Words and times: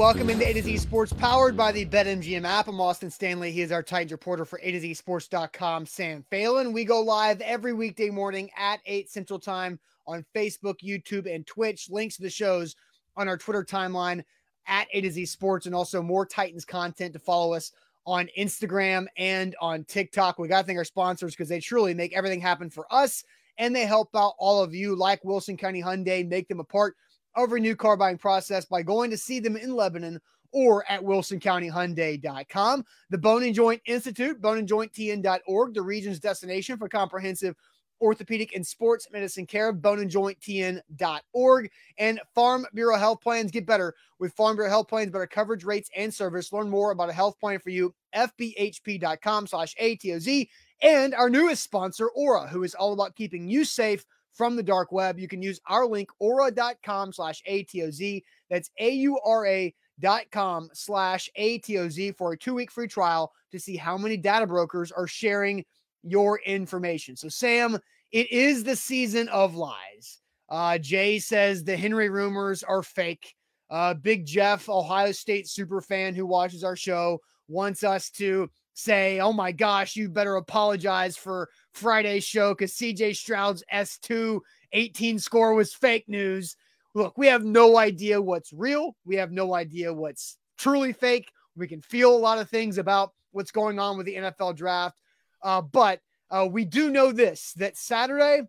Welcome 0.00 0.30
into 0.30 0.48
A 0.48 0.54
to 0.54 0.62
Z 0.62 0.78
Sports, 0.78 1.12
powered 1.12 1.58
by 1.58 1.72
the 1.72 1.84
BetMGM 1.84 2.44
app. 2.44 2.68
I'm 2.68 2.80
Austin 2.80 3.10
Stanley. 3.10 3.52
He 3.52 3.60
is 3.60 3.70
our 3.70 3.82
Titans 3.82 4.12
reporter 4.12 4.46
for 4.46 4.58
A 4.62 4.72
to 4.72 4.80
Z 4.80 4.94
Sports.com, 4.94 5.84
Sam 5.84 6.24
Phelan. 6.30 6.72
We 6.72 6.86
go 6.86 7.02
live 7.02 7.42
every 7.42 7.74
weekday 7.74 8.08
morning 8.08 8.50
at 8.56 8.80
8 8.86 9.10
Central 9.10 9.38
Time 9.38 9.78
on 10.06 10.24
Facebook, 10.34 10.76
YouTube, 10.82 11.32
and 11.32 11.46
Twitch. 11.46 11.90
Links 11.90 12.16
to 12.16 12.22
the 12.22 12.30
shows 12.30 12.76
on 13.16 13.28
our 13.28 13.36
Twitter 13.36 13.62
timeline 13.62 14.24
at 14.66 14.88
A 14.94 15.02
to 15.02 15.10
Z 15.10 15.26
Sports, 15.26 15.66
and 15.66 15.74
also 15.74 16.00
more 16.00 16.24
Titans 16.24 16.64
content 16.64 17.12
to 17.12 17.18
follow 17.18 17.52
us 17.52 17.70
on 18.06 18.26
Instagram 18.38 19.06
and 19.18 19.54
on 19.60 19.84
TikTok. 19.84 20.38
We 20.38 20.48
got 20.48 20.62
to 20.62 20.66
thank 20.66 20.78
our 20.78 20.84
sponsors 20.84 21.34
because 21.34 21.50
they 21.50 21.60
truly 21.60 21.92
make 21.92 22.16
everything 22.16 22.40
happen 22.40 22.70
for 22.70 22.86
us 22.90 23.22
and 23.58 23.74
they 23.74 23.86
help 23.86 24.08
out 24.14 24.34
all 24.38 24.62
of 24.62 24.74
you, 24.74 24.94
like 24.94 25.24
Wilson 25.24 25.56
County 25.56 25.82
Hyundai, 25.82 26.26
make 26.28 26.48
them 26.48 26.60
a 26.60 26.64
part 26.64 26.96
of 27.36 27.52
a 27.52 27.58
new 27.58 27.76
car 27.76 27.96
buying 27.96 28.18
process 28.18 28.64
by 28.64 28.82
going 28.82 29.10
to 29.10 29.16
see 29.16 29.40
them 29.40 29.56
in 29.56 29.74
Lebanon 29.74 30.20
or 30.52 30.84
at 30.90 31.00
wilsoncountyhyundai.com. 31.02 32.84
The 33.10 33.18
Bone 33.18 33.44
and 33.44 33.54
Joint 33.54 33.80
Institute, 33.86 34.40
boneandjointtn.org, 34.40 35.74
the 35.74 35.82
region's 35.82 36.18
destination 36.18 36.76
for 36.76 36.88
comprehensive 36.88 37.54
orthopedic 38.00 38.54
and 38.54 38.66
sports 38.66 39.06
medicine 39.12 39.46
care, 39.46 39.72
boneandjointtn.org, 39.72 41.70
and 41.98 42.20
Farm 42.34 42.66
Bureau 42.74 42.96
Health 42.96 43.20
Plans. 43.20 43.50
Get 43.50 43.66
better 43.66 43.94
with 44.18 44.32
Farm 44.32 44.56
Bureau 44.56 44.70
Health 44.70 44.88
Plans, 44.88 45.10
better 45.10 45.26
coverage 45.26 45.64
rates 45.64 45.90
and 45.96 46.12
service. 46.12 46.52
Learn 46.52 46.70
more 46.70 46.92
about 46.92 47.10
a 47.10 47.14
health 47.14 47.38
plan 47.38 47.58
for 47.58 47.70
you, 47.70 47.94
fbhp.com 48.14 49.46
slash 49.46 49.74
ATOZ 49.76 50.48
and 50.82 51.14
our 51.14 51.30
newest 51.30 51.62
sponsor, 51.62 52.08
Aura, 52.10 52.46
who 52.46 52.62
is 52.62 52.74
all 52.74 52.92
about 52.92 53.16
keeping 53.16 53.48
you 53.48 53.64
safe 53.64 54.04
from 54.32 54.56
the 54.56 54.62
dark 54.62 54.92
web. 54.92 55.18
You 55.18 55.28
can 55.28 55.42
use 55.42 55.60
our 55.66 55.86
link, 55.86 56.08
aura.com 56.18 57.12
slash 57.12 57.42
ATOZ. 57.48 58.22
That's 58.48 58.70
A-U-R-A 58.78 59.74
dot 59.98 60.22
com 60.30 60.70
slash 60.72 61.28
ATOZ 61.38 62.16
for 62.16 62.32
a 62.32 62.38
two-week 62.38 62.70
free 62.70 62.88
trial 62.88 63.32
to 63.52 63.60
see 63.60 63.76
how 63.76 63.98
many 63.98 64.16
data 64.16 64.46
brokers 64.46 64.92
are 64.92 65.06
sharing 65.06 65.64
your 66.02 66.40
information. 66.46 67.16
So, 67.16 67.28
Sam, 67.28 67.78
it 68.12 68.30
is 68.32 68.64
the 68.64 68.76
season 68.76 69.28
of 69.28 69.54
lies. 69.56 70.18
Uh, 70.48 70.78
Jay 70.78 71.18
says 71.18 71.62
the 71.62 71.76
Henry 71.76 72.08
rumors 72.08 72.62
are 72.62 72.82
fake. 72.82 73.34
Uh, 73.68 73.94
Big 73.94 74.26
Jeff, 74.26 74.68
Ohio 74.68 75.12
State 75.12 75.48
super 75.48 75.80
fan 75.80 76.14
who 76.14 76.26
watches 76.26 76.64
our 76.64 76.76
show, 76.76 77.20
wants 77.46 77.84
us 77.84 78.10
to 78.10 78.50
say, 78.74 79.20
oh 79.20 79.32
my 79.32 79.52
gosh, 79.52 79.96
you 79.96 80.08
better 80.08 80.36
apologize 80.36 81.16
for 81.16 81.48
Friday's 81.72 82.24
show 82.24 82.54
because 82.54 82.72
CJ 82.72 83.16
Stroud's 83.16 83.64
S2 83.72 84.40
18 84.72 85.18
score 85.18 85.54
was 85.54 85.74
fake 85.74 86.08
news. 86.08 86.56
Look, 86.94 87.16
we 87.18 87.26
have 87.28 87.44
no 87.44 87.76
idea 87.76 88.20
what's 88.20 88.52
real. 88.52 88.96
We 89.04 89.16
have 89.16 89.32
no 89.32 89.54
idea 89.54 89.92
what's 89.92 90.38
truly 90.58 90.92
fake. 90.92 91.30
We 91.56 91.68
can 91.68 91.80
feel 91.80 92.14
a 92.14 92.18
lot 92.18 92.38
of 92.38 92.48
things 92.48 92.78
about 92.78 93.12
what's 93.32 93.50
going 93.50 93.78
on 93.78 93.96
with 93.96 94.06
the 94.06 94.16
NFL 94.16 94.56
draft. 94.56 95.00
Uh, 95.42 95.60
but 95.60 96.00
uh, 96.30 96.48
we 96.50 96.64
do 96.64 96.90
know 96.90 97.12
this 97.12 97.52
that 97.54 97.76
Saturday, 97.76 98.42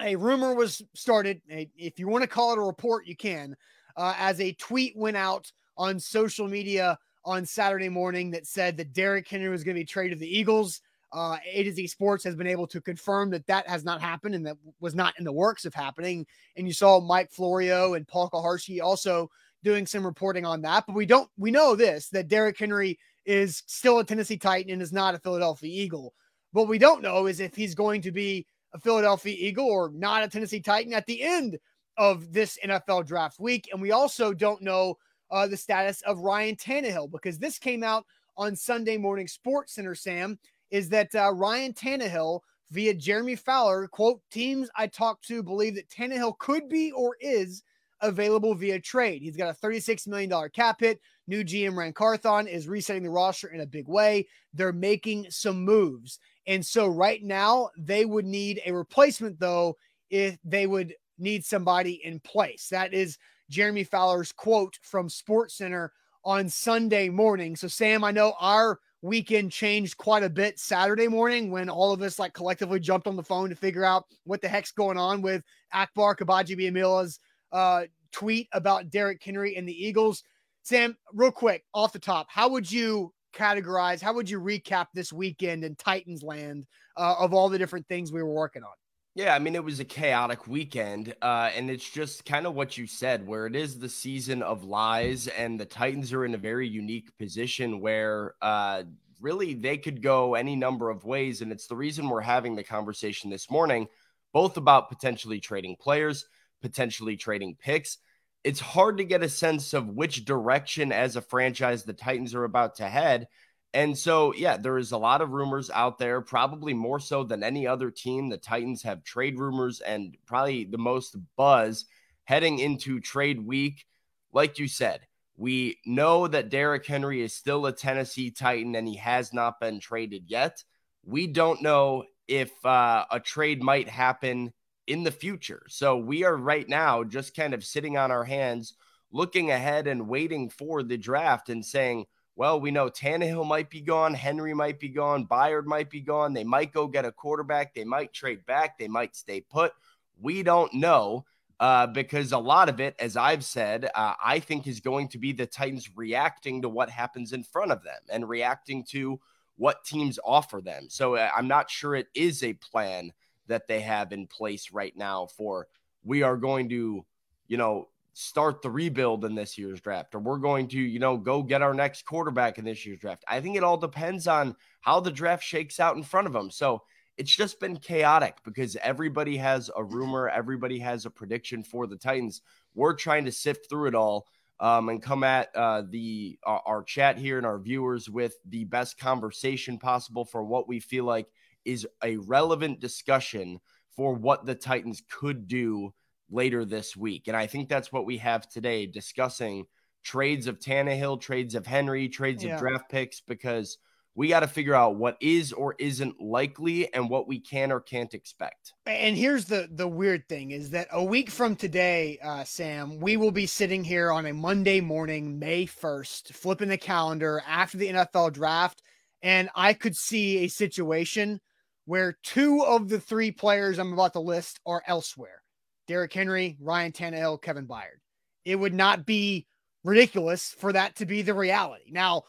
a 0.00 0.16
rumor 0.16 0.54
was 0.54 0.82
started. 0.94 1.40
if 1.48 1.98
you 1.98 2.08
want 2.08 2.22
to 2.22 2.28
call 2.28 2.52
it 2.52 2.58
a 2.58 2.62
report, 2.62 3.06
you 3.06 3.16
can, 3.16 3.56
uh, 3.96 4.14
as 4.18 4.40
a 4.40 4.52
tweet 4.52 4.96
went 4.96 5.16
out 5.16 5.50
on 5.76 5.98
social 5.98 6.48
media 6.48 6.98
on 7.28 7.44
Saturday 7.44 7.90
morning 7.90 8.30
that 8.30 8.46
said 8.46 8.78
that 8.78 8.94
Derrick 8.94 9.28
Henry 9.28 9.50
was 9.50 9.62
going 9.62 9.74
to 9.74 9.80
be 9.80 9.84
traded 9.84 10.18
to 10.18 10.20
the 10.20 10.38
Eagles. 10.38 10.80
Uh, 11.12 11.36
A 11.52 11.62
to 11.62 11.72
Z 11.72 11.86
Sports 11.86 12.24
has 12.24 12.34
been 12.34 12.46
able 12.46 12.66
to 12.66 12.80
confirm 12.80 13.28
that 13.30 13.46
that 13.46 13.68
has 13.68 13.84
not 13.84 14.00
happened 14.00 14.34
and 14.34 14.46
that 14.46 14.56
was 14.80 14.94
not 14.94 15.12
in 15.18 15.24
the 15.24 15.32
works 15.32 15.66
of 15.66 15.74
happening. 15.74 16.26
And 16.56 16.66
you 16.66 16.72
saw 16.72 17.00
Mike 17.00 17.30
Florio 17.30 17.94
and 17.94 18.08
Paul 18.08 18.30
Kuharsky 18.30 18.80
also 18.80 19.30
doing 19.62 19.86
some 19.86 20.06
reporting 20.06 20.46
on 20.46 20.62
that. 20.62 20.84
But 20.86 20.96
we 20.96 21.04
don't, 21.04 21.28
we 21.36 21.50
know 21.50 21.76
this 21.76 22.08
that 22.10 22.28
Derrick 22.28 22.58
Henry 22.58 22.98
is 23.26 23.62
still 23.66 23.98
a 23.98 24.04
Tennessee 24.04 24.38
Titan 24.38 24.72
and 24.72 24.80
is 24.80 24.92
not 24.92 25.14
a 25.14 25.18
Philadelphia 25.18 25.70
Eagle. 25.70 26.14
What 26.52 26.66
we 26.66 26.78
don't 26.78 27.02
know 27.02 27.26
is 27.26 27.40
if 27.40 27.54
he's 27.54 27.74
going 27.74 28.00
to 28.02 28.10
be 28.10 28.46
a 28.72 28.80
Philadelphia 28.80 29.36
Eagle 29.38 29.66
or 29.66 29.90
not 29.94 30.22
a 30.22 30.28
Tennessee 30.28 30.60
Titan 30.60 30.94
at 30.94 31.04
the 31.04 31.22
end 31.22 31.58
of 31.98 32.32
this 32.32 32.58
NFL 32.64 33.06
draft 33.06 33.38
week. 33.38 33.68
And 33.70 33.82
we 33.82 33.92
also 33.92 34.32
don't 34.32 34.62
know 34.62 34.96
uh, 35.30 35.46
the 35.46 35.56
status 35.56 36.00
of 36.02 36.20
Ryan 36.20 36.56
Tannehill 36.56 37.10
because 37.10 37.38
this 37.38 37.58
came 37.58 37.82
out 37.82 38.04
on 38.36 38.54
Sunday 38.54 38.96
morning 38.96 39.26
Sports 39.26 39.74
Center, 39.74 39.94
Sam, 39.94 40.38
is 40.70 40.88
that 40.90 41.14
uh, 41.14 41.32
Ryan 41.32 41.72
Tannehill 41.72 42.40
via 42.70 42.94
Jeremy 42.94 43.36
Fowler, 43.36 43.88
quote, 43.88 44.20
teams 44.30 44.68
I 44.76 44.86
talked 44.86 45.26
to 45.28 45.42
believe 45.42 45.74
that 45.74 45.88
Tannehill 45.88 46.38
could 46.38 46.68
be 46.68 46.92
or 46.92 47.16
is 47.20 47.62
available 48.00 48.54
via 48.54 48.80
trade. 48.80 49.22
He's 49.22 49.36
got 49.36 49.50
a 49.50 49.66
$36 49.66 50.06
million 50.06 50.32
cap 50.50 50.80
hit. 50.80 51.00
New 51.26 51.44
GM 51.44 51.76
Ran 51.76 51.92
Carthon 51.92 52.46
is 52.46 52.68
resetting 52.68 53.02
the 53.02 53.10
roster 53.10 53.48
in 53.48 53.60
a 53.60 53.66
big 53.66 53.88
way. 53.88 54.26
They're 54.54 54.72
making 54.72 55.30
some 55.30 55.64
moves. 55.64 56.18
And 56.46 56.64
so 56.64 56.86
right 56.86 57.22
now, 57.22 57.70
they 57.76 58.04
would 58.04 58.24
need 58.24 58.62
a 58.64 58.72
replacement, 58.72 59.38
though, 59.38 59.76
if 60.10 60.38
they 60.44 60.66
would 60.66 60.94
need 61.18 61.44
somebody 61.44 62.00
in 62.04 62.20
place. 62.20 62.68
That 62.70 62.94
is 62.94 63.18
Jeremy 63.50 63.84
Fowler's 63.84 64.32
quote 64.32 64.78
from 64.82 65.08
Sports 65.08 65.56
Center 65.56 65.92
on 66.24 66.48
Sunday 66.48 67.08
morning. 67.08 67.56
So, 67.56 67.68
Sam, 67.68 68.04
I 68.04 68.10
know 68.10 68.34
our 68.40 68.78
weekend 69.02 69.52
changed 69.52 69.96
quite 69.96 70.22
a 70.22 70.28
bit 70.28 70.58
Saturday 70.58 71.08
morning 71.08 71.50
when 71.50 71.68
all 71.68 71.92
of 71.92 72.02
us 72.02 72.18
like 72.18 72.34
collectively 72.34 72.80
jumped 72.80 73.06
on 73.06 73.16
the 73.16 73.22
phone 73.22 73.48
to 73.48 73.54
figure 73.54 73.84
out 73.84 74.04
what 74.24 74.40
the 74.40 74.48
heck's 74.48 74.72
going 74.72 74.98
on 74.98 75.22
with 75.22 75.42
Akbar 75.72 76.16
Gbaja-Biamila's 76.16 77.20
uh, 77.52 77.84
tweet 78.12 78.48
about 78.52 78.90
Derrick 78.90 79.22
Henry 79.22 79.56
and 79.56 79.68
the 79.68 79.86
Eagles. 79.86 80.22
Sam, 80.62 80.96
real 81.14 81.30
quick 81.30 81.64
off 81.72 81.92
the 81.92 81.98
top, 81.98 82.26
how 82.28 82.48
would 82.48 82.70
you 82.70 83.12
categorize, 83.32 84.00
how 84.00 84.12
would 84.12 84.28
you 84.28 84.40
recap 84.40 84.86
this 84.92 85.12
weekend 85.12 85.64
in 85.64 85.76
Titans 85.76 86.22
land 86.22 86.66
uh, 86.96 87.14
of 87.18 87.32
all 87.32 87.48
the 87.48 87.58
different 87.58 87.86
things 87.86 88.12
we 88.12 88.22
were 88.22 88.34
working 88.34 88.62
on? 88.62 88.70
Yeah, 89.14 89.34
I 89.34 89.40
mean, 89.40 89.56
it 89.56 89.64
was 89.64 89.80
a 89.80 89.84
chaotic 89.84 90.46
weekend. 90.46 91.14
Uh, 91.20 91.50
and 91.54 91.70
it's 91.70 91.88
just 91.88 92.24
kind 92.24 92.46
of 92.46 92.54
what 92.54 92.78
you 92.78 92.86
said, 92.86 93.26
where 93.26 93.46
it 93.46 93.56
is 93.56 93.78
the 93.78 93.88
season 93.88 94.42
of 94.42 94.64
lies, 94.64 95.26
and 95.28 95.58
the 95.58 95.64
Titans 95.64 96.12
are 96.12 96.24
in 96.24 96.34
a 96.34 96.38
very 96.38 96.68
unique 96.68 97.16
position 97.18 97.80
where 97.80 98.34
uh, 98.40 98.84
really 99.20 99.54
they 99.54 99.76
could 99.76 100.02
go 100.02 100.34
any 100.34 100.54
number 100.54 100.88
of 100.88 101.04
ways. 101.04 101.42
And 101.42 101.50
it's 101.50 101.66
the 101.66 101.76
reason 101.76 102.08
we're 102.08 102.20
having 102.20 102.54
the 102.54 102.62
conversation 102.62 103.28
this 103.30 103.50
morning, 103.50 103.88
both 104.32 104.56
about 104.56 104.88
potentially 104.88 105.40
trading 105.40 105.76
players, 105.80 106.26
potentially 106.62 107.16
trading 107.16 107.56
picks. 107.58 107.98
It's 108.44 108.60
hard 108.60 108.98
to 108.98 109.04
get 109.04 109.24
a 109.24 109.28
sense 109.28 109.74
of 109.74 109.88
which 109.88 110.24
direction 110.24 110.92
as 110.92 111.16
a 111.16 111.20
franchise 111.20 111.82
the 111.82 111.92
Titans 111.92 112.34
are 112.34 112.44
about 112.44 112.76
to 112.76 112.88
head 112.88 113.26
and 113.74 113.96
so, 113.96 114.32
yeah, 114.34 114.56
there 114.56 114.78
is 114.78 114.92
a 114.92 114.98
lot 114.98 115.20
of 115.20 115.30
rumors 115.30 115.70
out 115.70 115.98
there, 115.98 116.20
probably 116.20 116.72
more 116.72 116.98
so 116.98 117.22
than 117.22 117.42
any 117.42 117.66
other 117.66 117.90
team. 117.90 118.28
The 118.28 118.38
Titans 118.38 118.82
have 118.82 119.04
trade 119.04 119.38
rumors 119.38 119.80
and 119.80 120.16
probably 120.26 120.64
the 120.64 120.78
most 120.78 121.16
buzz 121.36 121.84
heading 122.24 122.58
into 122.58 123.00
trade 123.00 123.44
week. 123.46 123.84
Like 124.32 124.58
you 124.58 124.68
said, 124.68 125.00
we 125.36 125.78
know 125.84 126.26
that 126.28 126.48
Derrick 126.48 126.86
Henry 126.86 127.22
is 127.22 127.34
still 127.34 127.66
a 127.66 127.72
Tennessee 127.72 128.30
Titan 128.30 128.74
and 128.74 128.88
he 128.88 128.96
has 128.96 129.32
not 129.32 129.60
been 129.60 129.80
traded 129.80 130.24
yet. 130.26 130.64
We 131.04 131.26
don't 131.26 131.62
know 131.62 132.04
if 132.26 132.52
uh, 132.64 133.04
a 133.10 133.20
trade 133.20 133.62
might 133.62 133.88
happen 133.88 134.52
in 134.86 135.04
the 135.04 135.10
future. 135.10 135.62
So 135.68 135.98
we 135.98 136.24
are 136.24 136.36
right 136.36 136.68
now 136.68 137.04
just 137.04 137.36
kind 137.36 137.52
of 137.52 137.64
sitting 137.64 137.98
on 137.98 138.10
our 138.10 138.24
hands, 138.24 138.74
looking 139.12 139.50
ahead 139.50 139.86
and 139.86 140.08
waiting 140.08 140.48
for 140.48 140.82
the 140.82 140.96
draft 140.96 141.50
and 141.50 141.64
saying, 141.64 142.06
well, 142.38 142.60
we 142.60 142.70
know 142.70 142.88
Tannehill 142.88 143.44
might 143.44 143.68
be 143.68 143.80
gone, 143.80 144.14
Henry 144.14 144.54
might 144.54 144.78
be 144.78 144.88
gone, 144.88 145.26
Byard 145.26 145.64
might 145.64 145.90
be 145.90 146.00
gone. 146.00 146.32
They 146.32 146.44
might 146.44 146.72
go 146.72 146.86
get 146.86 147.04
a 147.04 147.10
quarterback. 147.10 147.74
They 147.74 147.82
might 147.82 148.12
trade 148.12 148.46
back. 148.46 148.78
They 148.78 148.86
might 148.86 149.16
stay 149.16 149.40
put. 149.40 149.72
We 150.20 150.44
don't 150.44 150.72
know 150.72 151.24
uh, 151.58 151.88
because 151.88 152.30
a 152.30 152.38
lot 152.38 152.68
of 152.68 152.78
it, 152.78 152.94
as 153.00 153.16
I've 153.16 153.44
said, 153.44 153.90
uh, 153.92 154.14
I 154.24 154.38
think 154.38 154.68
is 154.68 154.78
going 154.78 155.08
to 155.08 155.18
be 155.18 155.32
the 155.32 155.46
Titans 155.46 155.90
reacting 155.96 156.62
to 156.62 156.68
what 156.68 156.90
happens 156.90 157.32
in 157.32 157.42
front 157.42 157.72
of 157.72 157.82
them 157.82 157.98
and 158.08 158.28
reacting 158.28 158.84
to 158.90 159.18
what 159.56 159.84
teams 159.84 160.20
offer 160.24 160.60
them. 160.60 160.86
So 160.88 161.16
uh, 161.16 161.30
I'm 161.36 161.48
not 161.48 161.68
sure 161.68 161.96
it 161.96 162.06
is 162.14 162.44
a 162.44 162.52
plan 162.52 163.12
that 163.48 163.66
they 163.66 163.80
have 163.80 164.12
in 164.12 164.28
place 164.28 164.70
right 164.70 164.96
now 164.96 165.26
for 165.26 165.66
we 166.04 166.22
are 166.22 166.36
going 166.36 166.68
to, 166.68 167.04
you 167.48 167.56
know, 167.56 167.88
start 168.18 168.62
the 168.62 168.70
rebuild 168.70 169.24
in 169.24 169.36
this 169.36 169.56
year's 169.56 169.80
draft, 169.80 170.12
or 170.12 170.18
we're 170.18 170.38
going 170.38 170.66
to, 170.66 170.80
you 170.80 170.98
know, 170.98 171.16
go 171.16 171.40
get 171.40 171.62
our 171.62 171.72
next 171.72 172.04
quarterback 172.04 172.58
in 172.58 172.64
this 172.64 172.84
year's 172.84 172.98
draft. 172.98 173.24
I 173.28 173.40
think 173.40 173.56
it 173.56 173.62
all 173.62 173.76
depends 173.76 174.26
on 174.26 174.56
how 174.80 174.98
the 174.98 175.12
draft 175.12 175.44
shakes 175.44 175.78
out 175.78 175.96
in 175.96 176.02
front 176.02 176.26
of 176.26 176.32
them. 176.32 176.50
So 176.50 176.82
it's 177.16 177.34
just 177.34 177.60
been 177.60 177.76
chaotic 177.76 178.38
because 178.44 178.74
everybody 178.82 179.36
has 179.36 179.70
a 179.76 179.84
rumor, 179.84 180.28
everybody 180.28 180.80
has 180.80 181.06
a 181.06 181.10
prediction 181.10 181.62
for 181.62 181.86
the 181.86 181.96
Titans. 181.96 182.42
We're 182.74 182.94
trying 182.94 183.24
to 183.26 183.32
sift 183.32 183.70
through 183.70 183.86
it 183.86 183.94
all 183.94 184.26
um, 184.58 184.88
and 184.88 185.00
come 185.00 185.22
at 185.22 185.54
uh, 185.54 185.84
the 185.88 186.40
our, 186.42 186.62
our 186.66 186.82
chat 186.82 187.18
here 187.18 187.38
and 187.38 187.46
our 187.46 187.60
viewers 187.60 188.10
with 188.10 188.34
the 188.48 188.64
best 188.64 188.98
conversation 188.98 189.78
possible 189.78 190.24
for 190.24 190.42
what 190.42 190.66
we 190.66 190.80
feel 190.80 191.04
like 191.04 191.28
is 191.64 191.86
a 192.02 192.16
relevant 192.16 192.80
discussion 192.80 193.60
for 193.94 194.12
what 194.12 194.44
the 194.44 194.56
Titans 194.56 195.04
could 195.08 195.46
do 195.46 195.92
later 196.30 196.64
this 196.64 196.96
week. 196.96 197.28
And 197.28 197.36
I 197.36 197.46
think 197.46 197.68
that's 197.68 197.92
what 197.92 198.06
we 198.06 198.18
have 198.18 198.48
today 198.48 198.86
discussing 198.86 199.66
trades 200.04 200.46
of 200.46 200.58
Tannehill, 200.58 201.20
trades 201.20 201.54
of 201.54 201.66
Henry, 201.66 202.08
trades 202.08 202.44
yeah. 202.44 202.54
of 202.54 202.60
draft 202.60 202.90
picks, 202.90 203.20
because 203.20 203.78
we 204.14 204.28
got 204.28 204.40
to 204.40 204.48
figure 204.48 204.74
out 204.74 204.96
what 204.96 205.16
is 205.20 205.52
or 205.52 205.76
isn't 205.78 206.20
likely 206.20 206.92
and 206.92 207.08
what 207.08 207.28
we 207.28 207.38
can 207.38 207.70
or 207.70 207.80
can't 207.80 208.14
expect. 208.14 208.72
And 208.84 209.16
here's 209.16 209.44
the 209.44 209.68
the 209.70 209.86
weird 209.86 210.28
thing 210.28 210.50
is 210.50 210.70
that 210.70 210.88
a 210.90 211.04
week 211.04 211.30
from 211.30 211.54
today, 211.54 212.18
uh, 212.20 212.42
Sam, 212.42 212.98
we 212.98 213.16
will 213.16 213.30
be 213.30 213.46
sitting 213.46 213.84
here 213.84 214.10
on 214.10 214.26
a 214.26 214.34
Monday 214.34 214.80
morning, 214.80 215.38
May 215.38 215.66
1st, 215.66 216.32
flipping 216.32 216.68
the 216.68 216.76
calendar 216.76 217.42
after 217.46 217.78
the 217.78 217.88
NFL 217.88 218.32
draft. 218.32 218.82
And 219.22 219.50
I 219.54 219.72
could 219.72 219.96
see 219.96 220.38
a 220.38 220.48
situation 220.48 221.40
where 221.84 222.18
two 222.24 222.64
of 222.66 222.88
the 222.88 223.00
three 223.00 223.30
players 223.30 223.78
I'm 223.78 223.92
about 223.92 224.14
to 224.14 224.20
list 224.20 224.58
are 224.66 224.82
elsewhere. 224.86 225.42
Derrick 225.88 226.12
Henry, 226.12 226.56
Ryan 226.60 226.92
Tannehill, 226.92 227.42
Kevin 227.42 227.66
Byard. 227.66 227.98
It 228.44 228.56
would 228.56 228.74
not 228.74 229.04
be 229.04 229.46
ridiculous 229.82 230.54
for 230.58 230.72
that 230.72 230.94
to 230.96 231.06
be 231.06 231.22
the 231.22 231.34
reality. 231.34 231.90
Now, 231.90 232.22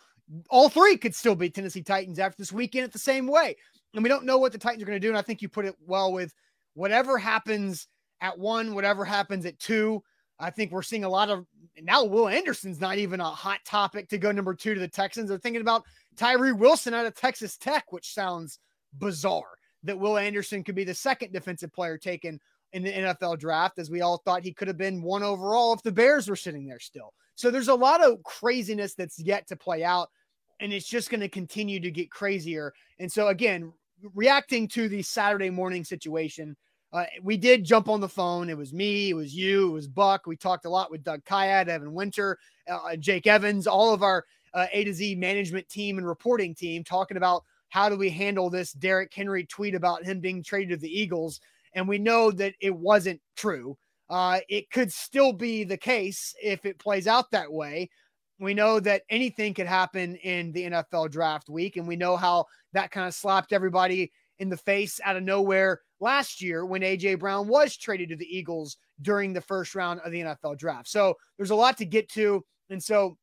all 0.49 0.69
three 0.69 0.97
could 0.97 1.13
still 1.13 1.35
be 1.35 1.49
Tennessee 1.49 1.83
Titans 1.83 2.19
after 2.19 2.37
this 2.37 2.51
weekend 2.51 2.85
at 2.85 2.93
the 2.93 2.99
same 2.99 3.27
way. 3.27 3.55
And 3.93 4.03
we 4.03 4.09
don't 4.09 4.25
know 4.25 4.37
what 4.37 4.51
the 4.51 4.57
Titans 4.57 4.83
are 4.83 4.85
going 4.85 4.99
to 4.99 5.05
do. 5.05 5.09
And 5.09 5.17
I 5.17 5.21
think 5.21 5.41
you 5.41 5.49
put 5.49 5.65
it 5.65 5.75
well 5.85 6.13
with 6.13 6.33
whatever 6.73 7.17
happens 7.17 7.87
at 8.21 8.37
one, 8.37 8.75
whatever 8.75 9.03
happens 9.03 9.45
at 9.45 9.59
two. 9.59 10.03
I 10.39 10.51
think 10.51 10.71
we're 10.71 10.81
seeing 10.83 11.03
a 11.03 11.09
lot 11.09 11.29
of 11.29 11.45
now. 11.81 12.05
Will 12.05 12.29
Anderson's 12.29 12.79
not 12.79 12.97
even 12.97 13.19
a 13.19 13.25
hot 13.25 13.59
topic 13.65 14.07
to 14.09 14.17
go 14.17 14.31
number 14.31 14.53
two 14.53 14.73
to 14.73 14.79
the 14.79 14.87
Texans. 14.87 15.29
They're 15.29 15.37
thinking 15.37 15.61
about 15.61 15.83
Tyree 16.15 16.53
Wilson 16.53 16.93
out 16.93 17.05
of 17.05 17.15
Texas 17.15 17.57
Tech, 17.57 17.91
which 17.91 18.13
sounds 18.13 18.59
bizarre 18.97 19.57
that 19.83 19.99
Will 19.99 20.17
Anderson 20.17 20.63
could 20.63 20.75
be 20.75 20.83
the 20.85 20.93
second 20.93 21.33
defensive 21.33 21.73
player 21.73 21.97
taken 21.97 22.39
in 22.73 22.83
the 22.83 22.91
NFL 22.91 23.39
draft, 23.39 23.79
as 23.79 23.89
we 23.89 24.01
all 24.01 24.17
thought 24.17 24.43
he 24.43 24.53
could 24.53 24.67
have 24.67 24.77
been 24.77 25.01
one 25.01 25.23
overall 25.23 25.73
if 25.73 25.81
the 25.81 25.91
Bears 25.91 26.29
were 26.29 26.35
sitting 26.35 26.65
there 26.65 26.79
still. 26.79 27.13
So 27.35 27.49
there's 27.49 27.67
a 27.67 27.75
lot 27.75 28.03
of 28.03 28.21
craziness 28.23 28.95
that's 28.95 29.19
yet 29.19 29.47
to 29.47 29.55
play 29.55 29.83
out, 29.83 30.09
and 30.59 30.73
it's 30.73 30.87
just 30.87 31.09
going 31.09 31.21
to 31.21 31.29
continue 31.29 31.79
to 31.79 31.91
get 31.91 32.11
crazier. 32.11 32.73
And 32.99 33.11
so, 33.11 33.29
again, 33.29 33.73
reacting 34.13 34.67
to 34.69 34.89
the 34.89 35.01
Saturday 35.01 35.49
morning 35.49 35.83
situation, 35.83 36.55
uh, 36.91 37.05
we 37.21 37.37
did 37.37 37.63
jump 37.63 37.87
on 37.87 38.01
the 38.01 38.09
phone. 38.09 38.49
It 38.49 38.57
was 38.57 38.73
me, 38.73 39.09
it 39.09 39.15
was 39.15 39.33
you, 39.33 39.69
it 39.69 39.73
was 39.73 39.87
Buck. 39.87 40.25
We 40.25 40.35
talked 40.35 40.65
a 40.65 40.69
lot 40.69 40.91
with 40.91 41.03
Doug 41.03 41.23
Kyed, 41.25 41.69
Evan 41.69 41.93
Winter, 41.93 42.37
uh, 42.69 42.95
Jake 42.95 43.27
Evans, 43.27 43.67
all 43.67 43.93
of 43.93 44.03
our 44.03 44.25
uh, 44.53 44.65
A 44.73 44.83
to 44.83 44.93
Z 44.93 45.15
management 45.15 45.69
team 45.69 45.97
and 45.97 46.07
reporting 46.07 46.55
team 46.55 46.83
talking 46.83 47.17
about 47.17 47.43
how 47.69 47.87
do 47.87 47.95
we 47.95 48.09
handle 48.09 48.49
this 48.49 48.73
Derrick 48.73 49.13
Henry 49.13 49.45
tweet 49.45 49.75
about 49.75 50.03
him 50.03 50.19
being 50.19 50.43
traded 50.43 50.79
to 50.79 50.81
the 50.81 50.99
Eagles 50.99 51.39
and 51.73 51.87
we 51.87 51.97
know 51.97 52.31
that 52.31 52.53
it 52.61 52.75
wasn't 52.75 53.21
true. 53.35 53.77
Uh, 54.09 54.39
it 54.49 54.69
could 54.71 54.91
still 54.91 55.33
be 55.33 55.63
the 55.63 55.77
case 55.77 56.33
if 56.41 56.65
it 56.65 56.79
plays 56.79 57.07
out 57.07 57.29
that 57.31 57.51
way. 57.51 57.89
We 58.39 58.53
know 58.53 58.79
that 58.79 59.03
anything 59.09 59.53
could 59.53 59.67
happen 59.67 60.15
in 60.17 60.51
the 60.51 60.69
NFL 60.69 61.11
draft 61.11 61.49
week, 61.49 61.77
and 61.77 61.87
we 61.87 61.95
know 61.95 62.15
how 62.15 62.45
that 62.73 62.91
kind 62.91 63.07
of 63.07 63.13
slapped 63.13 63.53
everybody 63.53 64.11
in 64.39 64.49
the 64.49 64.57
face 64.57 64.99
out 65.03 65.17
of 65.17 65.23
nowhere 65.23 65.81
last 65.99 66.41
year 66.41 66.65
when 66.65 66.81
AJ 66.81 67.19
Brown 67.19 67.47
was 67.47 67.75
traded 67.75 68.09
to 68.09 68.15
the 68.15 68.37
Eagles 68.37 68.77
during 69.01 69.33
the 69.33 69.41
first 69.41 69.75
round 69.75 69.99
of 70.01 70.11
the 70.11 70.21
NFL 70.21 70.57
draft. 70.57 70.87
So 70.87 71.15
there's 71.37 71.49
a 71.51 71.55
lot 71.55 71.77
to 71.77 71.85
get 71.85 72.09
to. 72.13 72.43
And 72.69 72.81
so 72.81 73.17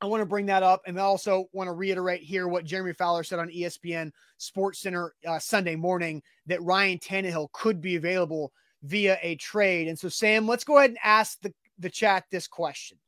I 0.00 0.06
want 0.06 0.20
to 0.20 0.26
bring 0.26 0.46
that 0.46 0.62
up. 0.62 0.82
And 0.86 0.98
I 0.98 1.02
also 1.02 1.46
want 1.52 1.68
to 1.68 1.72
reiterate 1.72 2.22
here 2.22 2.48
what 2.48 2.64
Jeremy 2.64 2.92
Fowler 2.92 3.24
said 3.24 3.38
on 3.38 3.48
ESPN 3.48 4.10
Sports 4.38 4.80
Center 4.80 5.14
uh, 5.26 5.38
Sunday 5.38 5.76
morning 5.76 6.22
that 6.46 6.62
Ryan 6.62 6.98
Tannehill 6.98 7.52
could 7.52 7.80
be 7.80 7.96
available 7.96 8.52
via 8.82 9.18
a 9.22 9.36
trade. 9.36 9.88
And 9.88 9.98
so, 9.98 10.08
Sam, 10.08 10.46
let's 10.46 10.64
go 10.64 10.78
ahead 10.78 10.90
and 10.90 10.98
ask 11.02 11.40
the, 11.40 11.52
the 11.78 11.90
chat 11.90 12.24
this 12.30 12.46
question 12.46 12.98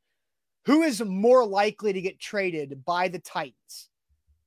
Who 0.65 0.83
is 0.83 1.03
more 1.03 1.45
likely 1.45 1.93
to 1.93 2.01
get 2.01 2.19
traded 2.19 2.85
by 2.85 3.09
the 3.09 3.19
Titans, 3.19 3.91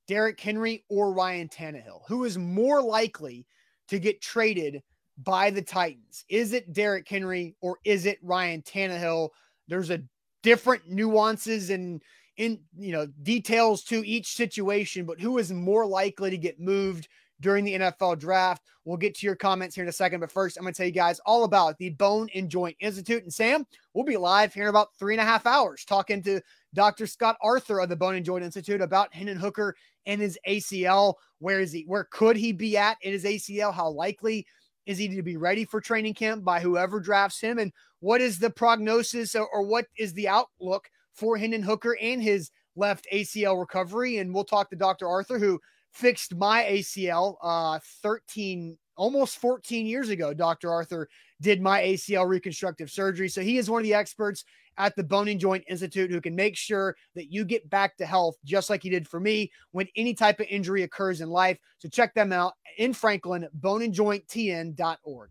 Derrick 0.08 0.40
Henry 0.40 0.84
or 0.88 1.12
Ryan 1.12 1.48
Tannehill? 1.48 2.02
Who 2.08 2.24
is 2.24 2.36
more 2.36 2.82
likely 2.82 3.46
to 3.88 3.98
get 3.98 4.20
traded 4.20 4.82
by 5.18 5.50
the 5.50 5.62
Titans? 5.62 6.24
Is 6.28 6.52
it 6.52 6.72
Derrick 6.72 7.08
Henry 7.08 7.54
or 7.60 7.78
is 7.84 8.06
it 8.06 8.18
Ryan 8.22 8.62
Tannehill? 8.62 9.30
There's 9.68 9.90
a 9.90 10.02
different 10.42 10.88
nuances 10.88 11.70
and 11.70 12.02
in 12.40 12.58
you 12.78 12.90
know 12.90 13.06
details 13.22 13.84
to 13.84 14.04
each 14.04 14.34
situation, 14.34 15.04
but 15.04 15.20
who 15.20 15.36
is 15.36 15.52
more 15.52 15.84
likely 15.84 16.30
to 16.30 16.38
get 16.38 16.58
moved 16.58 17.06
during 17.38 17.64
the 17.64 17.74
NFL 17.74 18.18
draft? 18.18 18.62
We'll 18.86 18.96
get 18.96 19.14
to 19.16 19.26
your 19.26 19.36
comments 19.36 19.74
here 19.74 19.84
in 19.84 19.90
a 19.90 19.92
second, 19.92 20.20
but 20.20 20.32
first 20.32 20.56
I'm 20.56 20.62
going 20.62 20.72
to 20.72 20.76
tell 20.78 20.86
you 20.86 20.92
guys 20.92 21.20
all 21.26 21.44
about 21.44 21.76
the 21.76 21.90
Bone 21.90 22.30
and 22.34 22.48
Joint 22.48 22.76
Institute. 22.80 23.24
And 23.24 23.32
Sam, 23.32 23.66
we'll 23.92 24.06
be 24.06 24.16
live 24.16 24.54
here 24.54 24.64
in 24.64 24.68
about 24.70 24.88
three 24.98 25.12
and 25.12 25.20
a 25.20 25.24
half 25.24 25.46
hours 25.46 25.84
talking 25.84 26.22
to 26.22 26.40
Dr. 26.72 27.06
Scott 27.06 27.36
Arthur 27.42 27.78
of 27.78 27.90
the 27.90 27.96
Bone 27.96 28.14
and 28.14 28.24
Joint 28.24 28.42
Institute 28.42 28.80
about 28.80 29.14
Hendon 29.14 29.36
Hooker 29.36 29.76
and 30.06 30.18
his 30.18 30.38
ACL. 30.48 31.14
Where 31.40 31.60
is 31.60 31.72
he? 31.72 31.84
Where 31.86 32.08
could 32.10 32.38
he 32.38 32.52
be 32.52 32.78
at 32.78 32.96
in 33.02 33.12
his 33.12 33.24
ACL? 33.24 33.74
How 33.74 33.90
likely 33.90 34.46
is 34.86 34.96
he 34.96 35.14
to 35.14 35.22
be 35.22 35.36
ready 35.36 35.66
for 35.66 35.78
training 35.78 36.14
camp 36.14 36.42
by 36.42 36.58
whoever 36.58 37.00
drafts 37.00 37.38
him? 37.38 37.58
And 37.58 37.70
what 38.00 38.22
is 38.22 38.38
the 38.38 38.48
prognosis 38.48 39.34
or, 39.34 39.46
or 39.46 39.62
what 39.62 39.84
is 39.98 40.14
the 40.14 40.28
outlook 40.28 40.88
for 41.20 41.36
Hendon 41.36 41.62
Hooker 41.62 41.96
and 42.00 42.22
his 42.22 42.50
left 42.76 43.06
ACL 43.12 43.60
recovery. 43.60 44.18
And 44.18 44.34
we'll 44.34 44.44
talk 44.44 44.70
to 44.70 44.76
Dr. 44.76 45.06
Arthur, 45.06 45.38
who 45.38 45.60
fixed 45.92 46.34
my 46.34 46.64
ACL 46.64 47.36
uh, 47.42 47.78
13, 48.02 48.76
almost 48.96 49.38
14 49.38 49.86
years 49.86 50.08
ago. 50.08 50.32
Dr. 50.32 50.72
Arthur 50.72 51.08
did 51.42 51.60
my 51.60 51.82
ACL 51.82 52.26
reconstructive 52.26 52.90
surgery. 52.90 53.28
So 53.28 53.42
he 53.42 53.58
is 53.58 53.68
one 53.68 53.82
of 53.82 53.84
the 53.84 53.94
experts 53.94 54.44
at 54.78 54.96
the 54.96 55.04
Bone 55.04 55.28
and 55.28 55.38
Joint 55.38 55.64
Institute 55.68 56.10
who 56.10 56.22
can 56.22 56.34
make 56.34 56.56
sure 56.56 56.96
that 57.14 57.30
you 57.30 57.44
get 57.44 57.68
back 57.68 57.98
to 57.98 58.06
health, 58.06 58.36
just 58.44 58.70
like 58.70 58.82
he 58.82 58.88
did 58.88 59.06
for 59.06 59.20
me 59.20 59.50
when 59.72 59.88
any 59.96 60.14
type 60.14 60.40
of 60.40 60.46
injury 60.48 60.84
occurs 60.84 61.20
in 61.20 61.28
life. 61.28 61.58
So 61.78 61.88
check 61.88 62.14
them 62.14 62.32
out 62.32 62.54
in 62.78 62.94
Franklin, 62.94 63.46
boneandjointtn.org. 63.60 65.30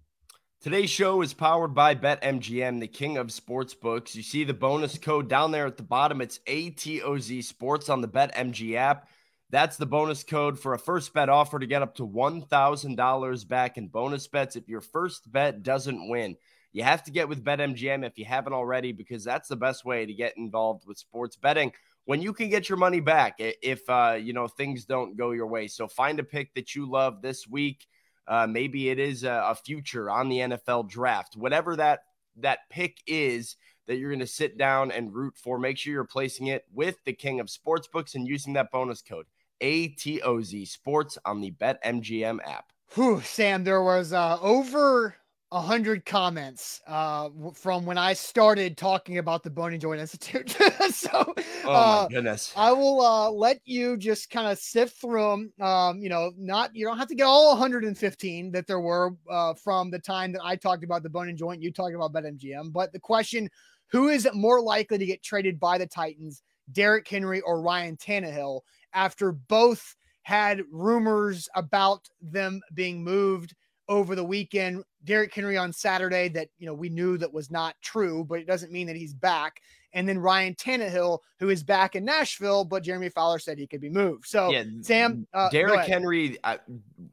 Today's 0.61 0.89
show 0.89 1.21
is 1.21 1.33
powered 1.33 1.73
by 1.73 1.95
BetMGM, 1.95 2.81
the 2.81 2.87
king 2.87 3.15
of 3.15 3.31
sports 3.31 3.73
books. 3.73 4.13
You 4.13 4.21
see 4.21 4.43
the 4.43 4.53
bonus 4.53 4.97
code 4.97 5.29
down 5.29 5.51
there 5.51 5.65
at 5.65 5.77
the 5.77 5.83
bottom. 5.83 6.19
It's 6.19 6.39
ATOZ 6.39 7.45
Sports 7.45 7.87
on 7.87 8.01
the 8.01 8.09
BetMG 8.09 8.75
app. 8.75 9.07
That's 9.51 9.77
the 9.77 9.85
bonus 9.85 10.21
code 10.21 10.59
for 10.59 10.73
a 10.73 10.77
first 10.77 11.13
bet 11.13 11.29
offer 11.29 11.59
to 11.59 11.65
get 11.65 11.81
up 11.81 11.95
to 11.95 12.05
$1,000 12.05 13.47
back 13.47 13.77
in 13.77 13.87
bonus 13.87 14.27
bets 14.27 14.57
if 14.57 14.67
your 14.67 14.81
first 14.81 15.31
bet 15.31 15.63
doesn't 15.63 16.09
win. 16.09 16.35
You 16.73 16.83
have 16.83 17.03
to 17.03 17.11
get 17.11 17.29
with 17.29 17.41
BetMGM 17.41 18.05
if 18.05 18.17
you 18.17 18.25
haven't 18.25 18.51
already, 18.51 18.91
because 18.91 19.23
that's 19.23 19.47
the 19.47 19.55
best 19.55 19.85
way 19.85 20.05
to 20.05 20.13
get 20.13 20.35
involved 20.35 20.85
with 20.85 20.97
sports 20.97 21.37
betting 21.37 21.71
when 22.03 22.21
you 22.21 22.33
can 22.33 22.49
get 22.49 22.67
your 22.67 22.77
money 22.77 22.99
back 22.99 23.35
if 23.37 23.89
uh, 23.89 24.17
you 24.19 24.33
know 24.33 24.49
things 24.49 24.83
don't 24.83 25.15
go 25.15 25.31
your 25.31 25.47
way. 25.47 25.67
So 25.67 25.87
find 25.87 26.19
a 26.19 26.23
pick 26.23 26.53
that 26.55 26.75
you 26.75 26.85
love 26.85 27.21
this 27.21 27.47
week 27.47 27.87
uh, 28.29 28.47
maybe 28.47 28.89
it 28.89 28.99
is 28.99 29.23
a, 29.23 29.43
a 29.47 29.55
future 29.55 30.09
on 30.09 30.29
the 30.29 30.37
NFL 30.37 30.87
draft. 30.87 31.35
Whatever 31.35 31.75
that 31.75 32.01
that 32.37 32.59
pick 32.69 32.99
is 33.05 33.57
that 33.87 33.97
you're 33.97 34.11
going 34.11 34.19
to 34.19 34.27
sit 34.27 34.57
down 34.57 34.91
and 34.91 35.13
root 35.13 35.33
for, 35.35 35.57
make 35.57 35.77
sure 35.77 35.91
you're 35.91 36.05
placing 36.05 36.47
it 36.47 36.63
with 36.71 36.95
the 37.05 37.11
king 37.11 37.39
of 37.39 37.47
sportsbooks 37.47 38.13
and 38.13 38.27
using 38.27 38.53
that 38.53 38.71
bonus 38.71 39.01
code 39.01 39.25
ATOZ 39.61 40.67
Sports 40.67 41.17
on 41.25 41.41
the 41.41 41.51
BetMGM 41.51 42.37
app. 42.45 42.71
Whew, 42.93 43.21
Sam, 43.21 43.63
there 43.63 43.83
was 43.83 44.13
uh, 44.13 44.37
over 44.41 45.15
a 45.51 45.59
hundred 45.59 46.05
comments 46.05 46.79
uh, 46.85 47.29
from 47.55 47.85
when 47.85 47.97
I 47.97 48.13
started 48.13 48.77
talking 48.77 49.17
about 49.17 49.41
the 49.41 49.49
Bone 49.49 49.71
and 49.71 49.81
Joint 49.81 49.99
Institute. 49.99 50.51
so, 50.91 51.33
oh 51.65 51.71
uh, 51.71 52.07
goodness, 52.07 52.53
I 52.55 52.71
will 52.71 53.01
uh, 53.01 53.31
let 53.31 53.59
you 53.65 53.97
just 53.97 54.29
kind 54.29 54.47
of 54.47 54.59
sift 54.59 55.01
through 55.01 55.21
them. 55.21 55.53
Um, 55.59 56.01
you 56.01 56.09
know, 56.09 56.31
not 56.37 56.75
you 56.75 56.85
don't 56.85 56.97
have 56.97 57.07
to 57.07 57.15
get 57.15 57.25
all 57.25 57.49
115 57.49 58.51
that 58.51 58.67
there 58.67 58.79
were 58.79 59.15
uh, 59.29 59.55
from 59.55 59.89
the 59.89 59.99
time 59.99 60.31
that 60.33 60.41
I 60.43 60.55
talked 60.55 60.83
about 60.83 61.01
the 61.01 61.09
Bone 61.09 61.29
and 61.29 61.37
Joint. 61.37 61.63
You 61.63 61.71
talking 61.71 61.95
about 61.95 62.13
BetMGM, 62.13 62.71
but 62.71 62.93
the 62.93 62.99
question: 62.99 63.49
Who 63.87 64.09
is 64.09 64.27
more 64.33 64.61
likely 64.61 64.99
to 64.99 65.05
get 65.05 65.23
traded 65.23 65.59
by 65.59 65.79
the 65.79 65.87
Titans, 65.87 66.43
Derrick 66.71 67.07
Henry 67.07 67.41
or 67.41 67.61
Ryan 67.61 67.97
Tannehill? 67.97 68.61
After 68.93 69.31
both 69.31 69.95
had 70.21 70.61
rumors 70.71 71.49
about 71.55 72.07
them 72.21 72.61
being 72.75 73.03
moved 73.03 73.55
over 73.89 74.15
the 74.15 74.23
weekend. 74.23 74.83
Derrick 75.03 75.33
Henry 75.33 75.57
on 75.57 75.73
Saturday 75.73 76.29
that 76.29 76.49
you 76.57 76.67
know 76.67 76.73
we 76.73 76.89
knew 76.89 77.17
that 77.17 77.33
was 77.33 77.51
not 77.51 77.75
true, 77.81 78.23
but 78.23 78.39
it 78.39 78.47
doesn't 78.47 78.71
mean 78.71 78.87
that 78.87 78.95
he's 78.95 79.13
back. 79.13 79.61
And 79.91 80.07
then 80.07 80.19
Ryan 80.19 80.53
Tannehill, 80.53 81.17
who 81.39 81.49
is 81.49 81.63
back 81.63 81.95
in 81.95 82.05
Nashville, 82.05 82.63
but 82.63 82.83
Jeremy 82.83 83.09
Fowler 83.09 83.39
said 83.39 83.57
he 83.57 83.65
could 83.65 83.81
be 83.81 83.89
moved. 83.89 84.27
So 84.27 84.51
yeah, 84.51 84.63
Sam, 84.81 85.25
uh, 85.33 85.49
Derrick 85.49 85.87
Henry, 85.87 86.37
uh, 86.43 86.57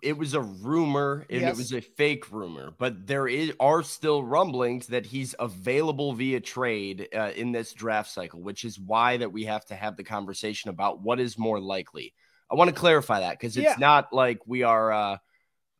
it 0.02 0.18
was 0.18 0.34
a 0.34 0.42
rumor 0.42 1.24
and 1.30 1.40
yes. 1.40 1.54
it 1.54 1.56
was 1.56 1.72
a 1.72 1.80
fake 1.80 2.30
rumor, 2.30 2.72
but 2.76 3.06
there 3.06 3.28
is 3.28 3.52
are 3.60 3.82
still 3.82 4.22
rumblings 4.22 4.88
that 4.88 5.06
he's 5.06 5.34
available 5.38 6.12
via 6.12 6.40
trade 6.40 7.08
uh, 7.16 7.30
in 7.34 7.50
this 7.50 7.72
draft 7.72 8.10
cycle, 8.10 8.42
which 8.42 8.64
is 8.64 8.78
why 8.78 9.16
that 9.16 9.32
we 9.32 9.44
have 9.44 9.64
to 9.66 9.74
have 9.74 9.96
the 9.96 10.04
conversation 10.04 10.68
about 10.68 11.00
what 11.00 11.18
is 11.18 11.38
more 11.38 11.58
likely. 11.58 12.12
I 12.50 12.56
want 12.56 12.68
to 12.68 12.76
clarify 12.76 13.20
that 13.20 13.38
because 13.38 13.56
it's 13.56 13.64
yeah. 13.64 13.76
not 13.78 14.12
like 14.12 14.40
we 14.46 14.64
are 14.64 14.92
uh, 14.92 15.16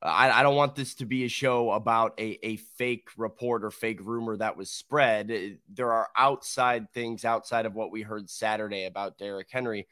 I, 0.03 0.31
I, 0.31 0.43
don't 0.43 0.57
want 0.57 0.75
this 0.75 0.95
to 0.97 1.07
be 1.07 1.25
a 1.25 1.29
show 1.29 1.71
about 1.73 2.15
a, 2.19 2.39
a 2.47 2.57
fake 2.57 3.09
report 3.17 3.65
or 3.65 3.71
fake 3.71 4.01
rumor 4.03 4.37
that 4.37 4.57
was 4.57 4.71
spread. 4.71 5.59
There 5.73 5.93
are 5.93 6.09
outside 6.17 6.93
things 6.93 7.25
outside 7.25 7.67
of 7.67 7.75
what 7.75 7.91
we 7.91 8.03
heard 8.03 8.29
Saturday 8.29 8.85
about 8.85 9.19
Derrick 9.19 9.49
Henry 9.51 9.87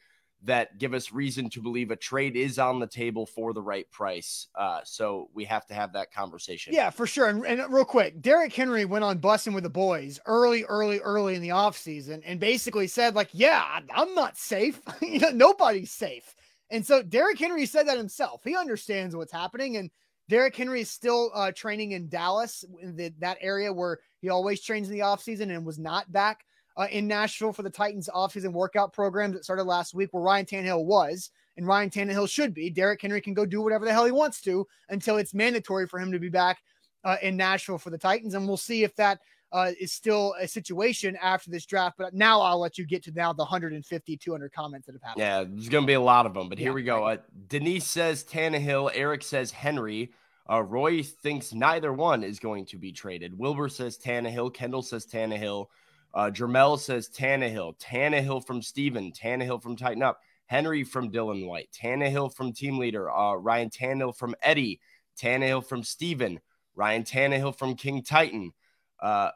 that 0.44 0.78
give 0.78 0.92
us 0.92 1.10
reason 1.10 1.48
to 1.48 1.62
believe 1.62 1.90
a 1.90 1.96
trade 1.96 2.36
is 2.36 2.58
on 2.58 2.78
the 2.78 2.86
table 2.86 3.24
for 3.24 3.54
the 3.54 3.62
right 3.62 3.90
price. 3.90 4.48
Uh, 4.54 4.80
so 4.84 5.30
we 5.32 5.44
have 5.46 5.66
to 5.66 5.74
have 5.74 5.94
that 5.94 6.12
conversation. 6.12 6.74
Yeah, 6.74 6.90
for 6.90 7.06
sure. 7.06 7.28
And, 7.28 7.44
and 7.46 7.72
real 7.72 7.86
quick, 7.86 8.20
Derrick 8.20 8.52
Henry 8.52 8.84
went 8.84 9.04
on 9.04 9.20
Bussin' 9.20 9.54
With 9.54 9.64
The 9.64 9.70
Boys 9.70 10.20
early, 10.26 10.64
early, 10.64 10.98
early 10.98 11.34
in 11.34 11.40
the 11.40 11.48
offseason 11.48 12.22
and 12.26 12.38
basically 12.38 12.88
said, 12.88 13.14
like, 13.14 13.30
yeah, 13.32 13.80
I'm 13.90 14.14
not 14.14 14.36
safe. 14.36 14.80
nobody's 15.32 15.90
safe. 15.90 16.34
And 16.74 16.84
so 16.84 17.04
Derrick 17.04 17.38
Henry 17.38 17.66
said 17.66 17.86
that 17.86 17.96
himself. 17.96 18.40
He 18.42 18.56
understands 18.56 19.14
what's 19.14 19.32
happening. 19.32 19.76
And 19.76 19.92
Derrick 20.28 20.56
Henry 20.56 20.80
is 20.80 20.90
still 20.90 21.30
uh, 21.32 21.52
training 21.52 21.92
in 21.92 22.08
Dallas, 22.08 22.64
in 22.82 22.96
the, 22.96 23.14
that 23.20 23.38
area 23.40 23.72
where 23.72 24.00
he 24.20 24.28
always 24.28 24.60
trains 24.60 24.88
in 24.88 24.94
the 24.94 25.04
offseason 25.04 25.54
and 25.54 25.64
was 25.64 25.78
not 25.78 26.10
back 26.10 26.44
uh, 26.76 26.88
in 26.90 27.06
Nashville 27.06 27.52
for 27.52 27.62
the 27.62 27.70
Titans 27.70 28.10
offseason 28.12 28.50
workout 28.50 28.92
program 28.92 29.30
that 29.32 29.44
started 29.44 29.62
last 29.62 29.94
week, 29.94 30.08
where 30.10 30.24
Ryan 30.24 30.46
Tannehill 30.46 30.84
was. 30.84 31.30
And 31.56 31.64
Ryan 31.64 31.90
Tannehill 31.90 32.28
should 32.28 32.52
be. 32.52 32.70
Derrick 32.70 33.00
Henry 33.00 33.20
can 33.20 33.34
go 33.34 33.46
do 33.46 33.62
whatever 33.62 33.84
the 33.84 33.92
hell 33.92 34.06
he 34.06 34.10
wants 34.10 34.40
to 34.40 34.66
until 34.88 35.18
it's 35.18 35.32
mandatory 35.32 35.86
for 35.86 36.00
him 36.00 36.10
to 36.10 36.18
be 36.18 36.28
back 36.28 36.58
uh, 37.04 37.18
in 37.22 37.36
Nashville 37.36 37.78
for 37.78 37.90
the 37.90 37.98
Titans. 37.98 38.34
And 38.34 38.48
we'll 38.48 38.56
see 38.56 38.82
if 38.82 38.96
that 38.96 39.20
uh, 39.54 39.70
is 39.80 39.92
still 39.92 40.34
a 40.40 40.48
situation 40.48 41.16
after 41.22 41.48
this 41.48 41.64
draft. 41.64 41.96
But 41.96 42.12
now 42.12 42.40
I'll 42.40 42.58
let 42.58 42.76
you 42.76 42.84
get 42.84 43.04
to 43.04 43.12
now 43.12 43.32
the 43.32 43.44
150, 43.44 44.16
200 44.16 44.52
comments 44.52 44.86
that 44.86 44.92
have 44.92 45.02
happened. 45.02 45.20
Yeah, 45.20 45.44
there's 45.44 45.68
going 45.68 45.84
to 45.84 45.86
be 45.86 45.94
a 45.94 46.00
lot 46.00 46.26
of 46.26 46.34
them. 46.34 46.48
But 46.48 46.58
yeah, 46.58 46.64
here 46.64 46.72
we 46.72 46.82
go. 46.82 47.04
Uh, 47.04 47.18
Denise 47.46 47.86
says 47.86 48.24
Tannehill. 48.24 48.90
Eric 48.92 49.22
says 49.22 49.52
Henry. 49.52 50.12
Uh, 50.50 50.60
Roy 50.60 51.02
thinks 51.02 51.54
neither 51.54 51.92
one 51.92 52.24
is 52.24 52.38
going 52.38 52.66
to 52.66 52.76
be 52.76 52.92
traded. 52.92 53.38
Wilbur 53.38 53.68
says 53.68 53.96
Tannehill. 53.96 54.52
Kendall 54.52 54.82
says 54.82 55.06
Tannehill. 55.06 55.66
Uh, 56.12 56.30
Jermel 56.30 56.78
says 56.78 57.08
Tannehill. 57.08 57.78
Tannehill 57.78 58.44
from 58.44 58.60
Steven. 58.60 59.12
Tannehill 59.12 59.62
from 59.62 59.76
Tighten 59.76 60.02
Up. 60.02 60.18
Henry 60.46 60.82
from 60.82 61.10
Dylan 61.10 61.46
White. 61.46 61.70
Tannehill 61.72 62.34
from 62.34 62.52
Team 62.52 62.78
Leader. 62.78 63.10
Uh, 63.10 63.34
Ryan 63.34 63.70
Tannehill 63.70 64.16
from 64.16 64.34
Eddie. 64.42 64.80
Tannehill 65.16 65.64
from 65.64 65.84
Steven. 65.84 66.40
Ryan 66.74 67.04
Tannehill 67.04 67.56
from 67.56 67.76
King 67.76 68.02
Titan. 68.02 68.52
Uh, 69.00 69.30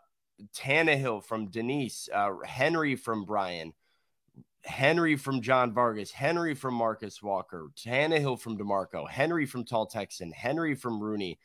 Tannehill 0.55 1.25
from 1.25 1.51
Denise, 1.51 2.09
uh, 2.13 2.33
Henry 2.45 2.97
from 2.97 3.25
Brian, 3.25 3.73
Henry 4.65 5.17
from 5.17 5.41
John 5.41 5.73
Vargas, 5.73 6.11
Henry 6.11 6.55
from 6.55 6.75
Marcus 6.75 7.23
Walker, 7.23 7.71
Tannehill 7.77 8.41
from 8.41 8.59
DeMarco, 8.59 9.09
Henry 9.09 9.47
from 9.47 9.65
Tall 9.65 9.87
Texan, 9.87 10.31
Henry 10.33 10.75
from 10.75 11.01
Rooney, 11.01 11.39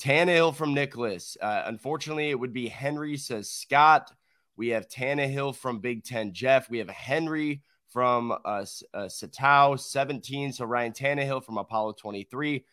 Tannehill 0.00 0.54
from 0.54 0.74
Nicholas. 0.74 1.36
Uh, 1.40 1.62
unfortunately, 1.66 2.30
it 2.30 2.38
would 2.38 2.52
be 2.52 2.68
Henry, 2.68 3.16
says 3.16 3.50
Scott. 3.50 4.12
We 4.56 4.68
have 4.68 4.88
Tannehill 4.88 5.54
from 5.56 5.80
Big 5.80 6.04
Ten 6.04 6.32
Jeff. 6.32 6.70
We 6.70 6.78
have 6.78 6.90
Henry 6.90 7.62
from 7.90 8.32
uh, 8.32 8.36
uh, 8.44 8.64
Satao 9.06 9.78
17. 9.78 10.52
So 10.52 10.64
Ryan 10.64 10.92
Tannehill 10.92 11.44
from 11.44 11.58
Apollo 11.58 11.94
23. 12.00 12.64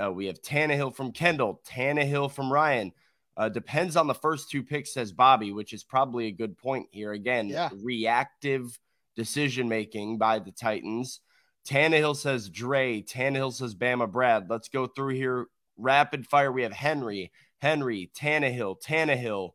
Uh, 0.00 0.12
we 0.12 0.26
have 0.26 0.40
Tannehill 0.40 0.94
from 0.94 1.12
Kendall, 1.12 1.60
Tannehill 1.66 2.30
from 2.30 2.52
Ryan. 2.52 2.92
Uh, 3.36 3.48
depends 3.48 3.96
on 3.96 4.06
the 4.06 4.14
first 4.14 4.50
two 4.50 4.62
picks, 4.62 4.92
says 4.92 5.12
Bobby, 5.12 5.52
which 5.52 5.72
is 5.72 5.84
probably 5.84 6.26
a 6.26 6.32
good 6.32 6.56
point 6.58 6.88
here. 6.90 7.12
Again, 7.12 7.48
yeah. 7.48 7.70
reactive 7.82 8.78
decision 9.16 9.68
making 9.68 10.18
by 10.18 10.38
the 10.38 10.52
Titans. 10.52 11.20
Tannehill 11.66 12.16
says 12.16 12.48
Dre. 12.48 13.02
Tannehill 13.02 13.52
says 13.52 13.74
Bama 13.74 14.10
Brad. 14.10 14.50
Let's 14.50 14.68
go 14.68 14.86
through 14.86 15.14
here 15.14 15.46
rapid 15.76 16.26
fire. 16.26 16.52
We 16.52 16.62
have 16.62 16.72
Henry, 16.72 17.32
Henry, 17.58 18.10
Tannehill, 18.14 18.82
Tannehill, 18.82 19.50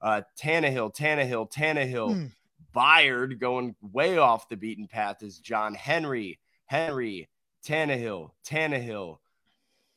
uh, 0.00 0.22
Tannehill, 0.40 0.94
Tannehill, 0.94 1.52
Tannehill. 1.52 2.14
Mm. 2.14 2.32
Byard 2.74 3.40
going 3.40 3.74
way 3.80 4.18
off 4.18 4.48
the 4.48 4.56
beaten 4.56 4.86
path 4.86 5.22
is 5.22 5.38
John 5.38 5.74
Henry, 5.74 6.38
Henry, 6.66 7.28
Tannehill, 7.66 8.30
Tannehill, 8.46 9.18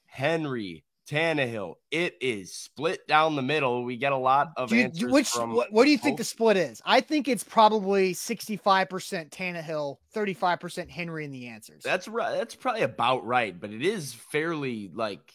Henry, 0.06 0.84
Tannehill. 1.10 1.76
It 1.90 2.16
is 2.22 2.54
split 2.54 3.08
down 3.08 3.36
the 3.36 3.42
middle. 3.42 3.84
We 3.84 3.98
get 3.98 4.12
a 4.12 4.18
lot 4.18 4.54
of 4.58 4.72
you, 4.72 4.84
answers. 4.84 5.12
Which 5.12 5.30
from 5.30 5.54
what, 5.54 5.72
what 5.72 5.86
do 5.86 5.92
you 5.92 5.98
think 5.98 6.18
the 6.18 6.24
split 6.24 6.58
is? 6.58 6.82
I 6.86 7.02
think 7.02 7.28
it's 7.28 7.44
probably 7.44 8.14
65% 8.14 9.30
Tannehill, 9.30 9.98
35% 10.16 10.90
Henry 10.90 11.26
in 11.26 11.32
the 11.32 11.48
answers. 11.48 11.84
That's 11.84 12.08
right. 12.08 12.38
That's 12.38 12.56
probably 12.56 12.84
about 12.84 13.26
right, 13.26 13.60
but 13.60 13.72
it 13.72 13.84
is 13.84 14.14
fairly 14.14 14.92
like 14.94 15.34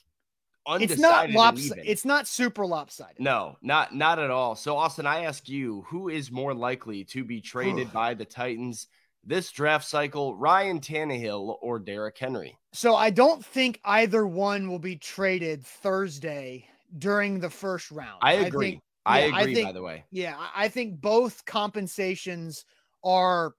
it's 0.69 0.99
not 0.99 1.31
lopsided. 1.31 1.85
It's 1.87 2.05
not 2.05 2.27
super 2.27 2.67
lopsided. 2.67 3.21
No, 3.21 3.57
not 3.63 3.95
not 3.95 4.19
at 4.19 4.31
all. 4.31 4.57
So 4.57 4.77
Austin, 4.77 5.07
I 5.07 5.25
ask 5.25 5.49
you, 5.49 5.85
who 5.89 6.09
is 6.09 6.33
more 6.33 6.55
likely 6.55 7.05
to 7.05 7.25
be 7.25 7.41
traded 7.41 7.93
by 7.93 8.15
the 8.15 8.25
Titans 8.25 8.89
this 9.27 9.51
draft 9.51 9.87
cycle, 9.87 10.35
Ryan 10.37 10.81
Tannehill 10.81 11.57
or 11.61 11.79
Derrick 11.79 12.17
Henry? 12.17 12.57
So 12.73 12.95
I 12.95 13.11
don't 13.11 13.45
think 13.45 13.81
either 13.85 14.27
one 14.27 14.71
will 14.71 14.79
be 14.79 14.97
traded 14.97 15.65
Thursday 15.65 16.69
during 16.99 17.41
the 17.41 17.51
first 17.51 17.91
round. 17.91 18.21
I 18.23 18.35
agree. 18.35 18.67
I, 19.05 19.21
think, 19.21 19.35
I 19.35 19.41
agree, 19.41 19.53
I 19.53 19.55
think, 19.55 19.69
by 19.69 19.73
the 19.73 19.83
way. 19.83 20.05
Yeah, 20.11 20.37
I 20.55 20.69
think 20.69 21.01
both 21.01 21.45
compensations 21.45 22.65
are 23.05 23.55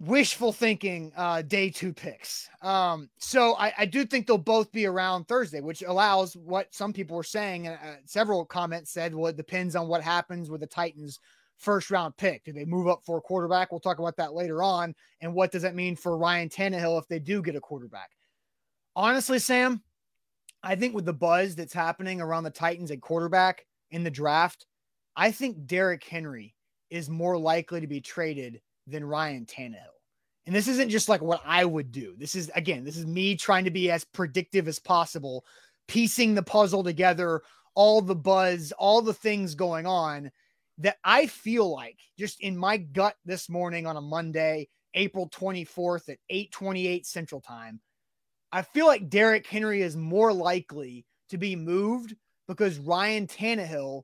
wishful 0.00 0.50
thinking 0.50 1.12
uh 1.14 1.42
day 1.42 1.68
two 1.68 1.92
picks 1.92 2.48
um 2.62 3.10
so 3.18 3.54
I, 3.56 3.72
I 3.80 3.84
do 3.84 4.06
think 4.06 4.26
they'll 4.26 4.38
both 4.38 4.72
be 4.72 4.86
around 4.86 5.28
thursday 5.28 5.60
which 5.60 5.82
allows 5.82 6.34
what 6.34 6.74
some 6.74 6.94
people 6.94 7.18
were 7.18 7.22
saying 7.22 7.68
uh, 7.68 7.96
several 8.06 8.46
comments 8.46 8.90
said 8.92 9.14
well 9.14 9.26
it 9.26 9.36
depends 9.36 9.76
on 9.76 9.88
what 9.88 10.02
happens 10.02 10.48
with 10.48 10.62
the 10.62 10.66
titans 10.66 11.20
first 11.60 11.90
round 11.90 12.16
pick? 12.16 12.44
Do 12.44 12.52
they 12.52 12.64
move 12.64 12.88
up 12.88 13.02
for 13.04 13.18
a 13.18 13.22
quarterback? 13.22 13.70
We'll 13.70 13.80
talk 13.80 13.98
about 13.98 14.16
that 14.16 14.34
later 14.34 14.62
on. 14.62 14.94
And 15.20 15.34
what 15.34 15.52
does 15.52 15.62
that 15.62 15.74
mean 15.74 15.94
for 15.94 16.16
Ryan 16.16 16.48
Tannehill 16.48 17.00
if 17.00 17.06
they 17.06 17.18
do 17.18 17.42
get 17.42 17.56
a 17.56 17.60
quarterback? 17.60 18.10
Honestly, 18.96 19.38
Sam, 19.38 19.82
I 20.62 20.74
think 20.74 20.94
with 20.94 21.04
the 21.04 21.12
buzz 21.12 21.54
that's 21.54 21.72
happening 21.72 22.20
around 22.20 22.44
the 22.44 22.50
Titans 22.50 22.90
at 22.90 23.00
quarterback 23.00 23.66
in 23.90 24.02
the 24.02 24.10
draft, 24.10 24.66
I 25.16 25.30
think 25.30 25.66
Derrick 25.66 26.04
Henry 26.04 26.54
is 26.90 27.08
more 27.08 27.38
likely 27.38 27.80
to 27.80 27.86
be 27.86 28.00
traded 28.00 28.60
than 28.86 29.04
Ryan 29.04 29.46
Tannehill. 29.46 29.76
And 30.46 30.54
this 30.54 30.68
isn't 30.68 30.88
just 30.88 31.08
like 31.08 31.20
what 31.20 31.42
I 31.44 31.64
would 31.64 31.92
do. 31.92 32.14
This 32.18 32.34
is, 32.34 32.50
again, 32.54 32.84
this 32.84 32.96
is 32.96 33.06
me 33.06 33.36
trying 33.36 33.64
to 33.64 33.70
be 33.70 33.90
as 33.90 34.04
predictive 34.04 34.66
as 34.66 34.78
possible, 34.78 35.44
piecing 35.86 36.34
the 36.34 36.42
puzzle 36.42 36.82
together, 36.82 37.42
all 37.74 38.00
the 38.00 38.16
buzz, 38.16 38.72
all 38.72 39.02
the 39.02 39.14
things 39.14 39.54
going 39.54 39.86
on 39.86 40.30
that 40.80 40.96
I 41.04 41.26
feel 41.26 41.70
like 41.70 41.98
just 42.18 42.40
in 42.40 42.56
my 42.56 42.78
gut 42.78 43.14
this 43.24 43.48
morning 43.48 43.86
on 43.86 43.96
a 43.96 44.00
Monday, 44.00 44.68
April 44.94 45.28
24th 45.28 46.08
at 46.08 46.18
8:28 46.30 47.06
Central 47.06 47.40
Time, 47.40 47.80
I 48.50 48.62
feel 48.62 48.86
like 48.86 49.08
Derrick 49.08 49.46
Henry 49.46 49.82
is 49.82 49.96
more 49.96 50.32
likely 50.32 51.06
to 51.28 51.38
be 51.38 51.54
moved 51.54 52.16
because 52.48 52.78
Ryan 52.78 53.26
Tannehill 53.26 54.02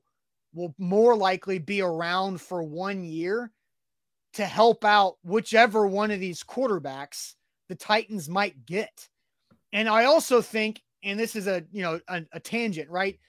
will 0.53 0.73
more 0.77 1.15
likely 1.15 1.59
be 1.59 1.81
around 1.81 2.39
for 2.39 2.63
one 2.63 3.03
year 3.03 3.51
to 4.33 4.45
help 4.45 4.85
out 4.85 5.17
whichever 5.23 5.87
one 5.87 6.11
of 6.11 6.19
these 6.19 6.43
quarterbacks 6.43 7.33
the 7.69 7.75
Titans 7.75 8.29
might 8.29 8.65
get. 8.65 9.09
And 9.73 9.89
I 9.89 10.05
also 10.05 10.41
think, 10.41 10.81
and 11.03 11.19
this 11.19 11.35
is 11.35 11.47
a 11.47 11.63
you 11.71 11.81
know 11.81 11.99
a, 12.07 12.23
a 12.33 12.39
tangent, 12.39 12.89
right? 12.89 13.19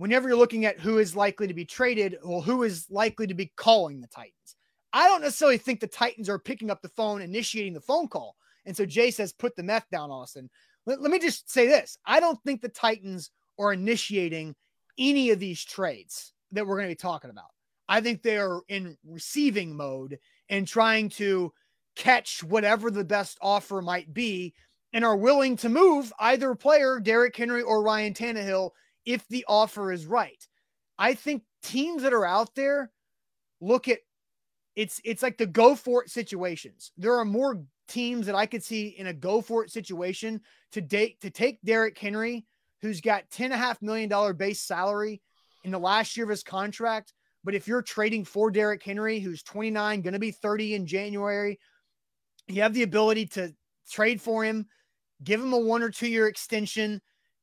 Whenever 0.00 0.30
you're 0.30 0.38
looking 0.38 0.64
at 0.64 0.80
who 0.80 0.96
is 0.96 1.14
likely 1.14 1.46
to 1.46 1.52
be 1.52 1.66
traded, 1.66 2.16
well, 2.24 2.40
who 2.40 2.62
is 2.62 2.86
likely 2.88 3.26
to 3.26 3.34
be 3.34 3.52
calling 3.54 4.00
the 4.00 4.06
Titans. 4.06 4.56
I 4.94 5.06
don't 5.06 5.20
necessarily 5.20 5.58
think 5.58 5.78
the 5.78 5.86
Titans 5.86 6.30
are 6.30 6.38
picking 6.38 6.70
up 6.70 6.80
the 6.80 6.88
phone, 6.88 7.20
initiating 7.20 7.74
the 7.74 7.82
phone 7.82 8.08
call. 8.08 8.34
And 8.64 8.74
so 8.74 8.86
Jay 8.86 9.10
says, 9.10 9.34
put 9.34 9.54
the 9.56 9.62
meth 9.62 9.90
down, 9.92 10.10
Austin. 10.10 10.48
Let, 10.86 11.02
let 11.02 11.10
me 11.10 11.18
just 11.18 11.50
say 11.50 11.66
this 11.66 11.98
I 12.06 12.18
don't 12.18 12.42
think 12.44 12.62
the 12.62 12.70
Titans 12.70 13.30
are 13.58 13.74
initiating 13.74 14.54
any 14.96 15.32
of 15.32 15.38
these 15.38 15.62
trades 15.62 16.32
that 16.52 16.66
we're 16.66 16.76
going 16.76 16.88
to 16.88 16.92
be 16.92 16.96
talking 16.96 17.30
about. 17.30 17.50
I 17.86 18.00
think 18.00 18.22
they 18.22 18.38
are 18.38 18.62
in 18.68 18.96
receiving 19.06 19.76
mode 19.76 20.18
and 20.48 20.66
trying 20.66 21.10
to 21.10 21.52
catch 21.94 22.42
whatever 22.42 22.90
the 22.90 23.04
best 23.04 23.36
offer 23.42 23.82
might 23.82 24.14
be 24.14 24.54
and 24.94 25.04
are 25.04 25.16
willing 25.16 25.58
to 25.58 25.68
move 25.68 26.10
either 26.18 26.54
player, 26.54 27.00
Derrick 27.00 27.36
Henry 27.36 27.60
or 27.60 27.82
Ryan 27.82 28.14
Tannehill, 28.14 28.70
if 29.04 29.26
the 29.28 29.44
offer 29.48 29.92
is 29.92 30.06
right. 30.06 30.46
I 30.98 31.14
think 31.14 31.42
teams 31.62 32.02
that 32.02 32.12
are 32.12 32.26
out 32.26 32.54
there 32.54 32.90
look 33.60 33.88
at 33.88 33.98
it's 34.76 35.00
it's 35.04 35.22
like 35.22 35.38
the 35.38 35.46
go 35.46 35.74
for 35.74 36.04
it 36.04 36.10
situations. 36.10 36.92
There 36.96 37.18
are 37.18 37.24
more 37.24 37.62
teams 37.88 38.26
that 38.26 38.34
I 38.34 38.46
could 38.46 38.62
see 38.62 38.88
in 38.88 39.08
a 39.08 39.12
go 39.12 39.40
for 39.40 39.64
it 39.64 39.70
situation 39.70 40.40
to 40.72 40.80
date 40.80 41.20
to 41.22 41.30
take 41.30 41.60
Derrick 41.62 41.98
Henry, 41.98 42.46
who's 42.82 43.00
got 43.00 43.30
ten 43.30 43.46
and 43.46 43.54
a 43.54 43.58
half 43.58 43.82
million 43.82 44.08
dollar 44.08 44.32
base 44.32 44.60
salary 44.62 45.20
in 45.64 45.70
the 45.70 45.78
last 45.78 46.16
year 46.16 46.24
of 46.24 46.30
his 46.30 46.42
contract. 46.42 47.12
But 47.42 47.54
if 47.54 47.66
you're 47.66 47.82
trading 47.82 48.24
for 48.24 48.50
Derrick 48.50 48.82
Henry, 48.82 49.18
who's 49.18 49.42
29, 49.42 50.02
going 50.02 50.12
to 50.12 50.18
be 50.18 50.30
30 50.30 50.74
in 50.74 50.86
January, 50.86 51.58
you 52.48 52.62
have 52.62 52.74
the 52.74 52.82
ability 52.82 53.26
to 53.26 53.54
trade 53.90 54.20
for 54.20 54.44
him, 54.44 54.66
give 55.24 55.40
him 55.40 55.52
a 55.52 55.58
one 55.58 55.82
or 55.82 55.90
two 55.90 56.08
year 56.08 56.26
extension, 56.26 57.00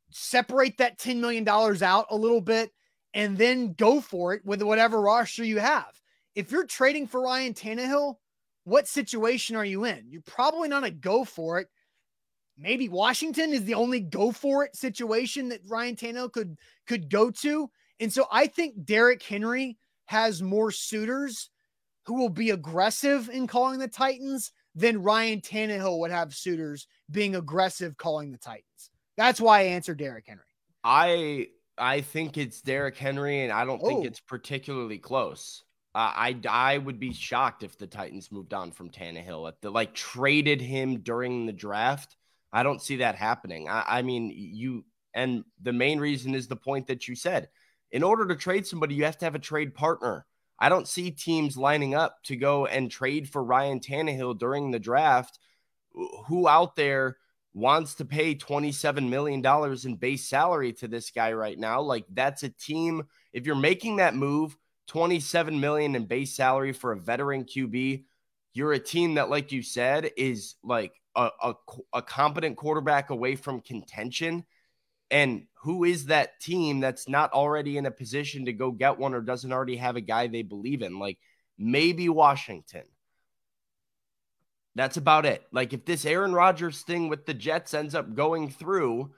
separate 0.09 0.77
that 0.77 0.97
$10 0.99 1.17
million 1.17 1.47
out 1.47 2.07
a 2.09 2.15
little 2.15 2.41
bit, 2.41 2.71
and 3.13 3.37
then 3.37 3.73
go 3.73 3.99
for 4.01 4.33
it 4.33 4.45
with 4.45 4.61
whatever 4.61 5.01
roster 5.01 5.43
you 5.43 5.59
have. 5.59 5.99
If 6.35 6.51
you're 6.51 6.65
trading 6.65 7.07
for 7.07 7.21
Ryan 7.21 7.53
Tannehill, 7.53 8.15
what 8.63 8.87
situation 8.87 9.55
are 9.55 9.65
you 9.65 9.85
in? 9.85 10.05
You're 10.09 10.21
probably 10.21 10.67
not 10.67 10.83
a 10.83 10.91
go 10.91 11.23
for 11.23 11.59
it. 11.59 11.67
Maybe 12.57 12.89
Washington 12.89 13.53
is 13.53 13.63
the 13.63 13.75
only 13.75 14.01
go 14.01 14.31
for 14.31 14.65
it 14.65 14.75
situation 14.75 15.49
that 15.49 15.61
Ryan 15.67 15.95
Tannehill 15.95 16.33
could 16.33 16.57
could 16.85 17.09
go 17.09 17.31
to. 17.31 17.69
And 17.99 18.11
so 18.11 18.25
I 18.31 18.47
think 18.47 18.83
Derrick 18.83 19.23
Henry 19.23 19.77
has 20.05 20.41
more 20.41 20.71
suitors 20.71 21.49
who 22.05 22.15
will 22.15 22.29
be 22.29 22.49
aggressive 22.49 23.29
in 23.29 23.47
calling 23.47 23.79
the 23.79 23.87
Titans 23.87 24.51
than 24.75 25.03
Ryan 25.03 25.41
Tannehill 25.41 25.99
would 25.99 26.11
have 26.11 26.33
suitors 26.33 26.87
being 27.11 27.35
aggressive 27.35 27.97
calling 27.97 28.31
the 28.31 28.37
Titans. 28.37 28.91
That's 29.17 29.41
why 29.41 29.61
I 29.61 29.63
answered 29.63 29.97
Derrick 29.97 30.25
Henry. 30.27 30.43
I 30.83 31.47
I 31.77 32.01
think 32.01 32.37
it's 32.37 32.61
Derrick 32.61 32.97
Henry, 32.97 33.43
and 33.43 33.51
I 33.51 33.65
don't 33.65 33.81
oh. 33.83 33.87
think 33.87 34.05
it's 34.05 34.19
particularly 34.19 34.99
close. 34.99 35.63
Uh, 35.93 36.13
I 36.15 36.39
I 36.47 36.77
would 36.77 36.99
be 36.99 37.13
shocked 37.13 37.63
if 37.63 37.77
the 37.77 37.87
Titans 37.87 38.31
moved 38.31 38.53
on 38.53 38.71
from 38.71 38.89
Tannehill 38.89 39.47
at 39.47 39.61
the 39.61 39.71
like 39.71 39.93
traded 39.93 40.61
him 40.61 40.99
during 40.99 41.45
the 41.45 41.53
draft. 41.53 42.15
I 42.53 42.63
don't 42.63 42.81
see 42.81 42.97
that 42.97 43.15
happening. 43.15 43.67
I, 43.67 43.83
I 43.87 44.01
mean, 44.01 44.31
you 44.33 44.85
and 45.13 45.43
the 45.61 45.73
main 45.73 45.99
reason 45.99 46.35
is 46.35 46.47
the 46.47 46.55
point 46.55 46.87
that 46.87 47.07
you 47.07 47.15
said. 47.15 47.49
In 47.91 48.03
order 48.03 48.27
to 48.27 48.35
trade 48.35 48.67
somebody, 48.67 48.95
you 48.95 49.05
have 49.05 49.17
to 49.19 49.25
have 49.25 49.35
a 49.35 49.39
trade 49.39 49.73
partner. 49.73 50.25
I 50.59 50.69
don't 50.69 50.87
see 50.87 51.11
teams 51.11 51.57
lining 51.57 51.95
up 51.95 52.17
to 52.25 52.35
go 52.35 52.65
and 52.65 52.91
trade 52.91 53.29
for 53.29 53.43
Ryan 53.43 53.79
Tannehill 53.79 54.37
during 54.37 54.71
the 54.71 54.79
draft. 54.79 55.39
Who 56.27 56.47
out 56.47 56.75
there 56.75 57.17
wants 57.53 57.95
to 57.95 58.05
pay 58.05 58.35
$27 58.35 59.09
million 59.09 59.43
in 59.85 59.95
base 59.95 60.27
salary 60.27 60.73
to 60.73 60.87
this 60.87 61.11
guy 61.11 61.33
right 61.33 61.57
now? 61.57 61.81
Like, 61.81 62.05
that's 62.11 62.43
a 62.43 62.49
team. 62.49 63.03
If 63.33 63.45
you're 63.45 63.55
making 63.55 63.97
that 63.97 64.15
move, 64.15 64.55
27 64.87 65.59
million 65.59 65.95
in 65.95 66.05
base 66.05 66.35
salary 66.35 66.71
for 66.73 66.91
a 66.91 66.99
veteran 66.99 67.43
QB, 67.45 68.03
you're 68.53 68.73
a 68.73 68.79
team 68.79 69.15
that, 69.15 69.29
like 69.29 69.51
you 69.51 69.61
said, 69.61 70.11
is 70.17 70.55
like 70.63 70.93
a, 71.15 71.29
a, 71.43 71.53
a 71.93 72.01
competent 72.01 72.57
quarterback 72.57 73.09
away 73.09 73.35
from 73.35 73.61
contention. 73.61 74.45
And 75.11 75.47
who 75.61 75.83
is 75.83 76.07
that 76.07 76.39
team 76.39 76.79
that's 76.79 77.07
not 77.07 77.31
already 77.33 77.77
in 77.77 77.85
a 77.85 77.91
position 77.91 78.45
to 78.45 78.53
go 78.53 78.71
get 78.71 78.97
one 78.97 79.13
or 79.13 79.21
doesn't 79.21 79.51
already 79.51 79.77
have 79.77 79.95
a 79.95 80.01
guy 80.01 80.27
they 80.27 80.41
believe 80.41 80.81
in? 80.81 80.99
Like 80.99 81.17
maybe 81.57 82.09
Washington. 82.09 82.83
That's 84.77 84.97
about 84.97 85.25
it. 85.25 85.43
Like 85.51 85.73
if 85.73 85.85
this 85.85 86.05
Aaron 86.05 86.33
Rodgers 86.33 86.83
thing 86.83 87.09
with 87.09 87.25
the 87.25 87.33
Jets 87.33 87.73
ends 87.73 87.95
up 87.95 88.13
going 88.13 88.51
through, 88.51 89.11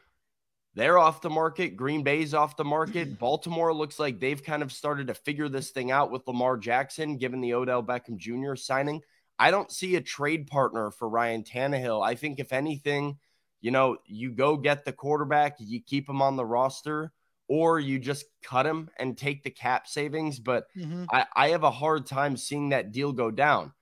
they're 0.73 0.97
off 0.97 1.21
the 1.21 1.29
market. 1.29 1.75
Green 1.75 2.01
Bay's 2.01 2.33
off 2.33 2.55
the 2.55 2.63
market. 2.63 3.19
Baltimore 3.19 3.73
looks 3.73 3.99
like 3.99 4.21
they've 4.21 4.41
kind 4.41 4.63
of 4.63 4.71
started 4.71 5.07
to 5.07 5.13
figure 5.13 5.49
this 5.49 5.71
thing 5.71 5.91
out 5.91 6.11
with 6.11 6.25
Lamar 6.27 6.55
Jackson, 6.55 7.17
given 7.17 7.41
the 7.41 7.53
Odell 7.53 7.83
Beckham 7.83 8.15
Jr. 8.15 8.55
signing. 8.55 9.01
I 9.37 9.51
don't 9.51 9.69
see 9.69 9.97
a 9.97 10.01
trade 10.01 10.47
partner 10.47 10.91
for 10.91 11.09
Ryan 11.09 11.43
Tannehill. 11.43 12.05
I 12.05 12.15
think, 12.15 12.39
if 12.39 12.53
anything, 12.53 13.17
you 13.59 13.71
know, 13.71 13.97
you 14.05 14.31
go 14.31 14.55
get 14.55 14.85
the 14.85 14.93
quarterback, 14.93 15.57
you 15.59 15.81
keep 15.81 16.07
him 16.07 16.21
on 16.21 16.37
the 16.37 16.45
roster, 16.45 17.11
or 17.49 17.81
you 17.81 17.99
just 17.99 18.23
cut 18.43 18.65
him 18.65 18.89
and 18.97 19.17
take 19.17 19.43
the 19.43 19.49
cap 19.49 19.89
savings. 19.89 20.39
But 20.39 20.67
mm-hmm. 20.77 21.03
I, 21.11 21.25
I 21.35 21.49
have 21.49 21.63
a 21.63 21.71
hard 21.71 22.05
time 22.05 22.37
seeing 22.37 22.69
that 22.69 22.93
deal 22.93 23.11
go 23.11 23.29
down. 23.29 23.73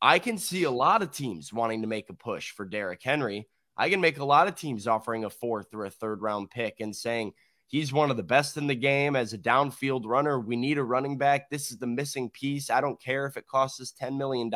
I 0.00 0.18
can 0.18 0.38
see 0.38 0.64
a 0.64 0.70
lot 0.70 1.02
of 1.02 1.12
teams 1.12 1.52
wanting 1.52 1.82
to 1.82 1.88
make 1.88 2.10
a 2.10 2.14
push 2.14 2.50
for 2.50 2.64
Derrick 2.64 3.02
Henry. 3.02 3.48
I 3.76 3.90
can 3.90 4.00
make 4.00 4.18
a 4.18 4.24
lot 4.24 4.48
of 4.48 4.54
teams 4.54 4.86
offering 4.86 5.24
a 5.24 5.30
fourth 5.30 5.74
or 5.74 5.84
a 5.84 5.90
third 5.90 6.22
round 6.22 6.50
pick 6.50 6.80
and 6.80 6.94
saying 6.94 7.32
he's 7.66 7.92
one 7.92 8.10
of 8.10 8.16
the 8.16 8.22
best 8.22 8.56
in 8.56 8.66
the 8.66 8.74
game 8.74 9.16
as 9.16 9.32
a 9.32 9.38
downfield 9.38 10.02
runner. 10.04 10.38
We 10.38 10.56
need 10.56 10.78
a 10.78 10.84
running 10.84 11.18
back. 11.18 11.50
This 11.50 11.70
is 11.70 11.78
the 11.78 11.86
missing 11.86 12.30
piece. 12.30 12.70
I 12.70 12.80
don't 12.80 13.00
care 13.00 13.26
if 13.26 13.36
it 13.36 13.46
costs 13.46 13.80
us 13.80 13.92
$10 14.00 14.16
million. 14.16 14.50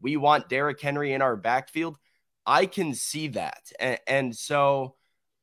We 0.00 0.16
want 0.16 0.48
Derrick 0.48 0.80
Henry 0.80 1.12
in 1.12 1.22
our 1.22 1.36
backfield. 1.36 1.98
I 2.46 2.66
can 2.66 2.94
see 2.94 3.28
that. 3.28 3.70
And, 3.78 3.98
and 4.06 4.36
so 4.36 4.96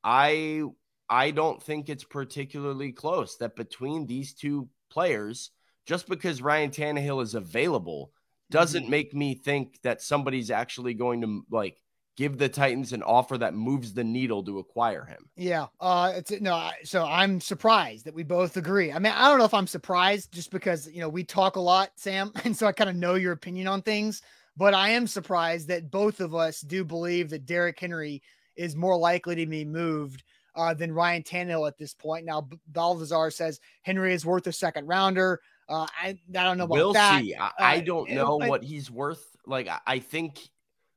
I 0.03 0.63
I 1.09 1.31
don't 1.31 1.61
think 1.61 1.89
it's 1.89 2.03
particularly 2.03 2.91
close 2.93 3.37
that 3.37 3.55
between 3.55 4.05
these 4.05 4.33
two 4.33 4.69
players, 4.89 5.51
just 5.85 6.07
because 6.07 6.41
Ryan 6.41 6.71
Tannehill 6.71 7.21
is 7.21 7.35
available, 7.35 8.13
doesn't 8.51 8.83
mm-hmm. 8.83 8.91
make 8.91 9.13
me 9.13 9.35
think 9.35 9.81
that 9.81 10.01
somebody's 10.01 10.51
actually 10.51 10.93
going 10.93 11.21
to 11.21 11.45
like 11.49 11.81
give 12.17 12.37
the 12.37 12.49
Titans 12.49 12.93
an 12.93 13.01
offer 13.03 13.37
that 13.37 13.53
moves 13.53 13.93
the 13.93 14.03
needle 14.03 14.43
to 14.43 14.59
acquire 14.59 15.05
him. 15.05 15.29
Yeah. 15.35 15.67
Uh 15.79 16.13
it's 16.15 16.31
no, 16.41 16.69
so 16.83 17.05
I'm 17.05 17.39
surprised 17.41 18.05
that 18.05 18.13
we 18.13 18.23
both 18.23 18.57
agree. 18.57 18.91
I 18.91 18.99
mean, 18.99 19.13
I 19.15 19.29
don't 19.29 19.39
know 19.39 19.45
if 19.45 19.53
I'm 19.53 19.67
surprised 19.67 20.31
just 20.31 20.51
because, 20.51 20.87
you 20.91 20.99
know, 20.99 21.09
we 21.09 21.23
talk 21.23 21.55
a 21.55 21.61
lot, 21.61 21.91
Sam, 21.95 22.31
and 22.43 22.55
so 22.55 22.67
I 22.67 22.73
kind 22.73 22.89
of 22.89 22.95
know 22.95 23.15
your 23.15 23.31
opinion 23.31 23.67
on 23.67 23.81
things. 23.81 24.21
But 24.57 24.73
I 24.73 24.89
am 24.89 25.07
surprised 25.07 25.69
that 25.69 25.89
both 25.89 26.19
of 26.19 26.35
us 26.35 26.59
do 26.61 26.83
believe 26.83 27.29
that 27.29 27.45
Derrick 27.45 27.79
Henry 27.79 28.21
is 28.55 28.75
more 28.75 28.97
likely 28.97 29.35
to 29.35 29.45
be 29.45 29.63
moved 29.63 30.23
uh, 30.55 30.73
than 30.73 30.91
Ryan 30.91 31.23
Tannehill 31.23 31.67
at 31.67 31.77
this 31.77 31.93
point. 31.93 32.25
Now, 32.25 32.47
Balthazar 32.67 33.31
says 33.31 33.59
Henry 33.81 34.13
is 34.13 34.25
worth 34.25 34.47
a 34.47 34.51
second 34.51 34.87
rounder. 34.87 35.39
Uh, 35.71 35.87
I, 35.99 36.09
I 36.09 36.43
don't 36.43 36.57
know 36.57 36.65
about 36.65 36.75
we'll 36.75 36.93
that. 36.93 37.21
See. 37.21 37.33
I, 37.33 37.47
uh, 37.47 37.51
I 37.59 37.79
don't 37.79 38.09
know 38.09 38.37
what 38.37 38.63
he's 38.63 38.91
worth. 38.91 39.25
Like, 39.47 39.69
I 39.87 39.99
think 39.99 40.39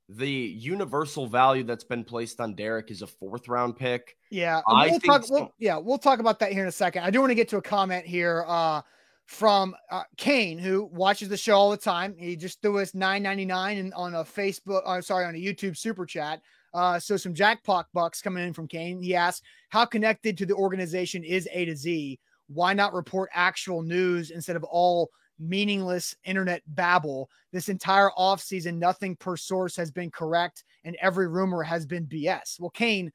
the 0.09 0.29
universal 0.29 1.27
value 1.27 1.63
that's 1.63 1.85
been 1.85 2.05
placed 2.05 2.41
on 2.41 2.55
Derrick 2.55 2.91
is 2.91 3.03
a 3.03 3.07
fourth 3.07 3.49
round 3.49 3.77
pick. 3.77 4.17
Yeah, 4.31 4.61
I 4.69 4.89
we'll 4.89 5.01
talk. 5.01 5.25
So. 5.25 5.35
We'll, 5.35 5.53
yeah, 5.59 5.79
we'll 5.79 5.99
talk 5.99 6.19
about 6.19 6.39
that 6.41 6.53
here 6.53 6.63
in 6.63 6.69
a 6.69 6.73
second. 6.73 7.05
I 7.05 7.11
do 7.11 7.21
want 7.21 7.31
to 7.31 7.35
get 7.37 7.49
to 7.51 7.57
a 7.59 7.63
comment 7.63 8.05
here. 8.05 8.45
Uh, 8.47 8.83
from 9.27 9.75
uh, 9.91 10.03
Kane, 10.17 10.59
who 10.59 10.85
watches 10.93 11.29
the 11.29 11.37
show 11.37 11.55
all 11.55 11.71
the 11.71 11.77
time. 11.77 12.15
He 12.19 12.37
just 12.37 12.61
threw 12.61 12.79
us 12.79 12.95
nine 12.95 13.23
ninety 13.23 13.47
nine 13.47 13.93
on 13.97 14.15
a 14.15 14.25
Facebook, 14.25 14.83
uh, 14.85 15.01
sorry, 15.01 15.25
on 15.25 15.35
a 15.35 15.39
YouTube 15.39 15.77
super 15.77 16.05
chat. 16.05 16.43
Uh, 16.75 16.99
so 16.99 17.17
some 17.17 17.33
jackpot 17.33 17.87
bucks 17.95 18.21
coming 18.21 18.45
in 18.45 18.53
from 18.53 18.69
Kane. 18.69 19.01
He 19.01 19.15
asked, 19.15 19.43
"How 19.71 19.87
connected 19.87 20.37
to 20.39 20.47
the 20.47 20.55
organization 20.55 21.25
is 21.25 21.49
A 21.53 21.65
to 21.65 21.77
Z? 21.77 22.19
Why 22.49 22.75
not 22.75 22.93
report 22.93 23.31
actual 23.33 23.83
news 23.83 24.31
instead 24.31 24.57
of 24.57 24.65
all 24.65 25.11
meaningless 25.39 26.15
internet 26.25 26.63
babble? 26.67 27.31
This 27.53 27.69
entire 27.69 28.11
offseason, 28.19 28.79
nothing 28.79 29.17
per 29.17 29.37
source 29.37 29.77
has 29.77 29.91
been 29.91 30.11
correct, 30.11 30.65
and 30.85 30.97
every 31.01 31.29
rumor 31.29 31.63
has 31.63 31.87
been 31.87 32.07
BS." 32.07 32.61
Well, 32.61 32.71
Kane, 32.71 33.13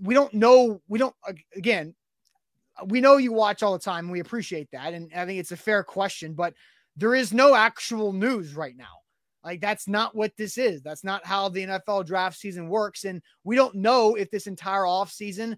we 0.00 0.14
don't 0.14 0.34
know. 0.34 0.80
We 0.88 0.98
don't 0.98 1.14
again 1.54 1.94
we 2.86 3.00
know 3.00 3.16
you 3.16 3.32
watch 3.32 3.62
all 3.62 3.72
the 3.72 3.78
time. 3.78 4.06
And 4.06 4.12
We 4.12 4.20
appreciate 4.20 4.70
that. 4.72 4.94
And 4.94 5.10
I 5.14 5.26
think 5.26 5.40
it's 5.40 5.52
a 5.52 5.56
fair 5.56 5.82
question, 5.82 6.34
but 6.34 6.54
there 6.96 7.14
is 7.14 7.32
no 7.32 7.54
actual 7.54 8.12
news 8.12 8.54
right 8.54 8.76
now. 8.76 8.84
Like 9.44 9.60
that's 9.60 9.88
not 9.88 10.14
what 10.14 10.36
this 10.36 10.58
is. 10.58 10.82
That's 10.82 11.04
not 11.04 11.24
how 11.24 11.48
the 11.48 11.66
NFL 11.66 12.06
draft 12.06 12.38
season 12.38 12.68
works. 12.68 13.04
And 13.04 13.22
we 13.44 13.56
don't 13.56 13.74
know 13.74 14.14
if 14.14 14.30
this 14.30 14.46
entire 14.46 14.82
offseason 14.82 15.56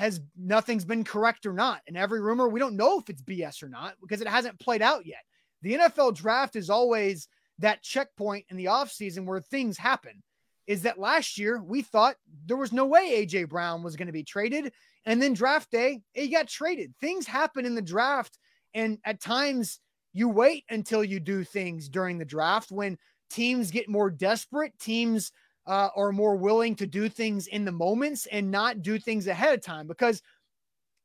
has 0.00 0.20
nothing's 0.34 0.86
been 0.86 1.04
correct 1.04 1.44
or 1.44 1.52
not. 1.52 1.82
And 1.86 1.94
every 1.94 2.22
rumor, 2.22 2.48
we 2.48 2.58
don't 2.58 2.76
know 2.76 2.98
if 2.98 3.10
it's 3.10 3.20
BS 3.22 3.62
or 3.62 3.68
not 3.68 3.96
because 4.00 4.22
it 4.22 4.26
hasn't 4.26 4.58
played 4.58 4.80
out 4.80 5.04
yet. 5.04 5.20
The 5.60 5.74
NFL 5.74 6.16
draft 6.16 6.56
is 6.56 6.70
always 6.70 7.28
that 7.58 7.82
checkpoint 7.82 8.46
in 8.48 8.56
the 8.56 8.64
offseason 8.64 9.26
where 9.26 9.40
things 9.40 9.76
happen. 9.76 10.22
Is 10.66 10.82
that 10.82 10.98
last 10.98 11.36
year 11.36 11.62
we 11.62 11.82
thought 11.82 12.16
there 12.46 12.56
was 12.56 12.72
no 12.72 12.86
way 12.86 13.26
AJ 13.26 13.50
Brown 13.50 13.82
was 13.82 13.96
going 13.96 14.06
to 14.06 14.12
be 14.12 14.24
traded. 14.24 14.72
And 15.04 15.20
then 15.20 15.34
draft 15.34 15.70
day, 15.70 16.00
he 16.14 16.28
got 16.28 16.48
traded. 16.48 16.94
Things 16.98 17.26
happen 17.26 17.66
in 17.66 17.74
the 17.74 17.82
draft. 17.82 18.38
And 18.72 18.98
at 19.04 19.20
times 19.20 19.80
you 20.14 20.30
wait 20.30 20.64
until 20.70 21.04
you 21.04 21.20
do 21.20 21.44
things 21.44 21.90
during 21.90 22.16
the 22.16 22.24
draft 22.24 22.70
when 22.70 22.96
teams 23.28 23.70
get 23.70 23.88
more 23.88 24.10
desperate, 24.10 24.78
teams 24.78 25.30
uh, 25.70 25.88
are 25.94 26.10
more 26.10 26.34
willing 26.34 26.74
to 26.74 26.86
do 26.86 27.08
things 27.08 27.46
in 27.46 27.64
the 27.64 27.70
moments 27.70 28.26
and 28.26 28.50
not 28.50 28.82
do 28.82 28.98
things 28.98 29.28
ahead 29.28 29.54
of 29.54 29.62
time. 29.62 29.86
Because 29.86 30.20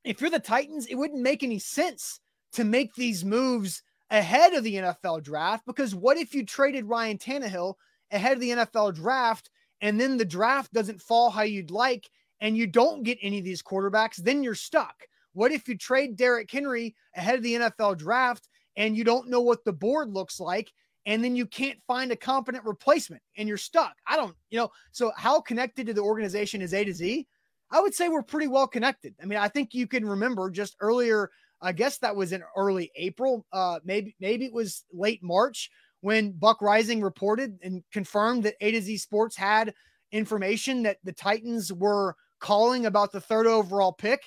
if 0.03 0.19
you're 0.19 0.31
the 0.31 0.39
Titans, 0.39 0.87
it 0.87 0.95
wouldn't 0.95 1.21
make 1.21 1.43
any 1.43 1.59
sense 1.59 2.19
to 2.53 2.63
make 2.63 2.95
these 2.95 3.23
moves 3.23 3.83
ahead 4.09 4.53
of 4.53 4.63
the 4.63 4.73
NFL 4.75 5.23
draft. 5.23 5.67
Because 5.67 5.93
what 5.93 6.17
if 6.17 6.33
you 6.33 6.43
traded 6.43 6.85
Ryan 6.85 7.19
Tannehill 7.19 7.75
ahead 8.11 8.33
of 8.33 8.39
the 8.39 8.49
NFL 8.49 8.95
draft 8.95 9.51
and 9.81 10.01
then 10.01 10.17
the 10.17 10.25
draft 10.25 10.73
doesn't 10.73 11.01
fall 11.01 11.29
how 11.29 11.43
you'd 11.43 11.69
like, 11.69 12.09
and 12.41 12.57
you 12.57 12.65
don't 12.65 13.03
get 13.03 13.19
any 13.21 13.37
of 13.37 13.45
these 13.45 13.61
quarterbacks, 13.61 14.15
then 14.15 14.41
you're 14.41 14.55
stuck. 14.55 14.95
What 15.33 15.51
if 15.51 15.67
you 15.67 15.77
trade 15.77 16.15
Derrick 16.15 16.49
Henry 16.49 16.95
ahead 17.15 17.35
of 17.35 17.43
the 17.43 17.53
NFL 17.53 17.99
draft 17.99 18.49
and 18.75 18.97
you 18.97 19.03
don't 19.03 19.29
know 19.29 19.41
what 19.41 19.63
the 19.63 19.73
board 19.73 20.09
looks 20.09 20.39
like? 20.39 20.71
And 21.05 21.23
then 21.23 21.35
you 21.35 21.45
can't 21.45 21.79
find 21.85 22.11
a 22.11 22.15
competent 22.15 22.65
replacement 22.65 23.21
and 23.37 23.47
you're 23.47 23.57
stuck. 23.57 23.93
I 24.07 24.15
don't, 24.15 24.35
you 24.49 24.57
know, 24.57 24.71
so 24.91 25.11
how 25.15 25.39
connected 25.39 25.85
to 25.87 25.93
the 25.93 26.01
organization 26.01 26.61
is 26.61 26.73
A 26.73 26.83
to 26.83 26.93
Z? 26.93 27.27
I 27.71 27.79
would 27.79 27.93
say 27.93 28.09
we're 28.09 28.23
pretty 28.23 28.47
well 28.47 28.67
connected. 28.67 29.15
I 29.21 29.25
mean, 29.25 29.39
I 29.39 29.47
think 29.47 29.73
you 29.73 29.87
can 29.87 30.05
remember 30.05 30.49
just 30.49 30.75
earlier, 30.79 31.29
I 31.61 31.71
guess 31.71 31.99
that 31.99 32.15
was 32.15 32.31
in 32.31 32.43
early 32.55 32.91
April, 32.95 33.45
uh, 33.51 33.79
maybe, 33.83 34.15
maybe 34.19 34.45
it 34.45 34.53
was 34.53 34.83
late 34.91 35.21
March 35.23 35.69
when 36.01 36.31
Buck 36.31 36.59
Reising 36.59 37.03
reported 37.03 37.57
and 37.63 37.83
confirmed 37.91 38.43
that 38.43 38.55
A 38.61 38.71
to 38.71 38.81
Z 38.81 38.97
Sports 38.97 39.35
had 39.35 39.73
information 40.11 40.83
that 40.83 40.97
the 41.03 41.13
Titans 41.13 41.73
were 41.73 42.15
calling 42.39 42.85
about 42.85 43.11
the 43.11 43.21
third 43.21 43.47
overall 43.47 43.93
pick. 43.93 44.21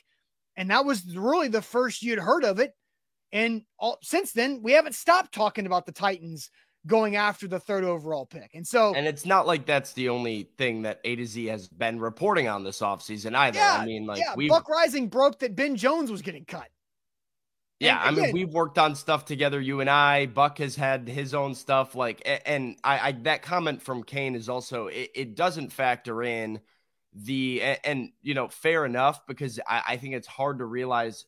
And 0.57 0.71
that 0.71 0.85
was 0.85 1.17
really 1.17 1.49
the 1.49 1.62
first 1.62 2.03
you'd 2.03 2.19
heard 2.19 2.45
of 2.45 2.59
it. 2.59 2.73
And 3.31 3.62
all, 3.79 3.99
since 4.03 4.33
then, 4.33 4.61
we 4.62 4.73
haven't 4.73 4.95
stopped 4.95 5.33
talking 5.33 5.67
about 5.67 5.87
the 5.87 5.93
Titans 5.93 6.51
going 6.87 7.17
after 7.17 7.49
the 7.49 7.61
third 7.61 7.85
overall 7.85 8.27
pick. 8.27 8.51
And 8.55 8.67
so, 8.67 8.95
and 8.95 9.07
it's 9.07 9.27
not 9.27 9.47
like 9.47 9.67
that's 9.67 9.93
the 9.93 10.09
only 10.09 10.51
thing 10.57 10.83
that 10.83 11.01
A 11.05 11.17
to 11.17 11.27
Z 11.27 11.47
has 11.47 11.69
been 11.69 12.01
reporting 12.01 12.49
on 12.49 12.64
this 12.64 12.81
offseason 12.81 13.35
either. 13.35 13.59
Yeah, 13.59 13.79
I 13.81 13.85
mean, 13.85 14.07
like, 14.07 14.21
yeah, 14.21 14.35
we 14.37 14.49
Buck 14.49 14.67
Reising 14.67 15.11
broke 15.11 15.41
that 15.41 15.55
Ben 15.55 15.77
Jones 15.77 16.11
was 16.11 16.23
getting 16.23 16.45
cut. 16.45 16.69
Yeah, 17.81 18.01
I 18.03 18.11
mean, 18.11 18.33
we've 18.33 18.53
worked 18.53 18.77
on 18.77 18.97
stuff 18.97 19.25
together, 19.25 19.61
you 19.61 19.81
and 19.81 19.88
I. 19.88 20.27
Buck 20.27 20.59
has 20.59 20.75
had 20.75 21.09
his 21.09 21.33
own 21.33 21.55
stuff, 21.55 21.95
like, 21.95 22.23
and 22.45 22.77
I, 22.83 23.09
I 23.09 23.12
that 23.23 23.43
comment 23.43 23.83
from 23.83 24.03
Kane 24.03 24.35
is 24.35 24.49
also 24.49 24.88
it, 24.88 25.11
it 25.14 25.37
doesn't 25.37 25.73
factor 25.73 26.23
in 26.25 26.59
the 27.14 27.62
and, 27.62 27.79
and, 27.85 28.12
you 28.21 28.35
know, 28.35 28.49
fair 28.49 28.85
enough 28.85 29.25
because 29.29 29.61
I, 29.67 29.83
I 29.91 29.97
think 29.97 30.14
it's 30.14 30.27
hard 30.27 30.59
to 30.59 30.64
realize 30.64 31.25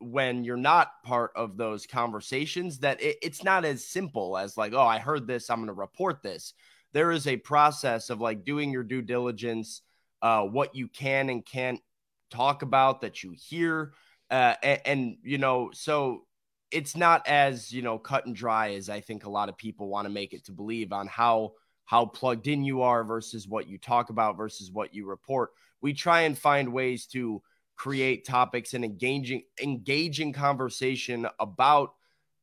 when 0.00 0.44
you're 0.44 0.56
not 0.56 1.02
part 1.04 1.30
of 1.36 1.56
those 1.56 1.86
conversations 1.86 2.78
that 2.78 3.00
it, 3.02 3.16
it's 3.22 3.44
not 3.44 3.64
as 3.64 3.84
simple 3.84 4.36
as 4.36 4.56
like, 4.56 4.72
oh, 4.72 4.80
I 4.80 4.98
heard 4.98 5.26
this, 5.26 5.50
I'm 5.50 5.58
going 5.58 5.68
to 5.68 5.72
report 5.74 6.22
this. 6.22 6.54
There 6.92 7.12
is 7.12 7.26
a 7.26 7.36
process 7.36 8.10
of 8.10 8.20
like 8.20 8.44
doing 8.44 8.70
your 8.70 8.82
due 8.82 9.02
diligence, 9.02 9.82
uh, 10.22 10.42
what 10.42 10.74
you 10.74 10.88
can 10.88 11.28
and 11.28 11.44
can't 11.44 11.80
talk 12.30 12.62
about 12.62 13.02
that 13.02 13.22
you 13.22 13.34
hear 13.36 13.92
uh, 14.30 14.54
and, 14.62 14.80
and, 14.84 15.16
you 15.22 15.38
know, 15.38 15.70
so 15.72 16.24
it's 16.70 16.96
not 16.96 17.26
as, 17.26 17.72
you 17.72 17.82
know, 17.82 17.98
cut 17.98 18.26
and 18.26 18.36
dry 18.36 18.74
as 18.74 18.88
I 18.88 19.00
think 19.00 19.24
a 19.24 19.30
lot 19.30 19.48
of 19.48 19.56
people 19.56 19.88
want 19.88 20.06
to 20.06 20.12
make 20.12 20.32
it 20.32 20.44
to 20.44 20.52
believe 20.52 20.92
on 20.92 21.06
how 21.08 21.52
how 21.84 22.06
plugged 22.06 22.46
in 22.46 22.62
you 22.62 22.82
are 22.82 23.02
versus 23.02 23.48
what 23.48 23.66
you 23.66 23.76
talk 23.76 24.10
about 24.10 24.36
versus 24.36 24.70
what 24.70 24.94
you 24.94 25.04
report. 25.06 25.50
We 25.82 25.92
try 25.92 26.20
and 26.20 26.38
find 26.38 26.72
ways 26.72 27.06
to 27.06 27.42
create 27.80 28.26
topics 28.26 28.74
and 28.74 28.84
engaging 28.84 29.42
engaging 29.62 30.34
conversation 30.34 31.26
about 31.38 31.94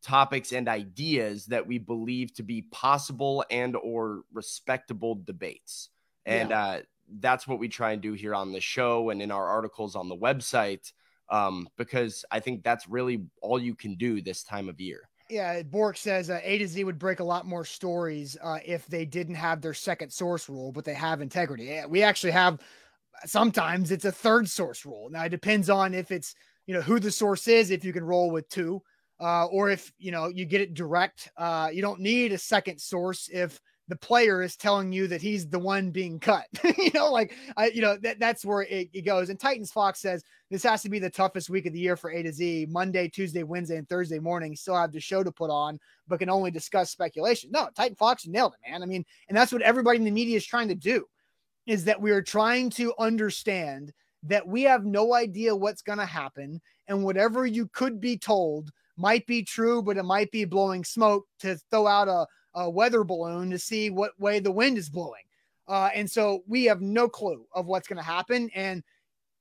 topics 0.02 0.52
and 0.52 0.68
ideas 0.68 1.46
that 1.46 1.68
we 1.68 1.78
believe 1.78 2.34
to 2.34 2.42
be 2.42 2.64
possible 2.72 3.46
and 3.52 3.76
or 3.76 4.24
respectable 4.34 5.14
debates. 5.14 5.90
And 6.26 6.50
yeah. 6.50 6.60
uh, 6.60 6.82
that's 7.20 7.48
what 7.48 7.60
we 7.60 7.68
try 7.68 7.92
and 7.92 8.02
do 8.02 8.14
here 8.14 8.34
on 8.34 8.52
the 8.52 8.60
show 8.60 9.12
and 9.12 9.22
in 9.22 9.30
our 9.30 9.48
articles 9.48 9.96
on 9.96 10.10
the 10.10 10.18
website 10.18 10.92
um, 11.30 11.70
because 11.78 12.26
I 12.32 12.40
think 12.40 12.64
that's 12.64 12.90
really 12.90 13.24
all 13.40 13.62
you 13.62 13.76
can 13.76 13.94
do 13.94 14.24
this 14.24 14.44
time 14.44 14.68
of 14.68 14.82
year. 14.82 15.08
Yeah, 15.30 15.62
Bork 15.62 15.98
says 15.98 16.32
uh, 16.32 16.40
A 16.42 16.58
to 16.58 16.68
Z 16.68 16.84
would 16.84 16.98
break 16.98 17.20
a 17.20 17.24
lot 17.24 17.46
more 17.46 17.64
stories 17.64 18.38
uh, 18.42 18.58
if 18.66 18.88
they 18.88 19.06
didn't 19.06 19.36
have 19.36 19.62
their 19.62 19.76
second 19.76 20.12
source 20.12 20.50
rule, 20.50 20.72
but 20.72 20.84
they 20.84 20.96
have 20.96 21.22
integrity. 21.22 21.66
Yeah, 21.66 21.86
we 21.86 22.02
actually 22.02 22.32
have 22.32 22.60
sometimes 23.26 23.92
it's 23.92 24.06
a 24.06 24.12
third 24.12 24.50
source 24.50 24.86
rule. 24.86 25.10
Now 25.10 25.24
it 25.24 25.30
depends 25.30 25.70
on 25.70 25.94
if 25.94 26.12
it's 26.12 26.36
you 26.66 26.74
know 26.74 26.82
who 26.82 27.00
the 27.00 27.12
source 27.12 27.48
is, 27.48 27.72
if 27.72 27.86
you 27.86 27.94
can 27.94 28.04
roll 28.04 28.32
with 28.32 28.50
two, 28.50 28.82
uh, 29.20 29.46
or 29.46 29.70
if 29.70 29.92
you 29.98 30.12
know 30.12 30.28
you 30.28 30.46
get 30.46 30.62
it 30.62 30.74
direct. 30.74 31.30
Uh, 31.38 31.70
you 31.72 31.82
don't 31.82 32.00
need 32.00 32.34
a 32.34 32.38
second 32.38 32.80
source 32.80 33.30
if 33.32 33.60
the 33.88 33.96
player 33.96 34.42
is 34.42 34.58
telling 34.58 34.92
you 34.92 35.08
that 35.08 35.22
he's 35.22 35.48
the 35.48 35.60
one 35.60 35.92
being 35.92 36.20
cut. 36.20 36.46
you 36.78 36.92
know, 36.94 37.12
like 37.12 37.34
I, 37.56 37.68
you 37.68 37.82
know, 37.82 37.98
that, 37.98 38.20
that's 38.20 38.44
where 38.44 38.64
it, 38.64 38.90
it, 38.94 39.04
goes. 39.04 39.30
And 39.30 39.40
Titans 39.40 39.72
Fox 39.72 40.00
says 40.00 40.24
this 40.50 40.64
has 40.64 40.82
to 40.84 40.90
be 40.90 41.00
the 41.00 41.10
toughest 41.10 41.50
week 41.50 41.66
of 41.66 41.74
the 41.74 41.80
year 41.80 41.96
for 41.96 42.12
A 42.12 42.22
to 42.24 42.34
Z. 42.34 42.68
Monday, 42.70 43.08
Tuesday, 43.08 43.44
Wednesday, 43.44 43.78
and 43.78 43.88
Thursday 43.88 44.20
morning 44.20 44.56
still 44.56 44.76
have 44.76 44.92
the 44.92 45.00
show 45.00 45.24
to 45.24 45.32
put 45.32 45.50
on, 45.50 45.80
but 46.08 46.20
can 46.20 46.30
only 46.30 46.52
discuss 46.52 46.92
speculation. 46.92 47.50
No, 47.52 47.70
Titan 47.76 47.96
Fox 47.96 48.28
nailed 48.28 48.54
it, 48.54 48.70
man. 48.70 48.84
I 48.84 48.86
mean, 48.86 49.06
and 49.30 49.38
that's 49.38 49.54
what 49.54 49.62
everybody 49.62 50.00
in 50.00 50.06
the 50.06 50.12
media 50.12 50.36
is 50.36 50.46
trying 50.46 50.68
to 50.68 50.76
do, 50.76 51.06
is 51.68 51.84
that 51.86 52.02
we 52.02 52.12
are 52.12 52.22
trying 52.22 52.70
to 52.72 52.94
understand 52.98 53.94
that 54.24 54.48
we 54.48 54.64
have 54.64 54.86
no 54.86 55.14
idea 55.14 55.56
what's 55.56 55.82
going 55.84 56.00
to 56.00 56.06
happen, 56.06 56.60
and 56.88 57.04
whatever 57.04 57.46
you 57.46 57.68
could 57.68 58.02
be 58.02 58.18
told 58.18 58.72
might 58.96 59.28
be 59.28 59.44
true, 59.44 59.84
but 59.84 59.98
it 59.98 60.04
might 60.04 60.32
be 60.32 60.46
blowing 60.46 60.84
smoke 60.84 61.26
to 61.40 61.58
throw 61.70 61.86
out 61.86 62.08
a 62.08 62.26
a 62.58 62.70
weather 62.70 63.04
balloon 63.04 63.52
to 63.52 63.60
see 63.60 63.92
what 63.92 64.20
way 64.20 64.40
the 64.40 64.52
wind 64.52 64.78
is 64.78 64.90
blowing. 64.90 65.22
Uh, 65.68 65.90
and 65.94 66.10
so 66.10 66.44
we 66.48 66.66
have 66.66 66.82
no 66.82 67.08
clue 67.08 67.46
of 67.54 67.68
what's 67.68 67.88
going 67.88 67.98
to 67.98 68.04
happen 68.04 68.50
and 68.56 68.84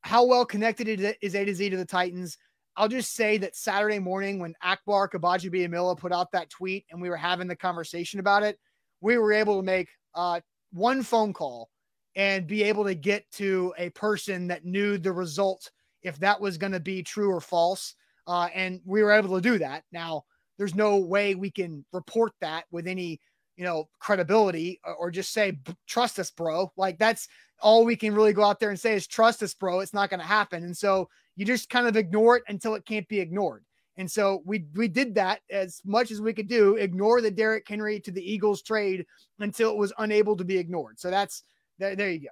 how 0.02 0.24
well 0.24 0.44
connected 0.44 0.86
it 0.88 1.16
is 1.22 1.34
A 1.34 1.44
to 1.44 1.54
Z 1.54 1.70
to 1.70 1.78
the 1.78 1.84
Titans. 1.84 2.36
I'll 2.76 2.88
just 2.88 3.14
say 3.14 3.38
that 3.38 3.56
Saturday 3.56 3.98
morning 3.98 4.38
when 4.38 4.54
Akbar 4.62 5.08
Gbaja-Biamila 5.08 5.98
put 5.98 6.12
out 6.12 6.30
that 6.32 6.50
tweet 6.50 6.84
and 6.90 7.00
we 7.00 7.08
were 7.08 7.16
having 7.16 7.48
the 7.48 7.56
conversation 7.56 8.20
about 8.20 8.42
it, 8.42 8.58
we 9.00 9.16
were 9.16 9.32
able 9.32 9.56
to 9.56 9.64
make 9.64 9.88
uh, 10.14 10.40
one 10.72 11.02
phone 11.02 11.32
call 11.32 11.70
and 12.16 12.46
be 12.46 12.62
able 12.62 12.84
to 12.84 12.94
get 12.94 13.30
to 13.30 13.72
a 13.78 13.90
person 13.90 14.48
that 14.48 14.64
knew 14.64 14.98
the 14.98 15.12
result 15.12 15.70
if 16.02 16.18
that 16.18 16.40
was 16.40 16.58
going 16.58 16.72
to 16.72 16.80
be 16.80 17.02
true 17.02 17.30
or 17.30 17.40
false. 17.40 17.94
Uh, 18.26 18.48
and 18.54 18.80
we 18.84 19.02
were 19.02 19.12
able 19.12 19.36
to 19.36 19.40
do 19.40 19.58
that. 19.58 19.84
Now, 19.92 20.24
there's 20.58 20.74
no 20.74 20.96
way 20.96 21.34
we 21.34 21.50
can 21.50 21.84
report 21.92 22.32
that 22.40 22.64
with 22.70 22.86
any 22.86 23.20
you 23.56 23.64
know 23.64 23.88
credibility 23.98 24.80
or 24.98 25.10
just 25.10 25.32
say 25.32 25.58
trust 25.86 26.18
us 26.18 26.30
bro 26.30 26.70
like 26.76 26.98
that's 26.98 27.26
all 27.60 27.84
we 27.84 27.96
can 27.96 28.14
really 28.14 28.34
go 28.34 28.44
out 28.44 28.60
there 28.60 28.68
and 28.68 28.78
say 28.78 28.94
is 28.94 29.06
trust 29.06 29.42
us 29.42 29.54
bro 29.54 29.80
it's 29.80 29.94
not 29.94 30.10
going 30.10 30.20
to 30.20 30.26
happen 30.26 30.64
and 30.64 30.76
so 30.76 31.08
you 31.36 31.44
just 31.46 31.70
kind 31.70 31.86
of 31.86 31.96
ignore 31.96 32.36
it 32.36 32.42
until 32.48 32.74
it 32.74 32.84
can't 32.84 33.08
be 33.08 33.18
ignored 33.18 33.64
and 33.96 34.10
so 34.10 34.42
we 34.44 34.66
we 34.74 34.88
did 34.88 35.14
that 35.14 35.40
as 35.50 35.80
much 35.86 36.10
as 36.10 36.20
we 36.20 36.34
could 36.34 36.48
do 36.48 36.74
ignore 36.76 37.22
the 37.22 37.30
Derrick 37.30 37.66
Henry 37.66 37.98
to 38.00 38.10
the 38.10 38.30
Eagles 38.30 38.60
trade 38.60 39.06
until 39.38 39.70
it 39.70 39.78
was 39.78 39.92
unable 39.98 40.36
to 40.36 40.44
be 40.44 40.58
ignored 40.58 41.00
so 41.00 41.10
that's 41.10 41.42
there, 41.78 41.96
there 41.96 42.10
you 42.10 42.20
go 42.20 42.28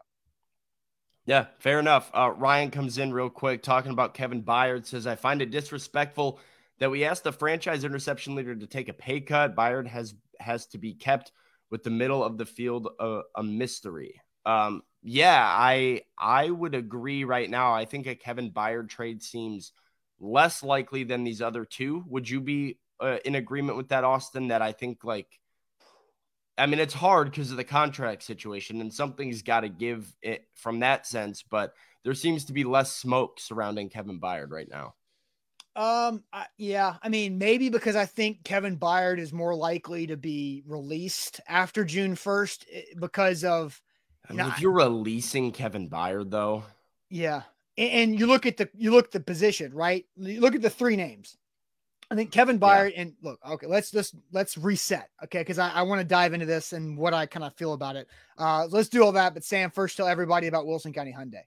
yeah 1.27 1.47
fair 1.59 1.79
enough 1.79 2.11
uh, 2.15 2.31
Ryan 2.37 2.71
comes 2.71 2.99
in 2.99 3.13
real 3.13 3.31
quick 3.31 3.63
talking 3.63 3.93
about 3.93 4.15
Kevin 4.15 4.43
Byard 4.43 4.87
says 4.87 5.07
I 5.07 5.15
find 5.15 5.43
it 5.43 5.51
disrespectful 5.51 6.41
that 6.79 6.91
we 6.91 7.05
asked 7.05 7.25
the 7.25 7.33
franchise 7.33 7.85
interception 7.85 8.35
leader 8.35 8.55
to 8.55 8.67
take 8.67 8.89
a 8.89 8.93
pay 8.93 9.21
cut. 9.21 9.57
Byard 9.57 9.87
has 9.87 10.15
has 10.41 10.67
to 10.67 10.79
be 10.79 10.95
kept 10.95 11.33
with 11.71 11.83
the 11.83 11.91
middle 11.91 12.23
of 12.23 12.39
the 12.39 12.47
field 12.47 12.89
a, 12.99 13.21
a 13.37 13.43
mystery. 13.43 14.21
Um, 14.45 14.83
yeah, 15.03 15.43
I 15.43 16.03
I 16.19 16.51
would 16.51 16.75
agree 16.75 17.25
right 17.25 17.49
now. 17.49 17.73
I 17.73 17.85
think 17.85 18.07
a 18.07 18.15
Kevin 18.15 18.51
Byard 18.51 18.89
trade 18.89 19.23
seems 19.23 19.73
less 20.19 20.63
likely 20.63 21.05
than 21.05 21.25
these 21.25 21.43
other 21.43 21.65
two. 21.65 22.05
Would 22.09 22.29
you 22.29 22.41
be 22.41 22.79
uh, 23.01 23.19
in 23.25 23.35
agreement 23.35 23.77
with 23.77 23.89
that, 23.89 24.05
Austin? 24.05 24.49
That 24.49 24.63
I 24.63 24.73
think 24.73 25.05
like, 25.05 25.29
I 26.57 26.67
mean, 26.67 26.79
it's 26.79 26.95
hard 26.95 27.31
because 27.31 27.51
of 27.51 27.57
the 27.57 27.65
contract 27.65 28.23
situation, 28.23 28.81
and 28.81 28.93
something's 28.93 29.43
got 29.43 29.61
to 29.61 29.69
give 29.69 30.15
it 30.23 30.47
from 30.55 30.81
that 30.81 31.07
sense. 31.07 31.43
But 31.43 31.75
there 32.05 32.15
seems 32.15 32.45
to 32.47 32.53
be 32.53 32.65
less 32.65 32.93
smoke 32.93 33.41
surrounding 33.41 33.89
Kevin 33.89 34.21
Byard 34.21 34.51
right 34.51 34.69
now. 34.71 34.95
Um, 35.77 36.23
I, 36.33 36.47
yeah, 36.57 36.95
I 37.03 37.09
mean, 37.09 37.39
maybe 37.39 37.69
because 37.69 37.97
I 37.97 38.07
think 38.07 38.45
Kevin 38.45 38.79
Byard 38.79 39.19
is 39.19 39.33
more 39.33 39.57
likely 39.57 40.07
to 40.07 40.17
be 40.17 40.63
released 40.67 41.41
after 41.49 41.85
June 41.85 42.15
1st 42.15 42.65
eh, 42.73 42.83
because 43.01 43.43
of. 43.43 43.81
I 44.29 44.33
mean, 44.33 44.39
know, 44.39 44.49
if 44.49 44.61
you're 44.61 44.71
releasing 44.71 45.51
Kevin 45.51 45.91
Byard, 45.91 46.31
though. 46.31 46.63
Yeah. 47.11 47.43
And, 47.77 47.91
and, 47.91 48.19
you 48.19 48.27
look 48.27 48.47
at 48.47 48.57
the 48.57 48.71
you 48.77 48.93
look 48.93 49.07
at 49.07 49.11
the 49.11 49.21
position, 49.21 49.75
right? 49.75 50.07
You 50.17 50.41
look 50.41 50.55
at 50.55 50.63
the 50.63 50.71
three 50.71 50.97
names. 50.97 51.37
I 52.11 52.15
think 52.15 52.31
Kevin 52.31 52.61
Byard 52.61 52.93
yeah. 52.93 53.03
and 53.03 53.15
look, 53.23 53.39
okay, 53.49 53.67
let's 53.67 53.91
just 53.91 54.15
let's 54.33 54.59
reset. 54.59 55.09
Okay, 55.25 55.41
because 55.41 55.59
I, 55.59 55.71
I 55.71 55.83
want 55.83 56.01
to 56.01 56.07
dive 56.07 56.35
into 56.35 56.47
this 56.47 56.73
and 56.73 56.99
what 56.99 57.15
I 57.15 57.27
kind 57.27 57.45
of 57.45 57.55
feel 57.55 57.73
about 57.73 57.97
it. 57.97 58.09
Uh 58.39 58.67
let's 58.71 58.89
do 58.89 59.03
all 59.03 59.13
that. 59.13 59.35
But 59.35 59.45
Sam, 59.45 59.71
first 59.71 59.97
tell 59.97 60.07
everybody 60.07 60.47
about 60.47 60.67
Wilson 60.67 60.93
County 60.93 61.15
Hyundai. 61.17 61.45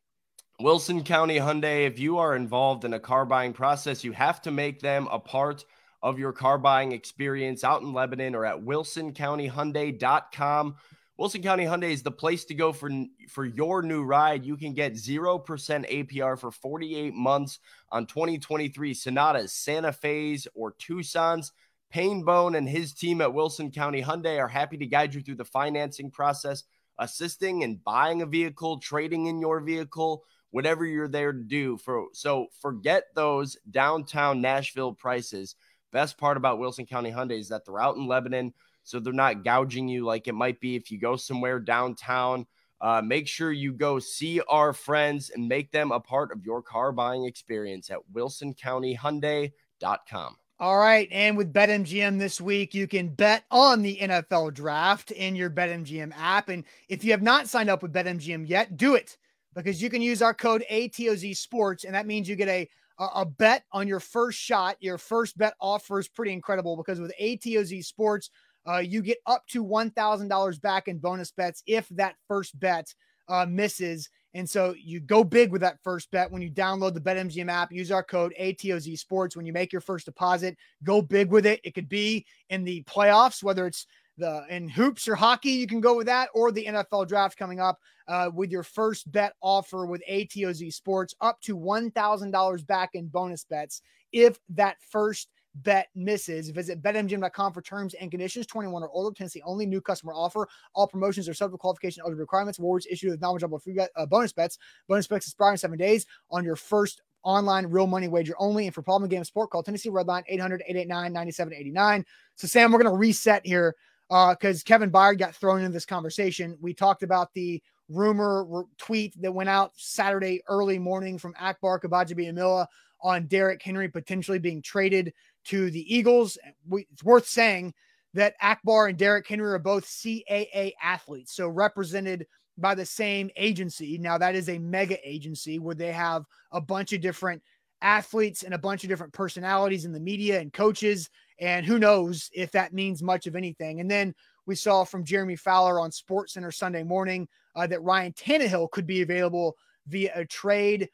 Wilson 0.60 1.04
County 1.04 1.38
Hyundai, 1.38 1.86
if 1.86 2.00
you 2.00 2.18
are 2.18 2.36
involved 2.36 2.84
in 2.84 2.94
a 2.94 3.00
car 3.00 3.26
buying 3.26 3.54
process, 3.54 4.04
you 4.04 4.12
have 4.14 4.42
to 4.42 4.50
make 4.50 4.80
them 4.80 5.08
a 5.12 5.20
part 5.20 5.64
of 6.02 6.18
your 6.18 6.32
car 6.32 6.58
buying 6.58 6.92
experience 6.92 7.64
out 7.64 7.84
in 7.84 7.94
Lebanon 7.94 8.34
or 8.34 8.44
at 8.46 8.58
wilsoncountyhyundai.com. 8.58 10.76
Wilson 11.18 11.42
County 11.42 11.66
Hyundai 11.66 11.92
is 11.92 12.04
the 12.04 12.12
place 12.12 12.46
to 12.46 12.54
go 12.54 12.72
for, 12.72 12.92
for 13.30 13.44
your 13.44 13.82
new 13.82 14.04
ride. 14.04 14.46
You 14.46 14.56
can 14.56 14.74
get 14.74 14.94
0% 14.94 15.44
APR 15.46 16.40
for 16.40 16.52
48 16.52 17.14
months 17.16 17.60
on 17.92 18.06
2023 18.06 18.94
Sonatas, 18.94 19.52
Santa 19.52 19.92
Fe's, 19.92 20.48
or 20.54 20.74
Tucson's. 20.74 21.52
Payne 21.90 22.24
Bone 22.24 22.56
and 22.56 22.68
his 22.68 22.94
team 22.94 23.22
at 23.22 23.34
Wilson 23.34 23.72
County 23.72 24.04
Hyundai 24.04 24.40
are 24.40 24.48
happy 24.48 24.78
to 24.78 24.86
guide 24.86 25.16
you 25.16 25.22
through 25.22 25.36
the 25.36 25.46
financing 25.46 26.12
process 26.12 26.64
assisting 27.00 27.62
in 27.62 27.76
buying 27.78 28.22
a 28.22 28.26
vehicle, 28.26 28.80
trading 28.80 29.28
in 29.28 29.40
your 29.40 29.60
vehicle, 29.60 30.24
whatever 30.52 30.86
you're 30.86 31.08
there 31.08 31.32
to 31.32 31.44
do. 31.44 31.78
For 31.78 32.08
so 32.14 32.48
forget 32.62 33.04
those 33.16 33.58
downtown 33.70 34.42
Nashville 34.42 34.94
prices. 34.94 35.56
Best 35.92 36.18
part 36.18 36.38
about 36.38 36.60
Wilson 36.60 36.86
County 36.86 37.12
Hyundai 37.12 37.40
is 37.40 37.50
that 37.50 37.66
they're 37.66 37.80
out 37.80 37.96
in 37.96 38.08
Lebanon, 38.08 38.54
so 38.88 39.00
they're 39.02 39.12
not 39.12 39.44
gouging 39.44 39.90
you 39.90 40.06
like 40.06 40.30
it 40.30 40.34
might 40.34 40.62
be 40.62 40.78
if 40.78 40.90
you 40.90 40.98
go 40.98 41.18
somewhere 41.18 41.60
downtown. 41.60 42.48
Uh, 42.80 43.02
make 43.04 43.28
sure 43.28 43.52
you 43.52 43.74
go 43.74 44.00
see 44.00 44.40
our 44.48 44.72
friends 44.72 45.30
and 45.30 45.46
make 45.46 45.72
them 45.72 45.92
a 45.92 46.00
part 46.00 46.32
of 46.32 46.46
your 46.46 46.62
car 46.62 46.94
buying 46.94 47.26
experience 47.26 47.90
at 47.90 48.00
wilsoncountyhyundai.com. 48.14 50.38
All 50.60 50.78
right. 50.78 51.10
And 51.12 51.36
with 51.36 51.52
BetMGM 51.52 52.18
this 52.18 52.40
week, 52.40 52.74
you 52.74 52.88
can 52.88 53.10
bet 53.10 53.44
on 53.52 53.82
the 53.82 53.98
NFL 53.98 54.54
draft 54.54 55.12
in 55.12 55.36
your 55.36 55.50
BetMGM 55.50 56.14
app. 56.18 56.48
And 56.48 56.64
if 56.88 57.04
you 57.04 57.12
have 57.12 57.22
not 57.22 57.50
signed 57.50 57.70
up 57.70 57.82
with 57.82 57.92
BetMGM 57.92 58.48
yet, 58.48 58.78
do 58.78 58.96
it 58.96 59.18
because 59.54 59.82
you 59.82 59.90
can 59.90 60.02
use 60.02 60.22
our 60.22 60.34
code 60.34 60.64
ATOZ 60.72 61.36
Sports. 61.36 61.84
And 61.84 61.94
that 61.94 62.08
means 62.08 62.30
you 62.30 62.38
get 62.38 62.48
a, 62.48 62.70
a 63.00 63.26
bet 63.26 63.64
on 63.72 63.88
your 63.88 64.00
first 64.00 64.40
shot. 64.40 64.78
Your 64.80 64.98
first 64.98 65.38
bet 65.38 65.56
offer 65.60 66.00
is 66.00 66.08
pretty 66.08 66.32
incredible 66.32 66.78
because 66.78 67.00
with 67.00 67.14
ATOZ 67.20 67.84
Sports, 67.84 68.30
uh, 68.68 68.78
you 68.78 69.02
get 69.02 69.18
up 69.26 69.46
to 69.48 69.66
$1,000 69.66 70.62
back 70.62 70.88
in 70.88 70.98
bonus 70.98 71.32
bets 71.32 71.64
if 71.66 71.88
that 71.90 72.16
first 72.28 72.60
bet 72.60 72.94
uh, 73.30 73.46
misses. 73.48 74.10
And 74.34 74.50
so 74.50 74.76
you 74.78 75.00
go 75.00 75.24
big 75.24 75.52
with 75.52 75.62
that 75.62 75.80
first 75.84 76.12
bet 76.12 76.32
when 76.32 76.42
you 76.42 76.52
download 76.52 76.94
the 76.94 77.02
BetMGM 77.02 77.50
app. 77.50 77.72
Use 77.72 77.92
our 77.92 78.04
code 78.04 78.34
ATOZ 78.40 78.98
Sports 79.00 79.36
when 79.36 79.46
you 79.46 79.54
make 79.54 79.72
your 79.72 79.82
first 79.82 80.06
deposit. 80.06 80.58
Go 80.84 81.02
big 81.02 81.32
with 81.32 81.46
it. 81.46 81.62
It 81.64 81.74
could 81.74 81.90
be 81.90 82.26
in 82.50 82.64
the 82.64 82.84
playoffs, 82.84 83.44
whether 83.44 83.66
it's 83.66 83.88
the 84.18 84.44
in 84.50 84.68
hoops 84.68 85.08
or 85.08 85.16
hockey, 85.16 85.52
you 85.52 85.68
can 85.68 85.80
go 85.80 85.96
with 85.96 86.08
that, 86.08 86.30
or 86.34 86.52
the 86.52 86.66
NFL 86.66 87.08
draft 87.08 87.38
coming 87.38 87.60
up 87.60 87.78
uh, 88.08 88.32
with 88.34 88.52
your 88.52 88.64
first 88.64 89.12
bet 89.12 89.34
offer 89.42 89.86
with 89.86 90.02
ATOZ 90.10 90.74
Sports, 90.74 91.14
up 91.22 91.40
to 91.42 91.56
one 91.56 91.92
thousand 91.92 92.32
dollars 92.32 92.64
back 92.64 92.92
in 92.94 93.08
bonus 93.08 93.44
bets 93.44 93.82
if 94.12 94.40
that 94.50 94.78
first 94.90 95.30
bet 95.64 95.88
misses. 95.96 96.50
Visit 96.50 96.82
betmgm.com 96.82 97.54
for 97.54 97.62
terms 97.62 97.94
and 97.96 98.12
conditions. 98.12 98.46
21 98.46 98.84
or 98.84 98.90
older, 98.90 99.16
Tennessee 99.16 99.42
only. 99.46 99.66
New 99.66 99.82
customer 99.82 100.14
offer. 100.14 100.48
All 100.74 100.88
promotions 100.88 101.28
are 101.28 101.34
subject 101.34 101.56
to 101.56 101.58
qualification 101.58 102.02
eligible 102.02 102.22
requirements. 102.22 102.60
Awards 102.60 102.88
issued 102.90 103.12
with 103.12 103.22
knowledgeable 103.22 103.60
free 103.60 103.74
bet, 103.74 103.92
uh, 103.96 104.06
bonus 104.06 104.34
bets. 104.34 104.58
Bonus 104.88 105.08
bets 105.08 105.28
expire 105.28 105.52
in 105.52 105.58
seven 105.58 105.78
days 105.78 106.06
on 106.32 106.44
your 106.44 106.56
first 106.56 107.02
online 107.24 107.66
real 107.66 107.88
money 107.88 108.08
wager 108.08 108.34
only. 108.40 108.66
And 108.66 108.74
for 108.74 108.82
problem 108.82 109.10
game 109.10 109.24
sport, 109.24 109.50
call 109.50 109.64
Tennessee 109.64 109.90
Redline 109.90 110.24
800 110.28 110.62
889 110.68 111.14
9789. 111.14 112.06
So, 112.36 112.48
Sam, 112.48 112.72
we're 112.72 112.82
going 112.82 112.94
to 112.94 112.98
reset 112.98 113.46
here 113.46 113.76
because 114.10 114.62
uh, 114.62 114.66
Kevin 114.66 114.92
Byard 114.92 115.20
got 115.20 115.36
thrown 115.36 115.60
into 115.60 115.72
this 115.72 115.86
conversation. 115.86 116.58
We 116.62 116.74
talked 116.74 117.04
about 117.04 117.34
the 117.34 117.62
rumor 117.90 118.64
tweet 118.78 119.20
that 119.22 119.34
went 119.34 119.50
out 119.50 119.72
Saturday 119.76 120.42
early 120.48 120.80
morning 120.80 121.18
from 121.18 121.34
Akbar 121.40 121.80
Gbaja-Biamila 121.80 122.68
on 123.02 123.28
Derrick 123.28 123.62
Henry 123.62 123.90
potentially 123.90 124.40
being 124.40 124.62
traded 124.62 125.14
to 125.48 125.70
the 125.72 125.96
Eagles. 125.96 126.38
We, 126.68 126.88
it's 126.92 127.04
worth 127.04 127.28
saying 127.28 127.74
that 128.14 128.36
Akbar 128.42 128.88
and 128.88 128.98
Derrick 128.98 129.28
Henry 129.28 129.52
are 129.52 129.60
both 129.60 129.86
CAA 129.86 130.74
athletes, 130.82 131.36
so 131.36 131.48
represented 131.48 132.26
by 132.58 132.74
the 132.74 132.86
same 132.86 133.30
agency. 133.36 133.98
Now, 133.98 134.18
that 134.18 134.36
is 134.36 134.50
a 134.50 134.58
mega 134.58 134.98
agency 135.08 135.60
where 135.60 135.76
they 135.76 135.92
have 135.92 136.26
a 136.52 136.60
bunch 136.60 136.94
of 136.94 137.02
different 137.02 137.42
athletes 137.82 138.44
and 138.44 138.54
a 138.54 138.58
bunch 138.60 138.84
of 138.84 138.90
different 138.90 139.14
personalities 139.14 139.86
in 139.86 139.92
the 139.92 140.00
media 140.00 140.40
and 140.40 140.52
coaches. 140.52 141.10
And 141.40 141.66
who 141.66 141.78
knows 141.78 142.30
if 142.34 142.52
that 142.52 142.74
means 142.74 143.04
much 143.04 143.28
of 143.28 143.36
anything. 143.36 143.80
And 143.80 143.90
then 143.90 144.16
we 144.48 144.56
saw 144.56 144.84
from 144.84 145.04
Jeremy 145.04 145.36
Fowler 145.36 145.80
on 145.80 145.92
Sports 145.92 146.34
Center 146.34 146.52
Sunday 146.52 146.84
morning 146.84 147.28
uh, 147.56 147.68
that 147.68 147.84
Ryan 147.84 148.14
Tannehill 148.14 148.72
could 148.72 148.88
be 148.88 149.02
available 149.02 149.56
via 149.88 150.12
a 150.16 150.26
trade 150.26 150.90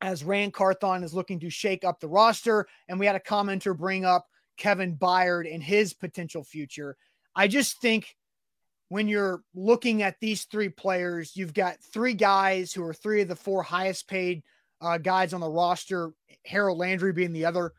as 0.00 0.24
Ran 0.24 0.50
Carthon 0.50 1.02
is 1.02 1.14
looking 1.14 1.40
to 1.40 1.50
shake 1.50 1.84
up 1.84 2.00
the 2.00 2.08
roster. 2.08 2.66
And 2.88 2.98
we 2.98 3.06
had 3.06 3.16
a 3.16 3.20
commenter 3.20 3.76
bring 3.76 4.04
up 4.04 4.26
Kevin 4.56 4.96
Byard 4.96 5.52
and 5.52 5.62
his 5.62 5.94
potential 5.94 6.44
future. 6.44 6.96
I 7.34 7.48
just 7.48 7.80
think 7.80 8.16
when 8.88 9.08
you're 9.08 9.42
looking 9.54 10.02
at 10.02 10.18
these 10.20 10.44
three 10.44 10.68
players, 10.68 11.36
you've 11.36 11.54
got 11.54 11.80
three 11.80 12.14
guys 12.14 12.72
who 12.72 12.82
are 12.82 12.94
three 12.94 13.22
of 13.22 13.28
the 13.28 13.36
four 13.36 13.62
highest 13.62 14.08
paid 14.08 14.42
uh, 14.80 14.98
guys 14.98 15.32
on 15.32 15.40
the 15.40 15.48
roster, 15.48 16.12
Harold 16.44 16.78
Landry 16.78 17.12
being 17.12 17.32
the 17.32 17.44
other. 17.44 17.72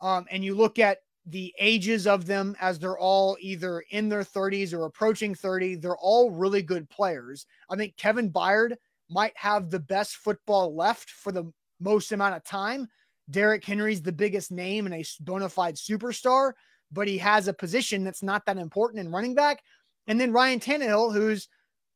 Um, 0.00 0.26
and 0.30 0.44
you 0.44 0.54
look 0.54 0.78
at 0.78 0.98
the 1.26 1.54
ages 1.58 2.06
of 2.06 2.26
them 2.26 2.54
as 2.60 2.78
they're 2.78 2.98
all 2.98 3.36
either 3.40 3.82
in 3.90 4.08
their 4.08 4.22
30s 4.22 4.72
or 4.72 4.84
approaching 4.84 5.34
30. 5.34 5.76
They're 5.76 5.96
all 5.96 6.30
really 6.30 6.62
good 6.62 6.88
players. 6.90 7.46
I 7.70 7.76
think 7.76 7.96
Kevin 7.96 8.30
Byard 8.30 8.76
might 9.08 9.32
have 9.36 9.70
the 9.70 9.80
best 9.80 10.16
football 10.16 10.74
left 10.74 11.10
for 11.10 11.32
the 11.32 11.50
most 11.80 12.12
amount 12.12 12.36
of 12.36 12.44
time. 12.44 12.88
Derrick 13.30 13.64
Henry's 13.64 14.02
the 14.02 14.12
biggest 14.12 14.52
name 14.52 14.86
and 14.86 14.94
a 14.94 15.04
bona 15.20 15.48
fide 15.48 15.76
superstar, 15.76 16.52
but 16.92 17.08
he 17.08 17.18
has 17.18 17.48
a 17.48 17.54
position 17.54 18.04
that's 18.04 18.22
not 18.22 18.44
that 18.46 18.58
important 18.58 19.00
in 19.00 19.10
running 19.10 19.34
back. 19.34 19.62
And 20.06 20.20
then 20.20 20.32
Ryan 20.32 20.60
Tannehill, 20.60 21.12
who's 21.12 21.48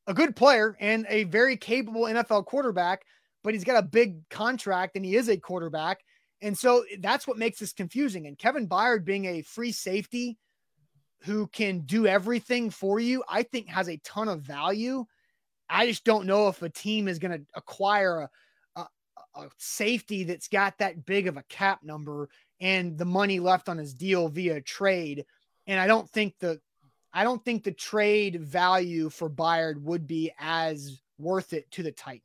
a 0.07 0.15
good 0.15 0.35
player 0.35 0.77
and 0.81 1.07
a 1.09 1.25
very 1.25 1.57
capable 1.57 2.03
NFL 2.03 2.47
quarterback, 2.47 3.03
but 3.45 3.53
he's 3.53 3.65
got 3.65 3.83
a 3.83 3.87
big 3.87 4.27
contract 4.31 4.97
and 4.97 5.05
he 5.05 5.17
is 5.17 5.29
a 5.29 5.37
quarterback. 5.37 6.01
And 6.41 6.57
so 6.57 6.85
that's 7.01 7.27
what 7.27 7.37
makes 7.37 7.59
this 7.59 7.73
confusing. 7.73 8.27
And 8.27 8.39
Kevin 8.39 8.69
Byard 8.69 9.05
being 9.05 9.27
a 9.27 9.43
free 9.43 9.73
safety 9.73 10.39
who 11.23 11.47
can 11.49 11.81
do 11.81 12.07
everything 12.07 12.71
for 12.71 13.01
you, 13.01 13.25
I 13.29 13.43
think 13.43 13.69
has 13.69 13.89
a 13.89 13.99
ton 13.99 14.29
of 14.29 14.43
value. 14.43 15.05
I 15.69 15.87
just 15.87 16.05
don't 16.05 16.27
know 16.27 16.49
if 16.49 16.63
a 16.63 16.71
team 16.71 17.09
is 17.09 17.19
going 17.19 17.33
to 17.39 17.45
acquire 17.55 18.21
a 18.21 18.31
a 19.35 19.49
safety 19.59 20.25
that's 20.25 20.49
got 20.49 20.79
that 20.79 21.05
big 21.07 21.27
of 21.27 21.37
a 21.37 21.45
cap 21.45 21.81
number 21.83 22.29
and 22.61 22.99
the 22.99 23.05
money 23.05 23.41
left 23.41 23.69
on 23.69 23.79
his 23.79 23.95
deal 23.95 24.29
via 24.29 24.61
trade. 24.61 25.25
And 25.67 25.79
I 25.79 25.87
don't 25.87 26.09
think 26.09 26.35
the 26.41 26.61
I 27.13 27.25
don't 27.25 27.45
think 27.45 27.65
the 27.65 27.73
trade 27.73 28.43
value 28.43 29.09
for 29.09 29.31
Byard 29.31 29.81
would 29.83 30.07
be 30.07 30.33
as 30.39 31.01
worth 31.19 31.53
it 31.53 31.71
to 31.73 31.83
the 31.83 31.93
Titans. 31.93 32.23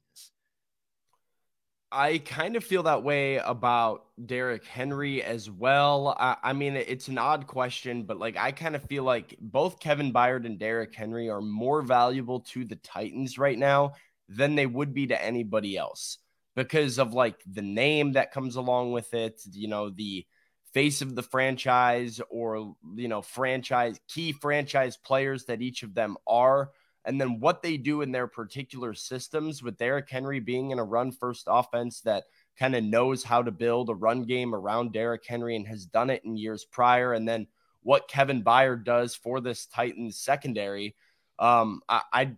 I 1.91 2.17
kind 2.17 2.55
of 2.55 2.63
feel 2.63 2.83
that 2.83 3.03
way 3.03 3.37
about 3.37 4.05
Derrick 4.25 4.65
Henry 4.65 5.23
as 5.23 5.49
well. 5.49 6.15
I, 6.19 6.37
I, 6.41 6.53
mean, 6.53 6.75
it's 6.75 7.07
an 7.07 7.19
odd 7.19 7.45
question, 7.45 8.03
but 8.03 8.17
like 8.17 8.35
I 8.35 8.51
kind 8.51 8.75
of 8.75 8.83
feel 8.83 9.03
like 9.03 9.37
both 9.39 9.79
Kevin 9.79 10.11
Byard 10.11 10.45
and 10.45 10.57
Derrick 10.57 10.93
Henry 10.95 11.29
are 11.29 11.41
more 11.41 11.83
valuable 11.83 12.39
to 12.39 12.65
the 12.65 12.77
Titans 12.77 13.37
right 13.37 13.57
now 13.57 13.93
than 14.27 14.55
they 14.55 14.65
would 14.65 14.93
be 14.93 15.07
to 15.07 15.23
anybody 15.23 15.77
else 15.77 16.17
because 16.55 16.99
of 16.99 17.13
like 17.13 17.41
the 17.45 17.61
name 17.61 18.13
that 18.13 18.31
comes 18.31 18.55
along 18.55 18.91
with 18.91 19.13
it, 19.13 19.41
you 19.51 19.67
know, 19.67 19.89
the 19.89 20.25
face 20.73 21.01
of 21.01 21.15
the 21.15 21.23
franchise 21.23 22.19
or, 22.29 22.75
you 22.95 23.07
know, 23.07 23.21
franchise 23.21 23.99
key 24.07 24.31
franchise 24.31 24.97
players 24.97 25.45
that 25.45 25.61
each 25.61 25.83
of 25.83 25.93
them 25.93 26.17
are. 26.27 26.71
And 27.05 27.19
then 27.19 27.39
what 27.39 27.61
they 27.61 27.77
do 27.77 28.01
in 28.01 28.11
their 28.11 28.27
particular 28.27 28.93
systems 28.93 29.61
with 29.61 29.77
Derrick 29.77 30.09
Henry 30.09 30.39
being 30.39 30.71
in 30.71 30.79
a 30.79 30.83
run 30.83 31.11
first 31.11 31.45
offense 31.47 32.01
that 32.01 32.23
kind 32.57 32.75
of 32.75 32.83
knows 32.83 33.23
how 33.23 33.43
to 33.43 33.51
build 33.51 33.89
a 33.89 33.95
run 33.95 34.23
game 34.23 34.55
around 34.55 34.93
Derrick 34.93 35.25
Henry 35.27 35.55
and 35.55 35.67
has 35.67 35.85
done 35.85 36.09
it 36.09 36.23
in 36.23 36.37
years 36.37 36.63
prior. 36.63 37.13
And 37.13 37.27
then 37.27 37.47
what 37.81 38.07
Kevin 38.07 38.43
Byard 38.43 38.85
does 38.85 39.15
for 39.15 39.41
this 39.41 39.65
Titans 39.65 40.17
secondary. 40.17 40.95
Um, 41.39 41.81
I, 41.89 42.01
I 42.13 42.31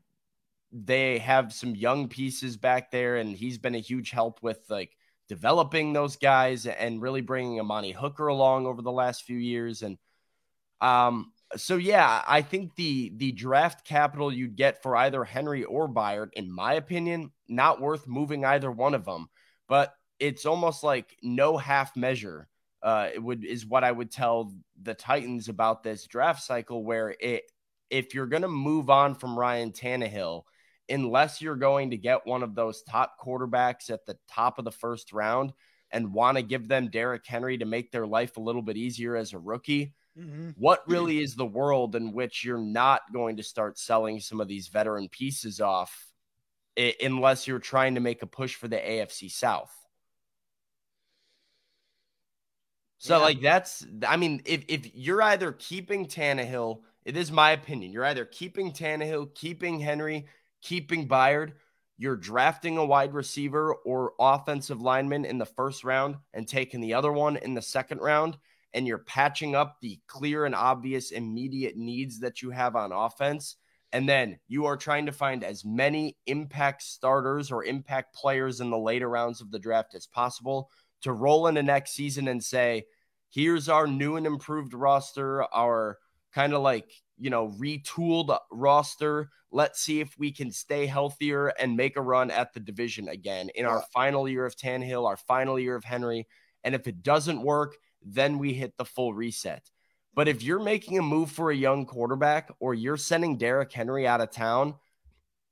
they 0.71 1.19
have 1.19 1.53
some 1.53 1.75
young 1.75 2.07
pieces 2.07 2.57
back 2.57 2.91
there, 2.91 3.17
and 3.17 3.35
he's 3.35 3.57
been 3.57 3.75
a 3.75 3.79
huge 3.79 4.11
help 4.11 4.41
with 4.41 4.59
like 4.69 4.95
developing 5.27 5.93
those 5.93 6.15
guys 6.15 6.65
and 6.65 7.01
really 7.01 7.21
bringing 7.21 7.59
Amani 7.59 7.91
Hooker 7.91 8.27
along 8.27 8.65
over 8.65 8.81
the 8.81 8.91
last 8.91 9.23
few 9.23 9.37
years. 9.37 9.81
And 9.81 9.97
um, 10.81 11.31
so 11.55 11.77
yeah, 11.77 12.23
I 12.27 12.41
think 12.41 12.75
the 12.75 13.13
the 13.15 13.31
draft 13.31 13.85
capital 13.85 14.31
you'd 14.31 14.55
get 14.55 14.81
for 14.83 14.95
either 14.95 15.23
Henry 15.23 15.63
or 15.63 15.87
Byard, 15.87 16.29
in 16.33 16.51
my 16.51 16.73
opinion, 16.73 17.31
not 17.47 17.81
worth 17.81 18.07
moving 18.07 18.45
either 18.45 18.71
one 18.71 18.93
of 18.93 19.05
them. 19.05 19.27
But 19.67 19.93
it's 20.19 20.45
almost 20.45 20.83
like 20.83 21.17
no 21.21 21.57
half 21.57 21.95
measure. 21.95 22.47
Uh, 22.83 23.09
it 23.13 23.19
would 23.23 23.43
is 23.43 23.65
what 23.65 23.83
I 23.83 23.91
would 23.91 24.11
tell 24.11 24.53
the 24.81 24.93
Titans 24.93 25.49
about 25.49 25.83
this 25.83 26.05
draft 26.05 26.43
cycle, 26.43 26.83
where 26.83 27.15
it 27.19 27.43
if 27.89 28.13
you're 28.13 28.27
to 28.41 28.47
move 28.47 28.89
on 28.89 29.15
from 29.15 29.37
Ryan 29.37 29.71
Tannehill 29.71 30.43
unless 30.89 31.41
you're 31.41 31.55
going 31.55 31.91
to 31.91 31.97
get 31.97 32.27
one 32.27 32.43
of 32.43 32.55
those 32.55 32.83
top 32.83 33.15
quarterbacks 33.19 33.89
at 33.89 34.05
the 34.05 34.17
top 34.29 34.59
of 34.59 34.65
the 34.65 34.71
first 34.71 35.13
round 35.13 35.53
and 35.91 36.13
want 36.13 36.37
to 36.37 36.43
give 36.43 36.67
them 36.67 36.89
Derrick 36.89 37.25
Henry 37.25 37.57
to 37.57 37.65
make 37.65 37.91
their 37.91 38.07
life 38.07 38.37
a 38.37 38.41
little 38.41 38.61
bit 38.61 38.77
easier 38.77 39.15
as 39.15 39.33
a 39.33 39.39
rookie. 39.39 39.93
Mm-hmm. 40.17 40.51
What 40.57 40.83
really 40.87 41.19
is 41.19 41.35
the 41.35 41.45
world 41.45 41.95
in 41.95 42.13
which 42.13 42.43
you're 42.45 42.57
not 42.57 43.01
going 43.13 43.37
to 43.37 43.43
start 43.43 43.77
selling 43.77 44.19
some 44.19 44.39
of 44.39 44.47
these 44.47 44.67
veteran 44.69 45.09
pieces 45.09 45.59
off 45.59 46.13
I- 46.77 46.95
unless 47.01 47.47
you're 47.47 47.59
trying 47.59 47.95
to 47.95 48.01
make 48.01 48.21
a 48.21 48.27
push 48.27 48.55
for 48.55 48.67
the 48.67 48.77
AFC 48.77 49.29
South? 49.31 49.73
So, 52.97 53.17
yeah. 53.17 53.23
like, 53.23 53.41
that's, 53.41 53.85
I 54.07 54.17
mean, 54.17 54.41
if, 54.45 54.65
if 54.67 54.95
you're 54.95 55.21
either 55.21 55.51
keeping 55.51 56.07
Tannehill 56.07 56.81
It 57.05 57.15
is 57.15 57.31
my 57.31 57.51
opinion. 57.51 57.91
You're 57.91 58.05
either 58.05 58.25
keeping 58.25 58.71
Tannehill, 58.71 59.35
keeping 59.35 59.79
Henry, 59.79 60.25
keeping 60.65 61.07
Byard. 61.07 61.53
You're 61.97 62.17
drafting 62.17 62.77
a 62.77 62.85
wide 62.85 63.13
receiver 63.13 63.73
or 63.73 64.13
offensive 64.19 64.81
lineman 64.81 65.23
in 65.23 65.37
the 65.37 65.45
first 65.45 65.83
round 65.83 66.17
and 66.33 66.47
taking 66.47 66.81
the 66.81 66.95
other 66.95 67.13
one 67.13 67.37
in 67.37 67.53
the 67.53 67.61
second 67.61 67.99
round. 67.99 68.37
And 68.73 68.85
you're 68.85 68.97
patching 68.97 69.55
up 69.55 69.77
the 69.79 69.99
clear 70.07 70.43
and 70.43 70.53
obvious 70.53 71.11
immediate 71.11 71.77
needs 71.77 72.19
that 72.19 72.41
you 72.41 72.49
have 72.49 72.75
on 72.75 72.91
offense. 72.91 73.55
And 73.93 74.09
then 74.09 74.39
you 74.49 74.65
are 74.65 74.75
trying 74.75 75.05
to 75.05 75.13
find 75.13 75.43
as 75.43 75.63
many 75.63 76.17
impact 76.25 76.81
starters 76.83 77.51
or 77.51 77.63
impact 77.63 78.13
players 78.13 78.59
in 78.59 78.69
the 78.69 78.77
later 78.77 79.07
rounds 79.07 79.39
of 79.39 79.51
the 79.51 79.59
draft 79.59 79.95
as 79.95 80.07
possible 80.07 80.69
to 81.03 81.13
roll 81.13 81.47
into 81.47 81.63
next 81.63 81.91
season 81.91 82.27
and 82.27 82.43
say, 82.43 82.83
here's 83.29 83.69
our 83.69 83.87
new 83.87 84.17
and 84.17 84.25
improved 84.25 84.73
roster, 84.73 85.43
our 85.53 85.99
kind 86.33 86.53
of 86.53 86.61
like, 86.61 86.91
you 87.17 87.29
know, 87.29 87.49
retooled 87.59 88.37
roster. 88.51 89.29
Let's 89.51 89.79
see 89.79 90.01
if 90.01 90.13
we 90.17 90.31
can 90.31 90.51
stay 90.51 90.85
healthier 90.85 91.47
and 91.47 91.77
make 91.77 91.95
a 91.95 92.01
run 92.01 92.29
at 92.31 92.53
the 92.53 92.59
division 92.59 93.07
again 93.07 93.49
in 93.55 93.65
our 93.65 93.83
final 93.93 94.27
year 94.27 94.45
of 94.45 94.55
Tannehill, 94.55 95.07
our 95.07 95.17
final 95.17 95.57
year 95.57 95.75
of 95.75 95.83
Henry. 95.83 96.27
And 96.63 96.75
if 96.75 96.87
it 96.87 97.03
doesn't 97.03 97.41
work, 97.41 97.75
then 98.03 98.37
we 98.37 98.53
hit 98.53 98.73
the 98.77 98.85
full 98.85 99.13
reset. 99.13 99.69
But 100.13 100.27
if 100.27 100.43
you're 100.43 100.63
making 100.63 100.97
a 100.97 101.01
move 101.01 101.31
for 101.31 101.51
a 101.51 101.55
young 101.55 101.85
quarterback 101.85 102.51
or 102.59 102.73
you're 102.73 102.97
sending 102.97 103.37
Derrick 103.37 103.71
Henry 103.71 104.07
out 104.07 104.21
of 104.21 104.31
town, 104.31 104.75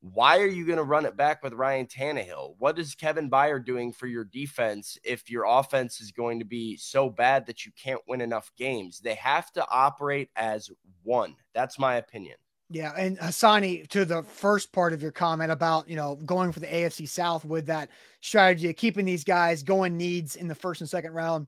why 0.03 0.39
are 0.39 0.47
you 0.47 0.65
going 0.65 0.77
to 0.77 0.83
run 0.83 1.05
it 1.05 1.15
back 1.15 1.41
with 1.41 1.53
Ryan 1.53 1.87
Tannehill? 1.87 2.55
What 2.59 2.77
is 2.77 2.93
Kevin 2.93 3.29
Byard 3.29 3.63
doing 3.63 3.93
for 3.93 4.05
your 4.05 4.25
defense 4.25 4.97
if 5.01 5.29
your 5.29 5.45
offense 5.47 6.01
is 6.01 6.11
going 6.11 6.39
to 6.39 6.45
be 6.45 6.75
so 6.75 7.09
bad 7.09 7.45
that 7.45 7.65
you 7.65 7.71
can't 7.81 8.01
win 8.05 8.19
enough 8.19 8.51
games? 8.57 8.99
They 8.99 9.15
have 9.15 9.49
to 9.53 9.65
operate 9.71 10.29
as 10.35 10.69
one. 11.03 11.37
That's 11.53 11.79
my 11.79 11.95
opinion. 11.95 12.35
Yeah, 12.69 12.91
and 12.97 13.17
Hassani, 13.17 13.87
to 13.89 14.03
the 14.03 14.23
first 14.23 14.73
part 14.73 14.91
of 14.91 15.01
your 15.01 15.11
comment 15.11 15.51
about 15.51 15.87
you 15.87 15.95
know 15.95 16.15
going 16.25 16.51
for 16.51 16.59
the 16.59 16.67
AFC 16.67 17.07
South 17.07 17.45
with 17.45 17.67
that 17.67 17.89
strategy 18.19 18.69
of 18.69 18.75
keeping 18.75 19.05
these 19.05 19.23
guys 19.23 19.63
going 19.63 19.95
needs 19.95 20.35
in 20.35 20.49
the 20.49 20.55
first 20.55 20.81
and 20.81 20.89
second 20.89 21.13
round, 21.13 21.47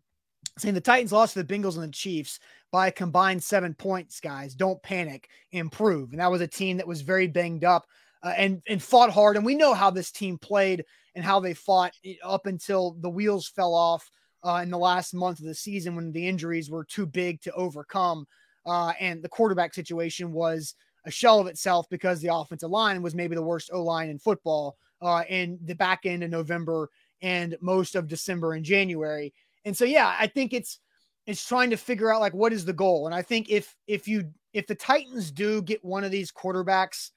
saying 0.57 0.75
the 0.75 0.81
Titans 0.81 1.11
lost 1.11 1.33
to 1.33 1.43
the 1.43 1.53
Bengals 1.53 1.75
and 1.75 1.83
the 1.83 1.91
Chiefs 1.91 2.39
by 2.71 2.87
a 2.87 2.91
combined 2.91 3.43
seven 3.43 3.73
points. 3.73 4.21
Guys, 4.21 4.55
don't 4.55 4.81
panic, 4.81 5.27
improve, 5.51 6.11
and 6.11 6.21
that 6.21 6.31
was 6.31 6.41
a 6.41 6.47
team 6.47 6.77
that 6.77 6.87
was 6.87 7.01
very 7.01 7.27
banged 7.27 7.65
up 7.65 7.87
uh, 8.25 8.33
and 8.35 8.61
and 8.67 8.81
fought 8.81 9.11
hard. 9.11 9.37
And 9.37 9.45
we 9.45 9.55
know 9.55 9.73
how 9.73 9.91
this 9.91 10.11
team 10.11 10.37
played 10.37 10.83
and 11.13 11.23
how 11.23 11.39
they 11.39 11.53
fought 11.53 11.93
up 12.23 12.47
until 12.47 12.97
the 12.99 13.09
wheels 13.09 13.47
fell 13.47 13.73
off 13.73 14.09
uh, 14.43 14.59
in 14.63 14.71
the 14.71 14.77
last 14.77 15.13
month 15.13 15.39
of 15.39 15.45
the 15.45 15.55
season 15.55 15.95
when 15.95 16.11
the 16.11 16.27
injuries 16.27 16.69
were 16.69 16.83
too 16.83 17.05
big 17.05 17.39
to 17.41 17.53
overcome. 17.53 18.25
Uh, 18.65 18.93
and 18.99 19.21
the 19.21 19.29
quarterback 19.29 19.73
situation 19.73 20.33
was 20.33 20.73
a 21.05 21.11
shell 21.11 21.39
of 21.39 21.45
itself 21.45 21.87
because 21.89 22.19
the 22.19 22.33
offensive 22.33 22.71
line 22.71 23.01
was 23.03 23.13
maybe 23.13 23.35
the 23.35 23.41
worst 23.41 23.69
O 23.71 23.83
line 23.83 24.09
in 24.09 24.17
football 24.17 24.75
uh, 25.01 25.23
in 25.29 25.59
the 25.63 25.75
back 25.75 26.05
end 26.05 26.23
of 26.23 26.31
November 26.31 26.89
and 27.21 27.55
most 27.61 27.95
of 27.95 28.07
December 28.07 28.53
and 28.53 28.65
January. 28.65 29.33
And 29.65 29.77
so, 29.77 29.85
yeah, 29.85 30.15
I 30.19 30.25
think 30.27 30.51
it's 30.51 30.79
it's 31.27 31.47
trying 31.47 31.69
to 31.71 31.77
figure 31.77 32.13
out 32.13 32.21
like 32.21 32.33
what 32.33 32.53
is 32.53 32.65
the 32.65 32.73
goal. 32.73 33.05
And 33.05 33.13
I 33.13 33.21
think 33.21 33.49
if 33.49 33.75
if 33.87 34.07
you 34.07 34.31
if 34.53 34.65
the 34.65 34.75
Titans 34.75 35.31
do 35.31 35.61
get 35.61 35.85
one 35.85 36.03
of 36.03 36.11
these 36.11 36.31
quarterbacks 36.31 37.11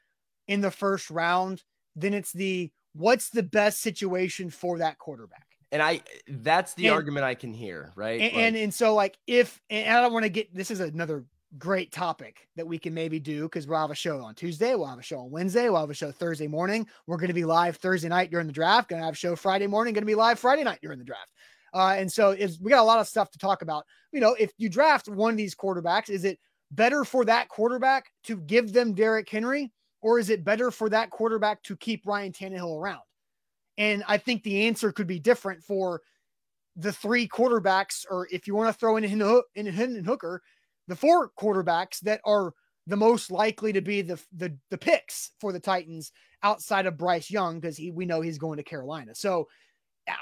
in 0.49 0.61
the 0.61 0.71
first 0.71 1.11
round, 1.11 1.63
then 1.95 2.15
it's 2.15 2.33
the 2.33 2.71
what's 2.95 3.31
the 3.31 3.43
best 3.43 3.81
situation 3.81 4.51
for 4.51 4.79
that 4.79 4.99
quarterback. 4.99 5.47
And 5.71 5.83
I 5.83 6.01
that's 6.27 6.75
the 6.75 6.87
and, 6.87 6.95
argument 6.95 7.25
I 7.25 7.35
can 7.35 7.53
hear, 7.53 7.93
right? 7.95 8.21
And, 8.21 8.33
like, 8.33 8.45
and, 8.45 8.57
and 8.57 8.75
so 8.75 8.95
like 8.95 9.19
if 9.27 9.61
and 9.71 9.97
I 9.97 10.01
don't 10.01 10.13
want 10.13 10.25
to 10.25 10.31
get 10.31 10.53
this 10.55 10.71
is 10.71 10.81
another 10.81 11.25
great 11.57 11.93
topic 11.93 12.47
that 12.57 12.67
we 12.67 12.79
can 12.79 12.93
maybe 12.93 13.19
do 13.19 13.43
because 13.45 13.67
we'll 13.67 13.79
have 13.79 13.91
a 13.91 13.95
show 13.95 14.21
on 14.21 14.35
Tuesday, 14.35 14.75
we'll 14.75 14.87
have 14.87 14.99
a 14.99 15.03
show 15.03 15.21
on 15.21 15.31
Wednesday, 15.31 15.69
we'll 15.69 15.81
have 15.81 15.91
a 15.91 15.95
show 15.95 16.11
Thursday 16.11 16.47
morning. 16.47 16.87
We're 17.07 17.17
going 17.17 17.29
to 17.29 17.35
be 17.35 17.45
live 17.45 17.77
Thursday 17.77 18.09
night 18.09 18.31
during 18.31 18.47
the 18.47 18.53
draft. 18.53 18.89
Going 18.89 19.01
to 19.01 19.07
have 19.07 19.15
a 19.15 19.17
show 19.17 19.37
Friday 19.37 19.67
morning. 19.67 19.95
Going 19.95 20.03
to 20.03 20.07
be 20.07 20.15
live 20.15 20.39
Friday 20.39 20.65
night 20.65 20.81
during 20.83 20.99
the 20.99 21.05
draft. 21.05 21.33
Uh, 21.75 21.95
and 21.99 22.11
so 22.11 22.31
it's, 22.31 22.59
we 22.61 22.71
got 22.71 22.81
a 22.81 22.85
lot 22.85 22.99
of 22.99 23.07
stuff 23.07 23.31
to 23.31 23.39
talk 23.39 23.63
about. 23.63 23.85
You 24.13 24.21
know, 24.21 24.35
if 24.39 24.53
you 24.57 24.69
draft 24.69 25.09
one 25.09 25.33
of 25.33 25.37
these 25.37 25.55
quarterbacks, 25.55 26.09
is 26.11 26.25
it 26.25 26.39
better 26.71 27.05
for 27.05 27.25
that 27.27 27.49
quarterback 27.49 28.11
to 28.25 28.37
give 28.37 28.73
them 28.73 28.95
Derrick 28.95 29.29
Henry 29.29 29.73
or 30.01 30.19
is 30.19 30.31
it 30.31 30.45
better 30.45 30.71
for 30.71 30.89
that 30.89 31.11
quarterback 31.11 31.63
to 31.65 31.77
keep 31.77 32.07
Ryan 32.07 32.33
Tannehill 32.33 32.79
around? 32.79 33.03
And 33.77 34.03
I 34.09 34.19
think 34.19 34.43
the 34.43 34.67
answer 34.67 34.93
could 34.93 35.07
be 35.07 35.21
different 35.21 35.63
for 35.63 36.03
the 36.77 36.93
three 36.93 37.27
quarterbacks, 37.29 38.05
or 38.09 38.29
if 38.31 38.47
you 38.47 38.55
want 38.55 38.73
to 38.73 38.79
throw 38.79 38.97
in 38.97 39.05
in 39.55 39.67
Hendon 39.67 40.05
Hooker, 40.05 40.43
the 40.87 40.97
four 40.97 41.31
quarterbacks 41.39 42.01
that 42.01 42.21
are 42.25 42.53
the 42.87 42.97
most 42.97 43.31
likely 43.31 43.73
to 43.73 43.81
be 43.81 44.03
the 44.03 44.21
the, 44.33 44.57
the 44.71 44.79
picks 44.79 45.33
for 45.41 45.53
the 45.53 45.61
Titans 45.61 46.13
outside 46.43 46.87
of 46.87 46.97
Bryce 46.97 47.31
Young 47.31 47.61
because 47.61 47.81
we 47.93 48.07
know 48.07 48.21
he's 48.21 48.39
going 48.39 48.57
to 48.57 48.63
Carolina. 48.63 49.15
So 49.15 49.49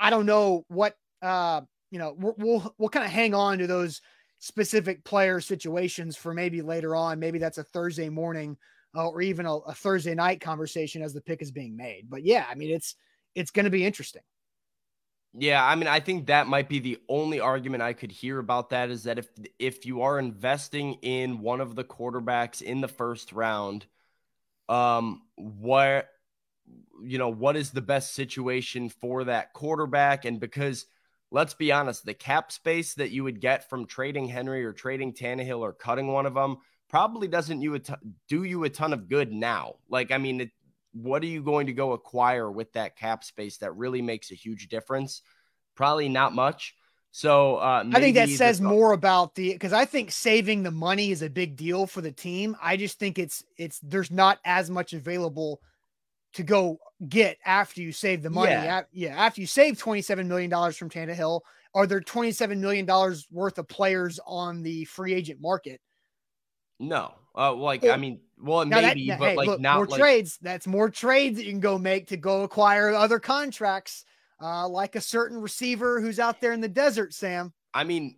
I 0.00 0.10
don't 0.10 0.26
know 0.26 0.64
what 0.68 0.94
uh 1.22 1.60
you 1.90 1.98
know 1.98 2.14
we'll 2.18 2.34
we'll, 2.38 2.74
we'll 2.78 2.88
kind 2.88 3.06
of 3.06 3.12
hang 3.12 3.34
on 3.34 3.58
to 3.58 3.66
those 3.66 4.00
specific 4.38 5.04
player 5.04 5.40
situations 5.40 6.16
for 6.16 6.34
maybe 6.34 6.60
later 6.60 6.94
on. 6.94 7.20
Maybe 7.20 7.38
that's 7.38 7.58
a 7.58 7.64
Thursday 7.64 8.08
morning 8.08 8.56
uh, 8.96 9.08
or 9.08 9.20
even 9.20 9.46
a, 9.46 9.56
a 9.56 9.74
Thursday 9.74 10.14
night 10.14 10.40
conversation 10.40 11.02
as 11.02 11.12
the 11.12 11.20
pick 11.20 11.42
is 11.42 11.50
being 11.50 11.76
made. 11.76 12.08
But 12.08 12.24
yeah, 12.24 12.46
I 12.50 12.54
mean, 12.54 12.70
it's 12.70 12.96
it's 13.34 13.50
going 13.50 13.64
to 13.64 13.70
be 13.70 13.84
interesting. 13.84 14.22
Yeah, 15.38 15.62
I 15.62 15.74
mean, 15.74 15.86
I 15.86 16.00
think 16.00 16.26
that 16.26 16.46
might 16.46 16.68
be 16.68 16.78
the 16.78 16.98
only 17.10 17.40
argument 17.40 17.82
I 17.82 17.92
could 17.92 18.10
hear 18.10 18.38
about 18.38 18.70
that 18.70 18.88
is 18.88 19.04
that 19.04 19.18
if 19.18 19.28
if 19.58 19.84
you 19.84 20.02
are 20.02 20.18
investing 20.18 20.94
in 21.02 21.40
one 21.40 21.60
of 21.60 21.74
the 21.74 21.84
quarterbacks 21.84 22.62
in 22.62 22.80
the 22.80 22.88
first 22.88 23.32
round, 23.32 23.84
um, 24.68 25.22
what 25.34 26.08
you 27.02 27.18
know, 27.18 27.28
what 27.28 27.56
is 27.56 27.70
the 27.70 27.82
best 27.82 28.14
situation 28.14 28.88
for 28.88 29.24
that 29.24 29.52
quarterback? 29.52 30.24
And 30.24 30.40
because 30.40 30.86
let's 31.30 31.54
be 31.54 31.70
honest, 31.70 32.06
the 32.06 32.14
cap 32.14 32.50
space 32.50 32.94
that 32.94 33.10
you 33.10 33.24
would 33.24 33.40
get 33.40 33.68
from 33.68 33.86
trading 33.86 34.28
Henry 34.28 34.64
or 34.64 34.72
trading 34.72 35.12
Tannehill 35.12 35.60
or 35.60 35.72
cutting 35.72 36.06
one 36.06 36.24
of 36.24 36.34
them 36.34 36.58
probably 36.88 37.28
doesn't 37.28 37.60
you 37.60 37.80
do 38.28 38.44
you 38.44 38.64
a 38.64 38.70
ton 38.70 38.92
of 38.92 39.08
good 39.08 39.32
now. 39.32 39.74
Like, 39.88 40.10
I 40.10 40.18
mean, 40.18 40.42
it, 40.42 40.50
what 40.92 41.22
are 41.22 41.26
you 41.26 41.42
going 41.42 41.66
to 41.66 41.72
go 41.72 41.92
acquire 41.92 42.50
with 42.50 42.72
that 42.72 42.96
cap 42.96 43.24
space 43.24 43.58
that 43.58 43.76
really 43.76 44.02
makes 44.02 44.30
a 44.30 44.34
huge 44.34 44.68
difference? 44.68 45.22
Probably 45.74 46.08
not 46.08 46.34
much. 46.34 46.74
So 47.10 47.56
uh, 47.56 47.84
I 47.92 48.00
think 48.00 48.14
that 48.16 48.28
says 48.28 48.60
more 48.60 48.92
about 48.92 49.34
the 49.34 49.52
because 49.52 49.72
I 49.72 49.86
think 49.86 50.10
saving 50.10 50.62
the 50.62 50.70
money 50.70 51.10
is 51.10 51.22
a 51.22 51.30
big 51.30 51.56
deal 51.56 51.86
for 51.86 52.02
the 52.02 52.12
team. 52.12 52.56
I 52.60 52.76
just 52.76 52.98
think 52.98 53.18
it's 53.18 53.42
it's 53.56 53.78
there's 53.80 54.10
not 54.10 54.38
as 54.44 54.68
much 54.68 54.92
available 54.92 55.62
to 56.34 56.42
go 56.42 56.78
get 57.08 57.38
after 57.44 57.80
you 57.80 57.90
save 57.90 58.22
the 58.22 58.28
money. 58.28 58.50
Yeah, 58.50 58.82
yeah 58.92 59.16
after 59.16 59.40
you 59.40 59.46
save 59.46 59.78
twenty 59.78 60.02
seven 60.02 60.28
million 60.28 60.50
dollars 60.50 60.76
from 60.76 60.90
Tannehill, 60.90 61.40
are 61.74 61.86
there 61.86 62.00
twenty 62.00 62.32
seven 62.32 62.60
million 62.60 62.84
dollars 62.84 63.26
worth 63.30 63.56
of 63.56 63.66
players 63.66 64.20
on 64.26 64.62
the 64.62 64.84
free 64.84 65.14
agent 65.14 65.40
market 65.40 65.80
no. 66.78 67.14
Uh, 67.36 67.54
like 67.54 67.84
I 67.84 67.96
mean, 67.96 68.20
well, 68.38 68.64
maybe, 68.64 69.08
that, 69.08 69.18
but 69.18 69.30
hey, 69.30 69.36
like 69.36 69.46
look, 69.46 69.60
not 69.60 69.76
more 69.76 69.86
like... 69.86 70.00
trades. 70.00 70.38
That's 70.40 70.66
more 70.66 70.88
trades 70.88 71.36
that 71.36 71.44
you 71.44 71.52
can 71.52 71.60
go 71.60 71.78
make 71.78 72.08
to 72.08 72.16
go 72.16 72.42
acquire 72.42 72.94
other 72.94 73.18
contracts, 73.18 74.04
uh, 74.42 74.68
like 74.68 74.96
a 74.96 75.00
certain 75.00 75.40
receiver 75.40 76.00
who's 76.00 76.18
out 76.18 76.40
there 76.40 76.52
in 76.52 76.60
the 76.60 76.68
desert. 76.68 77.12
Sam. 77.12 77.52
I 77.74 77.84
mean, 77.84 78.16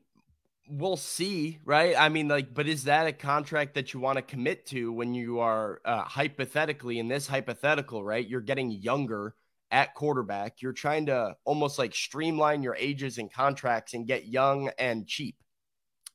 we'll 0.68 0.97
see, 0.97 1.59
right? 1.64 1.97
I 1.99 2.09
mean, 2.09 2.29
like, 2.29 2.55
but 2.55 2.68
is 2.68 2.85
that 2.85 3.07
a 3.07 3.12
contract 3.12 3.75
that 3.75 3.92
you 3.92 4.01
want 4.01 4.16
to 4.16 4.23
commit 4.23 4.66
to 4.66 4.92
when 4.92 5.14
you 5.14 5.40
are 5.40 5.81
uh, 5.85 6.03
hypothetically 6.03 6.99
in 6.99 7.09
this 7.09 7.27
hypothetical, 7.27 8.05
right? 8.05 8.27
You're 8.27 8.40
getting 8.40 8.71
younger 8.71 9.35
at 9.71 9.94
quarterback. 9.94 10.62
You're 10.62 10.73
trying 10.73 11.07
to 11.07 11.37
almost 11.44 11.79
like 11.79 11.94
streamline 11.94 12.62
your 12.62 12.77
ages 12.77 13.18
and 13.18 13.33
contracts 13.33 13.94
and 13.94 14.07
get 14.07 14.27
young 14.27 14.71
and 14.79 15.07
cheap. 15.07 15.37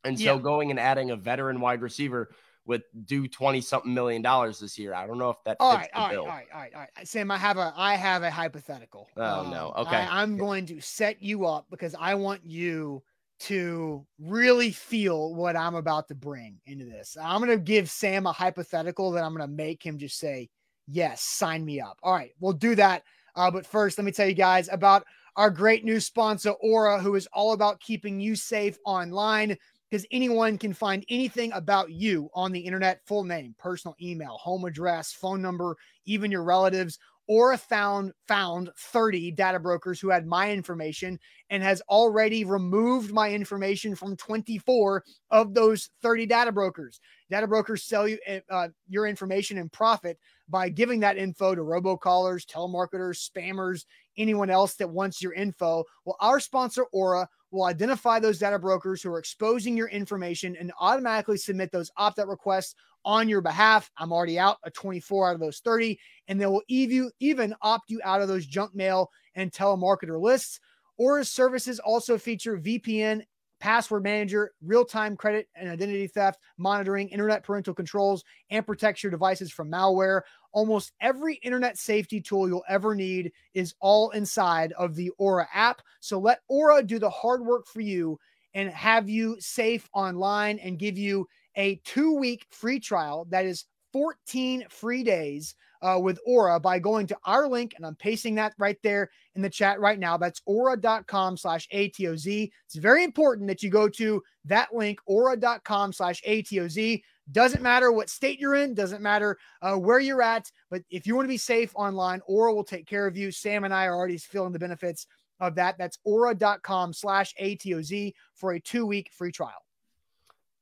And 0.04 0.18
so 0.20 0.36
yeah. 0.36 0.42
going 0.42 0.72
and 0.72 0.80
adding 0.80 1.12
a 1.12 1.16
veteran 1.16 1.60
wide 1.60 1.82
receiver 1.82 2.30
with 2.66 2.84
do 3.06 3.28
20 3.28 3.62
something 3.62 3.94
million 3.94 4.22
dollars 4.22 4.60
this 4.60 4.78
year. 4.78 4.94
I 4.94 5.06
don't 5.06 5.18
know 5.18 5.30
if 5.30 5.44
that 5.44 5.58
all 5.60 5.76
right, 5.76 5.90
all 5.94 6.08
right, 6.08 6.18
all 6.18 6.26
right, 6.26 6.48
all 6.54 6.60
right, 6.60 6.72
all 6.74 6.80
right. 6.82 7.08
Sam, 7.08 7.30
I 7.32 7.38
have 7.38 7.58
a 7.58 7.74
I 7.76 7.96
have 7.96 8.24
a 8.24 8.32
hypothetical. 8.32 9.10
Oh 9.18 9.42
um, 9.42 9.52
no. 9.52 9.74
Okay. 9.78 9.96
I, 9.96 10.24
am 10.24 10.38
going 10.38 10.66
to 10.68 10.80
set 10.80 11.22
you 11.22 11.46
up 11.46 11.68
because 11.70 11.96
I 12.00 12.16
want 12.16 12.42
you 12.46 13.04
to 13.42 14.06
really 14.20 14.72
feel 14.72 15.36
what 15.36 15.58
I'm 15.58 15.76
about 15.76 16.08
to 16.08 16.16
bring 16.16 16.60
into 16.66 16.86
this. 16.86 17.18
I'm 17.22 17.44
going 17.44 17.58
to 17.58 17.64
give 17.64 17.90
Sam 17.90 18.26
a 18.26 18.32
hypothetical 18.32 19.12
that 19.12 19.24
I'm 19.24 19.36
going 19.36 19.48
to 19.48 19.54
make 19.54 19.84
him 19.84 19.98
just 19.98 20.18
say, 20.18 20.50
"Yes, 20.88 21.22
sign 21.22 21.66
me 21.66 21.82
up." 21.82 21.98
All 22.02 22.14
right, 22.14 22.32
we'll 22.40 22.54
do 22.54 22.76
that. 22.76 23.04
Uh, 23.36 23.52
but 23.52 23.66
first, 23.66 23.98
let 23.98 24.06
me 24.06 24.12
tell 24.12 24.28
you 24.28 24.36
guys 24.36 24.70
about 24.72 25.06
our 25.36 25.50
great 25.50 25.84
new 25.84 26.00
sponsor, 26.00 26.52
Aura, 26.52 27.00
who 27.00 27.16
is 27.16 27.28
all 27.34 27.54
about 27.54 27.80
keeping 27.80 28.20
you 28.20 28.36
safe 28.36 28.78
online 28.86 29.58
because 29.94 30.08
anyone 30.10 30.58
can 30.58 30.74
find 30.74 31.06
anything 31.08 31.52
about 31.52 31.92
you 31.92 32.28
on 32.34 32.52
the 32.52 32.60
internet 32.60 33.00
full 33.06 33.24
name, 33.24 33.54
personal 33.60 33.96
email, 34.02 34.40
home 34.42 34.66
address, 34.66 35.14
phone 35.14 35.40
number, 35.40 35.78
even 36.06 36.32
your 36.32 36.44
relatives. 36.44 36.98
Aura 37.28 37.60
found 37.60 38.12
found 38.28 38.72
30 38.76 39.34
data 39.34 39.60
brokers 39.60 40.00
who 40.00 40.10
had 40.10 40.26
my 40.26 40.52
information 40.52 41.20
and 41.52 41.62
has 41.62 41.80
already 41.90 42.44
removed 42.44 43.14
my 43.14 43.30
information 43.30 43.94
from 43.94 44.18
24 44.18 45.04
of 45.30 45.54
those 45.54 45.92
30 46.02 46.26
data 46.26 46.52
brokers. 46.52 47.00
Data 47.30 47.46
brokers 47.46 47.84
sell 47.84 48.08
you 48.08 48.18
uh, 48.50 48.70
your 48.90 49.06
information 49.06 49.60
and 49.60 49.72
profit 49.72 50.18
by 50.50 50.70
giving 50.70 51.02
that 51.02 51.18
info 51.18 51.54
to 51.54 51.62
robocallers, 51.62 52.48
telemarketers, 52.48 53.30
spammers, 53.30 53.86
anyone 54.18 54.50
else 54.50 54.74
that 54.74 54.90
wants 54.90 55.22
your 55.22 55.34
info. 55.34 55.84
Well, 56.04 56.18
our 56.20 56.40
sponsor 56.40 56.86
Aura 56.92 57.30
will 57.54 57.66
identify 57.66 58.20
those 58.20 58.40
data 58.40 58.58
brokers 58.58 59.02
who 59.02 59.12
are 59.12 59.20
exposing 59.20 59.78
your 59.78 59.88
information 59.90 60.58
and 60.60 60.74
automatically 60.80 61.38
submit 61.38 61.72
those 61.72 61.92
opt 61.98 62.20
out 62.20 62.28
requests 62.28 62.76
on 63.06 63.30
your 63.30 63.42
behalf. 63.42 63.92
I'm 63.98 64.12
already 64.12 64.40
out 64.40 64.58
a 64.64 64.72
24 64.72 65.30
out 65.30 65.36
of 65.36 65.40
those 65.40 65.60
30, 65.60 66.00
and 66.28 66.42
they 66.42 66.48
will 66.48 66.64
even 66.68 67.56
opt 67.62 67.90
you 67.90 68.02
out 68.04 68.22
of 68.22 68.28
those 68.28 68.46
junk 68.46 68.74
mail 68.74 69.10
and 69.36 69.52
telemarketer 69.52 70.20
lists. 70.20 70.60
Aura's 70.98 71.32
services 71.32 71.80
also 71.80 72.18
feature 72.18 72.58
VPN, 72.58 73.22
password 73.60 74.04
manager, 74.04 74.52
real 74.62 74.84
time 74.84 75.16
credit 75.16 75.48
and 75.56 75.70
identity 75.70 76.08
theft 76.08 76.40
monitoring, 76.58 77.08
internet 77.10 77.44
parental 77.44 77.74
controls, 77.74 78.24
and 78.50 78.66
protects 78.66 79.04
your 79.04 79.12
devices 79.12 79.52
from 79.52 79.72
malware. 79.72 80.22
Almost 80.54 80.94
every 81.02 81.36
internet 81.36 81.78
safety 81.78 82.22
tool 82.22 82.48
you'll 82.48 82.64
ever 82.70 82.96
need 82.96 83.32
is 83.54 83.76
all 83.80 84.12
inside 84.12 84.72
of 84.74 84.96
the 84.96 85.10
Aura 85.18 85.48
app. 85.54 85.82
So 86.00 86.20
let 86.20 86.40
Aura 86.48 86.84
do 86.84 87.00
the 87.00 87.10
hard 87.10 87.46
work 87.46 87.68
for 87.68 87.82
you 87.82 88.20
and 88.54 88.70
have 88.70 89.10
you 89.10 89.36
safe 89.40 89.90
online 89.94 90.60
and 90.60 90.80
give 90.80 90.98
you 90.98 91.28
a 91.56 91.82
two 91.84 92.16
week 92.16 92.46
free 92.52 92.80
trial 92.80 93.28
that 93.30 93.46
is 93.46 93.66
14 93.94 94.66
free 94.70 95.04
days 95.04 95.56
uh, 95.84 96.00
with 96.00 96.18
Aura 96.26 96.60
by 96.60 96.80
going 96.80 97.06
to 97.08 97.18
our 97.26 97.48
link, 97.48 97.74
and 97.76 97.86
I'm 97.86 97.96
pasting 97.96 98.36
that 98.36 98.54
right 98.58 98.78
there 98.84 99.10
in 99.36 99.42
the 99.42 99.50
chat 99.50 99.80
right 99.82 100.00
now. 100.00 100.18
That's 100.18 100.42
aura.com 100.46 101.36
slash 101.36 101.68
ATOZ. 101.74 102.50
It's 102.66 102.76
very 102.76 103.04
important 103.04 103.48
that 103.50 103.62
you 103.62 103.70
go 103.70 103.90
to 103.90 104.24
that 104.46 104.74
link, 104.74 105.00
aura.com 105.06 105.92
slash 105.92 106.22
ATOZ. 106.24 107.02
Doesn't 107.32 107.62
matter 107.62 107.92
what 107.92 108.10
state 108.10 108.40
you're 108.40 108.56
in, 108.56 108.74
doesn't 108.74 109.02
matter 109.02 109.38
uh, 109.62 109.76
where 109.76 110.00
you're 110.00 110.22
at, 110.22 110.52
but 110.70 110.82
if 110.90 111.08
you 111.08 111.16
want 111.16 111.26
to 111.26 111.30
be 111.30 111.38
safe 111.38 111.72
online, 111.76 112.22
Aura 112.26 112.54
will 112.54 112.66
take 112.66 112.86
care 112.86 113.08
of 113.08 113.16
you. 113.16 113.32
Sam 113.32 113.64
and 113.64 113.74
I 113.74 113.86
are 113.86 113.96
already 113.96 114.18
feeling 114.18 114.52
the 114.52 114.60
benefits 114.60 115.08
of 115.40 115.56
that. 115.56 115.78
That's 115.78 115.98
aura.com 116.04 116.94
slash 116.94 117.34
ATOZ 117.42 118.14
for 118.36 118.54
a 118.54 118.60
two 118.60 118.86
week 118.86 119.10
free 119.14 119.32
trial. 119.32 119.52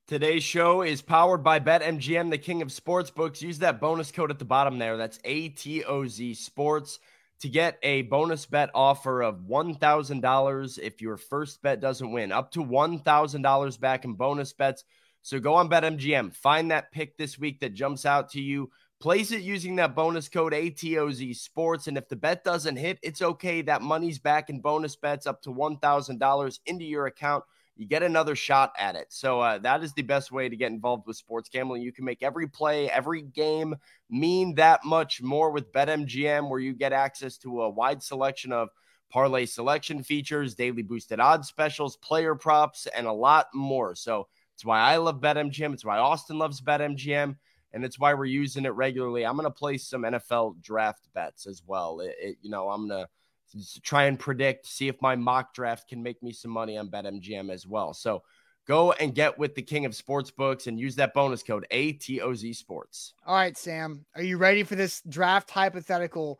Today's 0.08 0.42
show 0.44 0.82
is 0.82 1.00
powered 1.00 1.42
by 1.42 1.58
BetMGM, 1.58 2.30
the 2.30 2.38
king 2.38 2.60
of 2.60 2.68
sportsbooks. 2.68 3.40
Use 3.40 3.60
that 3.60 3.80
bonus 3.80 4.10
code 4.12 4.30
at 4.30 4.38
the 4.38 4.44
bottom 4.44 4.78
there. 4.78 4.96
That's 4.96 5.18
ATOZ 5.18 6.36
Sports 6.36 6.98
to 7.40 7.48
get 7.48 7.78
a 7.82 8.02
bonus 8.02 8.46
bet 8.46 8.70
offer 8.74 9.22
of 9.22 9.40
$1,000 9.40 10.78
if 10.78 11.00
your 11.00 11.16
first 11.16 11.62
bet 11.62 11.80
doesn't 11.80 12.12
win, 12.12 12.30
up 12.30 12.52
to 12.52 12.64
$1,000 12.64 13.80
back 13.80 14.04
in 14.04 14.14
bonus 14.14 14.52
bets. 14.52 14.84
So 15.22 15.38
go 15.38 15.54
on 15.54 15.70
BetMGM, 15.70 16.34
find 16.34 16.70
that 16.70 16.92
pick 16.92 17.16
this 17.16 17.38
week 17.38 17.60
that 17.60 17.74
jumps 17.74 18.04
out 18.04 18.30
to 18.30 18.40
you, 18.40 18.70
place 19.00 19.32
it 19.32 19.42
using 19.42 19.76
that 19.76 19.94
bonus 19.94 20.28
code 20.28 20.52
ATOZ 20.52 21.36
Sports. 21.36 21.86
And 21.86 21.96
if 21.96 22.08
the 22.08 22.16
bet 22.16 22.44
doesn't 22.44 22.76
hit, 22.76 22.98
it's 23.02 23.22
okay. 23.22 23.62
That 23.62 23.82
money's 23.82 24.18
back 24.18 24.50
in 24.50 24.60
bonus 24.60 24.96
bets 24.96 25.26
up 25.26 25.42
to 25.42 25.50
$1,000 25.50 26.58
into 26.66 26.84
your 26.84 27.06
account 27.06 27.44
you 27.76 27.86
get 27.86 28.02
another 28.02 28.36
shot 28.36 28.72
at 28.78 28.96
it. 28.96 29.06
So 29.10 29.40
uh, 29.40 29.58
that 29.58 29.82
is 29.82 29.92
the 29.94 30.02
best 30.02 30.30
way 30.30 30.48
to 30.48 30.56
get 30.56 30.70
involved 30.70 31.06
with 31.06 31.16
sports 31.16 31.48
gambling. 31.48 31.82
You 31.82 31.92
can 31.92 32.04
make 32.04 32.22
every 32.22 32.46
play, 32.46 32.90
every 32.90 33.22
game 33.22 33.74
mean 34.10 34.54
that 34.56 34.84
much 34.84 35.22
more 35.22 35.50
with 35.50 35.72
BetMGM, 35.72 36.48
where 36.48 36.60
you 36.60 36.74
get 36.74 36.92
access 36.92 37.38
to 37.38 37.62
a 37.62 37.70
wide 37.70 38.02
selection 38.02 38.52
of 38.52 38.68
parlay 39.10 39.46
selection 39.46 40.02
features, 40.02 40.54
daily 40.54 40.82
boosted 40.82 41.18
odds 41.18 41.48
specials, 41.48 41.96
player 41.96 42.34
props, 42.34 42.86
and 42.94 43.06
a 43.06 43.12
lot 43.12 43.46
more. 43.54 43.94
So 43.94 44.28
it's 44.62 44.66
why 44.68 44.78
I 44.78 44.98
love 44.98 45.20
BetMGM. 45.20 45.74
It's 45.74 45.84
why 45.84 45.98
Austin 45.98 46.38
loves 46.38 46.60
BetMGM. 46.60 47.34
And 47.72 47.84
it's 47.84 47.98
why 47.98 48.14
we're 48.14 48.26
using 48.26 48.64
it 48.64 48.68
regularly. 48.68 49.26
I'm 49.26 49.34
going 49.34 49.42
to 49.42 49.50
place 49.50 49.88
some 49.88 50.02
NFL 50.02 50.62
draft 50.62 51.08
bets 51.14 51.48
as 51.48 51.64
well. 51.66 51.98
It, 51.98 52.14
it, 52.20 52.36
you 52.42 52.48
know, 52.48 52.68
I'm 52.68 52.86
going 52.86 53.04
to 53.04 53.80
try 53.82 54.04
and 54.04 54.16
predict, 54.16 54.66
see 54.66 54.86
if 54.86 55.02
my 55.02 55.16
mock 55.16 55.52
draft 55.52 55.88
can 55.88 56.00
make 56.00 56.22
me 56.22 56.32
some 56.32 56.52
money 56.52 56.78
on 56.78 56.90
BetMGM 56.90 57.50
as 57.50 57.66
well. 57.66 57.92
So 57.92 58.22
go 58.68 58.92
and 58.92 59.12
get 59.12 59.36
with 59.36 59.56
the 59.56 59.62
king 59.62 59.84
of 59.84 59.96
sports 59.96 60.30
books 60.30 60.68
and 60.68 60.78
use 60.78 60.94
that 60.94 61.12
bonus 61.12 61.42
code 61.42 61.66
ATOZ 61.72 62.54
Sports. 62.54 63.14
All 63.26 63.34
right, 63.34 63.58
Sam, 63.58 64.06
are 64.14 64.22
you 64.22 64.36
ready 64.36 64.62
for 64.62 64.76
this 64.76 65.02
draft 65.08 65.50
hypothetical 65.50 66.38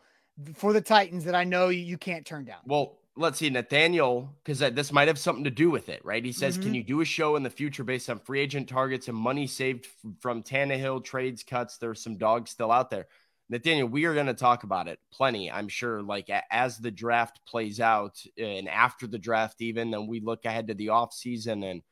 for 0.54 0.72
the 0.72 0.80
Titans 0.80 1.24
that 1.24 1.34
I 1.34 1.42
know 1.42 1.70
you 1.70 1.98
can't 1.98 2.24
turn 2.24 2.44
down? 2.44 2.60
Well, 2.66 3.00
let's 3.16 3.38
see, 3.38 3.50
Nathaniel, 3.50 4.34
because 4.42 4.58
this 4.58 4.92
might 4.92 5.08
have 5.08 5.18
something 5.18 5.44
to 5.44 5.50
do 5.50 5.70
with 5.70 5.88
it, 5.88 6.04
right? 6.04 6.24
He 6.24 6.32
says, 6.32 6.54
mm-hmm. 6.54 6.64
Can 6.64 6.74
you 6.74 6.82
do 6.82 7.00
a 7.00 7.04
show 7.04 7.36
in 7.36 7.42
the 7.42 7.50
future 7.50 7.84
based 7.84 8.08
on 8.08 8.18
free 8.18 8.40
agent 8.40 8.68
targets 8.68 9.08
and 9.08 9.16
money 9.16 9.46
saved 9.46 9.86
from 10.20 10.42
Tannehill 10.42 11.04
trades 11.04 11.42
cuts? 11.42 11.76
There's 11.76 12.02
some 12.02 12.16
dogs 12.16 12.50
still 12.50 12.72
out 12.72 12.90
there. 12.90 13.06
Nathaniel, 13.48 13.88
we 13.88 14.06
are 14.06 14.14
going 14.14 14.26
to 14.26 14.34
talk 14.34 14.64
about 14.64 14.88
it 14.88 14.98
plenty, 15.12 15.50
I'm 15.50 15.68
sure. 15.68 16.02
Like 16.02 16.30
as 16.50 16.78
the 16.78 16.90
draft 16.90 17.40
plays 17.46 17.80
out 17.80 18.22
and 18.38 18.68
after 18.68 19.06
the 19.06 19.18
draft, 19.18 19.60
even, 19.60 19.90
then 19.90 20.06
we 20.06 20.20
look 20.20 20.46
ahead 20.46 20.68
to 20.68 20.74
the 20.74 20.86
offseason 20.86 21.70
and 21.70 21.82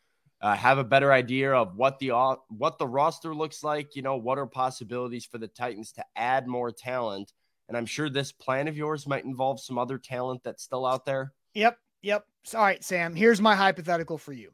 uh, 0.40 0.54
have 0.54 0.78
a 0.78 0.84
better 0.84 1.12
idea 1.12 1.52
of 1.52 1.76
what 1.76 1.98
the 1.98 2.12
what 2.48 2.78
the 2.78 2.86
roster 2.86 3.34
looks 3.34 3.62
like. 3.62 3.94
You 3.94 4.00
know, 4.00 4.16
what 4.16 4.38
are 4.38 4.46
possibilities 4.46 5.26
for 5.26 5.36
the 5.36 5.48
Titans 5.48 5.92
to 5.92 6.04
add 6.16 6.46
more 6.46 6.72
talent? 6.72 7.34
And 7.70 7.76
I'm 7.76 7.86
sure 7.86 8.10
this 8.10 8.32
plan 8.32 8.66
of 8.66 8.76
yours 8.76 9.06
might 9.06 9.24
involve 9.24 9.60
some 9.60 9.78
other 9.78 9.96
talent 9.96 10.42
that's 10.42 10.64
still 10.64 10.84
out 10.84 11.06
there. 11.06 11.32
Yep, 11.54 11.78
yep. 12.02 12.24
All 12.52 12.62
right, 12.62 12.82
Sam. 12.82 13.14
Here's 13.14 13.40
my 13.40 13.54
hypothetical 13.54 14.18
for 14.18 14.32
you. 14.32 14.50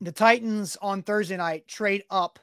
The 0.00 0.12
Titans 0.12 0.76
on 0.80 1.02
Thursday 1.02 1.36
night 1.36 1.66
trade 1.66 2.04
up 2.10 2.38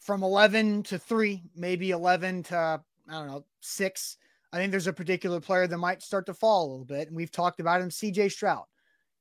from 0.00 0.22
11 0.22 0.82
to 0.82 0.98
3, 0.98 1.42
maybe 1.56 1.92
11 1.92 2.42
to, 2.44 2.82
I 3.08 3.12
don't 3.12 3.26
know, 3.26 3.46
6. 3.60 4.16
I 4.52 4.58
think 4.58 4.70
there's 4.70 4.86
a 4.86 4.92
particular 4.92 5.40
player 5.40 5.66
that 5.66 5.78
might 5.78 6.02
start 6.02 6.26
to 6.26 6.34
fall 6.34 6.66
a 6.66 6.70
little 6.70 6.84
bit. 6.84 7.08
And 7.08 7.16
we've 7.16 7.32
talked 7.32 7.60
about 7.60 7.80
him, 7.80 7.88
CJ 7.88 8.30
Stroud. 8.30 8.64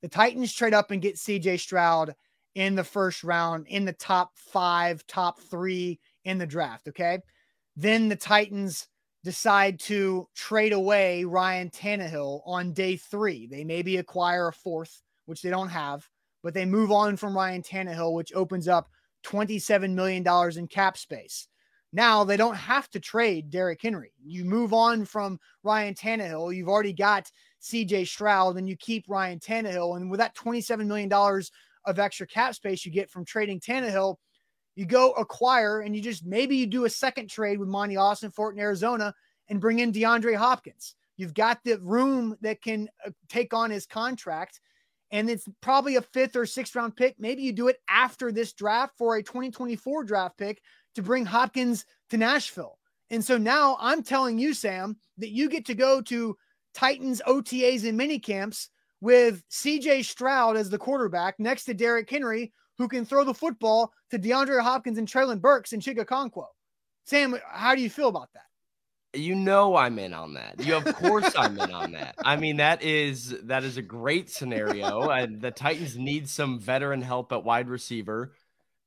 The 0.02 0.10
Titans 0.10 0.54
trade 0.54 0.74
up 0.74 0.92
and 0.92 1.02
get 1.02 1.16
CJ 1.16 1.58
Stroud 1.58 2.16
in 2.54 2.76
the 2.76 2.84
first 2.84 3.24
round, 3.24 3.66
in 3.68 3.86
the 3.86 3.94
top 3.94 4.32
five, 4.36 5.08
top 5.08 5.40
three 5.40 6.02
in 6.26 6.38
the 6.38 6.46
draft. 6.46 6.90
Okay. 6.90 7.20
Then 7.78 8.10
the 8.10 8.18
Titans 8.18 8.90
decide 9.24 9.80
to 9.80 10.28
trade 10.36 10.74
away 10.74 11.26
Ryan 11.26 11.70
Tannehill 11.70 12.42
on 12.46 12.74
day 12.74 12.96
three. 12.96 13.48
They 13.48 13.64
maybe 13.64 13.98
acquire 13.98 14.48
a 14.48 14.54
fourth, 14.54 15.02
which 15.26 15.42
they 15.42 15.50
don't 15.50 15.70
have, 15.70 16.08
but 16.44 16.54
they 16.54 16.66
move 16.66 16.92
on 16.92 17.18
from 17.18 17.36
Ryan 17.36 17.62
Tannehill, 17.62 18.14
which 18.14 18.34
opens 18.34 18.68
up 18.68 18.90
$27 19.26 19.94
million 19.94 20.26
in 20.58 20.68
cap 20.68 20.98
space. 20.98 21.48
Now 21.92 22.24
they 22.24 22.38
don't 22.38 22.56
have 22.56 22.90
to 22.92 23.00
trade 23.00 23.50
Derrick 23.50 23.82
Henry. 23.82 24.14
You 24.24 24.46
move 24.46 24.74
on 24.74 25.06
from 25.06 25.40
Ryan 25.64 25.96
Tannehill. 25.96 26.56
You've 26.56 26.70
already 26.70 26.94
got 26.94 27.30
CJ 27.62 28.08
Stroud, 28.08 28.58
and 28.58 28.70
you 28.70 28.78
keep 28.78 29.06
Ryan 29.08 29.40
Tannehill. 29.40 29.98
And 29.98 30.10
with 30.10 30.20
that 30.20 30.36
$27 30.36 30.86
million 30.86 31.12
of 31.86 32.00
extra 32.00 32.28
cap 32.28 32.54
space 32.54 32.86
you 32.86 32.92
get 32.92 33.10
from 33.10 33.26
trading 33.26 33.60
Tannehill, 33.60 34.16
you 34.80 34.86
go 34.86 35.12
acquire 35.12 35.82
and 35.82 35.94
you 35.94 36.02
just 36.02 36.26
maybe 36.26 36.56
you 36.56 36.66
do 36.66 36.86
a 36.86 36.90
second 36.90 37.30
trade 37.30 37.60
with 37.60 37.68
Monti 37.68 37.96
Ossenfort 37.96 38.54
in 38.54 38.60
Arizona 38.60 39.14
and 39.50 39.60
bring 39.60 39.80
in 39.80 39.92
DeAndre 39.92 40.38
Hopkins. 40.38 40.96
You've 41.18 41.34
got 41.34 41.62
the 41.66 41.80
room 41.82 42.38
that 42.40 42.62
can 42.62 42.88
uh, 43.06 43.10
take 43.28 43.54
on 43.54 43.72
his 43.72 43.86
contract 43.86 44.62
and 45.12 45.30
it's 45.30 45.50
probably 45.60 45.98
a 45.98 46.02
fifth 46.02 46.38
or 46.38 46.46
sixth 46.46 46.78
round 46.78 46.96
pick. 46.96 47.16
Maybe 47.20 47.42
you 47.42 47.52
do 47.52 47.68
it 47.68 47.76
after 47.90 48.32
this 48.32 48.54
draft 48.54 48.94
for 48.98 49.18
a 49.18 49.24
2024 49.24 50.06
draft 50.06 50.38
pick 50.38 50.62
to 50.96 51.02
bring 51.02 51.26
Hopkins 51.26 51.86
to 52.12 52.18
Nashville. 52.18 52.78
And 53.10 53.26
so 53.26 53.38
now 53.38 53.76
I'm 53.82 54.02
telling 54.02 54.40
you, 54.40 54.54
Sam, 54.54 54.96
that 55.18 55.32
you 55.32 55.50
get 55.50 55.66
to 55.66 55.76
go 55.76 56.00
to 56.04 56.38
Titans 56.74 57.22
OTAs 57.28 57.86
and 57.86 57.98
mini 57.98 58.18
camps 58.18 58.70
with 59.02 59.44
CJ 59.50 60.06
Stroud 60.06 60.56
as 60.56 60.70
the 60.70 60.78
quarterback 60.78 61.38
next 61.38 61.66
to 61.66 61.74
Derrick 61.74 62.10
Henry, 62.10 62.54
who 62.80 62.88
can 62.88 63.06
throw 63.06 63.24
the 63.24 63.34
football 63.34 63.94
to 64.10 64.18
DeAndre 64.18 64.62
Hopkins 64.62 64.98
and 64.98 65.08
Treylon 65.08 65.40
Burks 65.40 65.74
and 65.74 65.82
Chig 65.82 66.00
Okonkwo. 66.00 66.46
Sam, 67.06 67.38
how 67.52 67.76
do 67.76 67.82
you 67.82 67.90
feel 67.90 68.08
about 68.08 68.30
that? 68.34 69.20
You 69.20 69.36
know 69.36 69.76
I'm 69.76 70.00
in 70.00 70.14
on 70.14 70.36
that. 70.36 70.64
You 70.64 70.76
of 70.76 70.86
course 70.96 71.34
I'm 71.36 71.60
in 71.60 71.72
on 71.72 71.92
that. 71.94 72.16
I 72.24 72.38
mean 72.38 72.58
that 72.58 72.84
is 72.84 73.36
that 73.44 73.64
is 73.64 73.78
a 73.78 73.82
great 73.82 74.30
scenario 74.30 75.10
and 75.10 75.42
the 75.42 75.52
Titans 75.52 75.98
need 75.98 76.30
some 76.30 76.60
veteran 76.60 77.02
help 77.02 77.32
at 77.32 77.44
wide 77.44 77.70
receiver. 77.70 78.34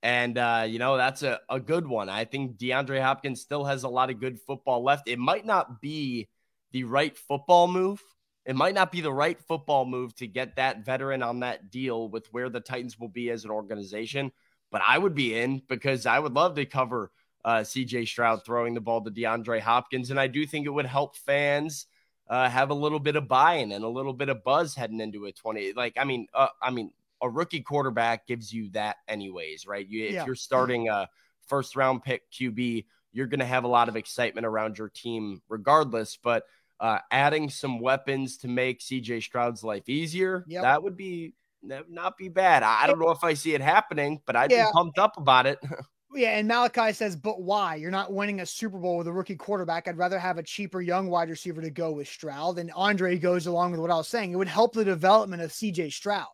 And 0.03 0.38
uh, 0.38 0.64
you 0.66 0.78
know, 0.78 0.97
that's 0.97 1.22
a, 1.22 1.40
a 1.49 1.61
good 1.61 1.86
one. 1.86 2.09
I 2.09 2.24
think 2.24 2.57
DeAndre 2.57 3.03
Hopkins 3.03 3.40
still 3.40 3.64
has 3.64 3.82
a 3.82 3.88
lot 3.88 4.11
of 4.11 4.20
good 4.20 4.40
football 4.40 4.82
left. 4.82 5.09
It 5.09 5.18
might 5.18 5.45
not 5.45 5.80
be 5.80 6.28
the 6.70 6.84
right 6.84 7.16
football 7.16 7.68
move. 7.68 8.01
It 8.45 8.57
might 8.57 8.74
not 8.74 8.90
be 8.90 9.01
the 9.01 9.12
right 9.12 9.40
football 9.40 9.84
move 9.84 10.14
to 10.16 10.26
get 10.26 10.57
that 10.57 10.84
veteran 10.84 11.22
on 11.22 11.40
that 11.40 11.70
deal 11.70 12.09
with 12.09 12.26
where 12.32 12.49
the 12.49 12.61
Titans 12.61 12.99
will 12.99 13.09
be 13.09 13.30
as 13.30 13.45
an 13.45 13.51
organization, 13.51 14.32
but 14.70 14.82
I 14.86 14.99
would 14.99 15.14
be 15.14 15.38
in 15.38 15.62
because 15.68 16.07
I 16.07 16.18
would 16.18 16.32
love 16.32 16.57
to 16.57 16.66
cover 16.66 17.12
uh, 17.45 17.59
CJ 17.59 18.09
Stroud 18.09 18.45
throwing 18.45 18.74
the 18.74 18.80
ball 18.80 19.03
to 19.03 19.11
DeAndre 19.11 19.61
Hopkins. 19.61 20.11
And 20.11 20.18
I 20.18 20.26
do 20.26 20.47
think 20.47 20.66
it 20.66 20.70
would 20.70 20.86
help 20.86 21.16
fans 21.16 21.86
uh, 22.28 22.49
have 22.49 22.70
a 22.70 22.74
little 22.74 23.01
bit 23.01 23.16
of 23.16 23.28
buy-in 23.28 23.72
and 23.72 23.84
a 23.84 23.88
little 23.88 24.12
bit 24.12 24.28
of 24.28 24.45
buzz 24.45 24.74
heading 24.74 25.01
into 25.01 25.26
a 25.26 25.32
20. 25.32 25.72
Like, 25.74 25.95
I 25.97 26.05
mean, 26.05 26.26
uh, 26.34 26.49
I 26.61 26.70
mean, 26.70 26.93
a 27.20 27.28
rookie 27.28 27.61
quarterback 27.61 28.26
gives 28.26 28.53
you 28.53 28.70
that 28.70 28.97
anyways, 29.07 29.66
right? 29.66 29.86
You, 29.86 30.07
if 30.07 30.12
yeah. 30.12 30.26
you're 30.26 30.34
starting 30.34 30.88
a 30.88 31.09
first 31.47 31.76
round 31.76 32.03
pick 32.03 32.30
QB, 32.32 32.86
you're 33.12 33.26
going 33.26 33.40
to 33.40 33.47
have 33.47 33.64
a 33.64 33.68
lot 33.68 33.88
of 33.88 33.97
excitement 33.97 34.47
around 34.47 34.78
your 34.78 34.88
team 34.88 35.43
regardless. 35.49 36.16
But 36.16 36.45
uh, 36.83 36.99
adding 37.11 37.49
some 37.49 37.78
weapons 37.78 38.37
to 38.39 38.49
make 38.49 38.80
CJ 38.80 39.22
Stroud's 39.22 39.62
life 39.62 39.89
easier, 39.89 40.45
yep. 40.49 40.62
that 40.62 40.83
would 40.83 40.97
be 40.97 41.33
that 41.68 41.87
would 41.87 41.95
not 41.95 42.18
be 42.18 42.28
bad. 42.28 42.64
I 42.64 42.89
don't 42.89 42.99
know 42.99 43.11
if 43.11 43.22
I 43.22 43.35
see 43.35 43.55
it 43.55 43.61
happening, 43.61 44.20
but 44.26 44.35
I'd 44.35 44.51
yeah. 44.51 44.66
be 44.66 44.72
pumped 44.72 44.99
up 44.99 45.16
about 45.16 45.47
it. 45.47 45.59
Yeah, 46.14 46.37
and 46.37 46.47
Malachi 46.47 46.93
says, 46.93 47.16
but 47.16 47.41
why? 47.41 47.76
You're 47.76 47.91
not 47.91 48.12
winning 48.12 48.41
a 48.41 48.47
Super 48.47 48.78
Bowl 48.78 48.99
with 48.99 49.07
a 49.07 49.12
rookie 49.12 49.35
quarterback. 49.35 49.89
I'd 49.89 49.97
rather 49.97 50.18
have 50.18 50.37
a 50.37 50.43
cheaper 50.43 50.83
young 50.83 51.09
wide 51.09 51.30
receiver 51.30 51.62
to 51.62 51.70
go 51.70 51.91
with 51.91 52.07
Stroud. 52.07 52.59
And 52.59 52.70
Andre 52.72 53.16
goes 53.16 53.47
along 53.47 53.70
with 53.70 53.80
what 53.80 53.91
I 53.91 53.97
was 53.97 54.09
saying. 54.09 54.33
It 54.33 54.37
would 54.37 54.47
help 54.47 54.74
the 54.74 54.85
development 54.85 55.41
of 55.41 55.51
CJ 55.51 55.91
Stroud. 55.91 56.26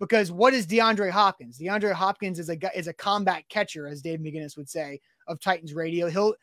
Because 0.00 0.32
what 0.32 0.52
is 0.52 0.66
DeAndre 0.66 1.10
Hopkins? 1.10 1.58
DeAndre 1.58 1.92
Hopkins 1.92 2.40
is 2.40 2.48
a 2.48 2.56
is 2.76 2.88
a 2.88 2.92
combat 2.92 3.44
catcher, 3.48 3.86
as 3.86 4.02
Dave 4.02 4.18
McGinnis 4.18 4.56
would 4.56 4.68
say 4.68 5.00
of 5.28 5.40
Titans 5.40 5.74
radio. 5.74 6.08
He'll 6.08 6.34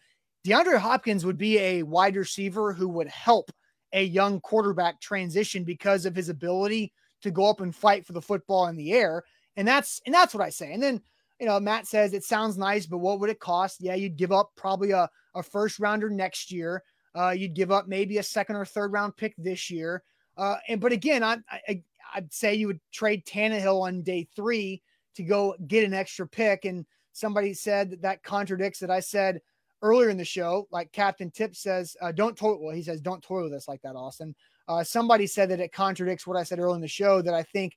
DeAndre 0.46 0.78
Hopkins 0.78 1.26
would 1.26 1.38
be 1.38 1.58
a 1.60 1.84
wide 1.84 2.16
receiver 2.16 2.74
who 2.74 2.88
would 2.90 3.08
help 3.08 3.52
a 3.94 4.04
young 4.04 4.40
quarterback 4.42 5.00
transition 5.00 5.64
because 5.64 6.06
of 6.06 6.16
his 6.16 6.30
ability 6.30 6.94
to 7.22 7.32
go 7.32 7.50
up 7.50 7.62
and 7.62 7.76
fight 7.76 8.06
for 8.06 8.14
the 8.14 8.22
football 8.22 8.68
in 8.68 8.76
the 8.76 8.94
air. 8.94 9.24
And 9.56 9.68
that's 9.68 10.02
and 10.06 10.14
that's 10.14 10.34
what 10.34 10.44
I 10.44 10.50
say. 10.50 10.74
And 10.74 10.82
then 10.82 11.02
you 11.40 11.46
know, 11.46 11.60
Matt 11.60 11.88
says 11.88 12.14
it 12.14 12.24
sounds 12.24 12.58
nice, 12.58 12.86
but 12.86 12.98
what 12.98 13.20
would 13.20 13.30
it 13.30 13.40
cost? 13.40 13.78
Yeah, 13.80 13.96
you'd 13.96 14.18
give 14.18 14.32
up 14.32 14.52
probably 14.56 14.92
a, 14.92 15.10
a 15.36 15.44
first 15.44 15.80
rounder 15.80 16.10
next 16.10 16.52
year. 16.52 16.84
Uh, 17.16 17.30
you'd 17.30 17.54
give 17.54 17.72
up 17.72 17.88
maybe 17.88 18.18
a 18.18 18.24
second 18.24 18.56
or 18.56 18.66
third 18.66 18.92
round 18.92 19.16
pick 19.18 19.36
this 19.38 19.70
year. 19.70 20.04
Uh, 20.36 20.56
and 20.68 20.82
but 20.82 20.92
again, 20.92 21.24
I, 21.24 21.38
I 21.68 21.82
I'd 22.14 22.34
say 22.34 22.56
you 22.56 22.68
would 22.68 22.80
trade 22.92 23.26
Tannehill 23.26 23.82
on 23.82 24.02
day 24.04 24.28
three 24.36 24.82
to 25.16 25.24
go 25.24 25.56
get 25.68 25.84
an 25.84 25.94
extra 25.94 26.28
pick. 26.28 26.66
And 26.66 26.86
somebody 27.14 27.54
said 27.54 27.92
that, 27.92 28.02
that 28.04 28.24
contradicts 28.24 28.80
that 28.80 28.92
I 28.92 29.00
said 29.00 29.42
earlier 29.82 30.10
in 30.10 30.18
the 30.18 30.26
show. 30.26 30.68
Like 30.72 30.92
Captain 30.92 31.32
Tip 31.32 31.56
says, 31.56 31.96
uh, 32.02 32.12
don't 32.12 32.36
toy. 32.36 32.56
Well, 32.60 32.76
he 32.76 32.84
says 32.84 33.02
don't 33.02 33.24
toy 33.24 33.44
with 33.44 33.54
us 33.54 33.68
like 33.68 33.82
that, 33.82 33.96
Austin. 33.96 34.36
Uh, 34.68 34.84
somebody 34.84 35.28
said 35.28 35.50
that 35.50 35.60
it 35.60 35.72
contradicts 35.72 36.28
what 36.28 36.38
I 36.38 36.44
said 36.44 36.60
earlier 36.60 36.76
in 36.76 36.82
the 36.82 36.88
show 36.88 37.22
that 37.22 37.34
I 37.34 37.44
think 37.44 37.76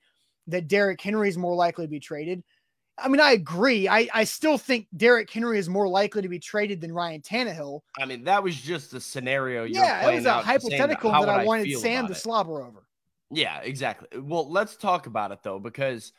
that 0.48 0.68
Derrick 0.68 1.01
Henry 1.01 1.28
is 1.28 1.38
more 1.38 1.55
likely 1.55 1.84
to 1.84 1.90
be 1.90 2.01
traded. 2.01 2.42
I 2.98 3.09
mean, 3.09 3.20
I 3.20 3.32
agree. 3.32 3.88
I, 3.88 4.09
I 4.12 4.24
still 4.24 4.59
think 4.59 4.86
Derrick 4.96 5.30
Henry 5.30 5.59
is 5.59 5.68
more 5.68 5.88
likely 5.88 6.22
to 6.22 6.28
be 6.28 6.38
traded 6.38 6.80
than 6.80 6.92
Ryan 6.92 7.22
Tannehill. 7.22 7.80
I 7.98 8.05
mean, 8.05 8.24
that 8.24 8.42
was 8.42 8.57
just 8.57 8.92
a 8.92 9.01
scenario. 9.01 9.64
yeah, 9.64 10.09
it 10.11 10.16
was 10.16 10.26
a 10.26 10.34
hypothetical 10.34 11.11
that 11.12 11.28
I 11.28 11.44
wanted 11.44 11.78
Sam 11.78 12.07
to 12.09 12.14
slobber 12.14 12.62
over. 12.62 12.84
Yeah, 13.30 13.61
exactly. 13.61 14.20
Well, 14.20 14.51
let's 14.51 14.76
talk 14.76 15.07
about 15.07 15.30
it 15.30 15.38
though, 15.42 15.61
because 15.61 16.12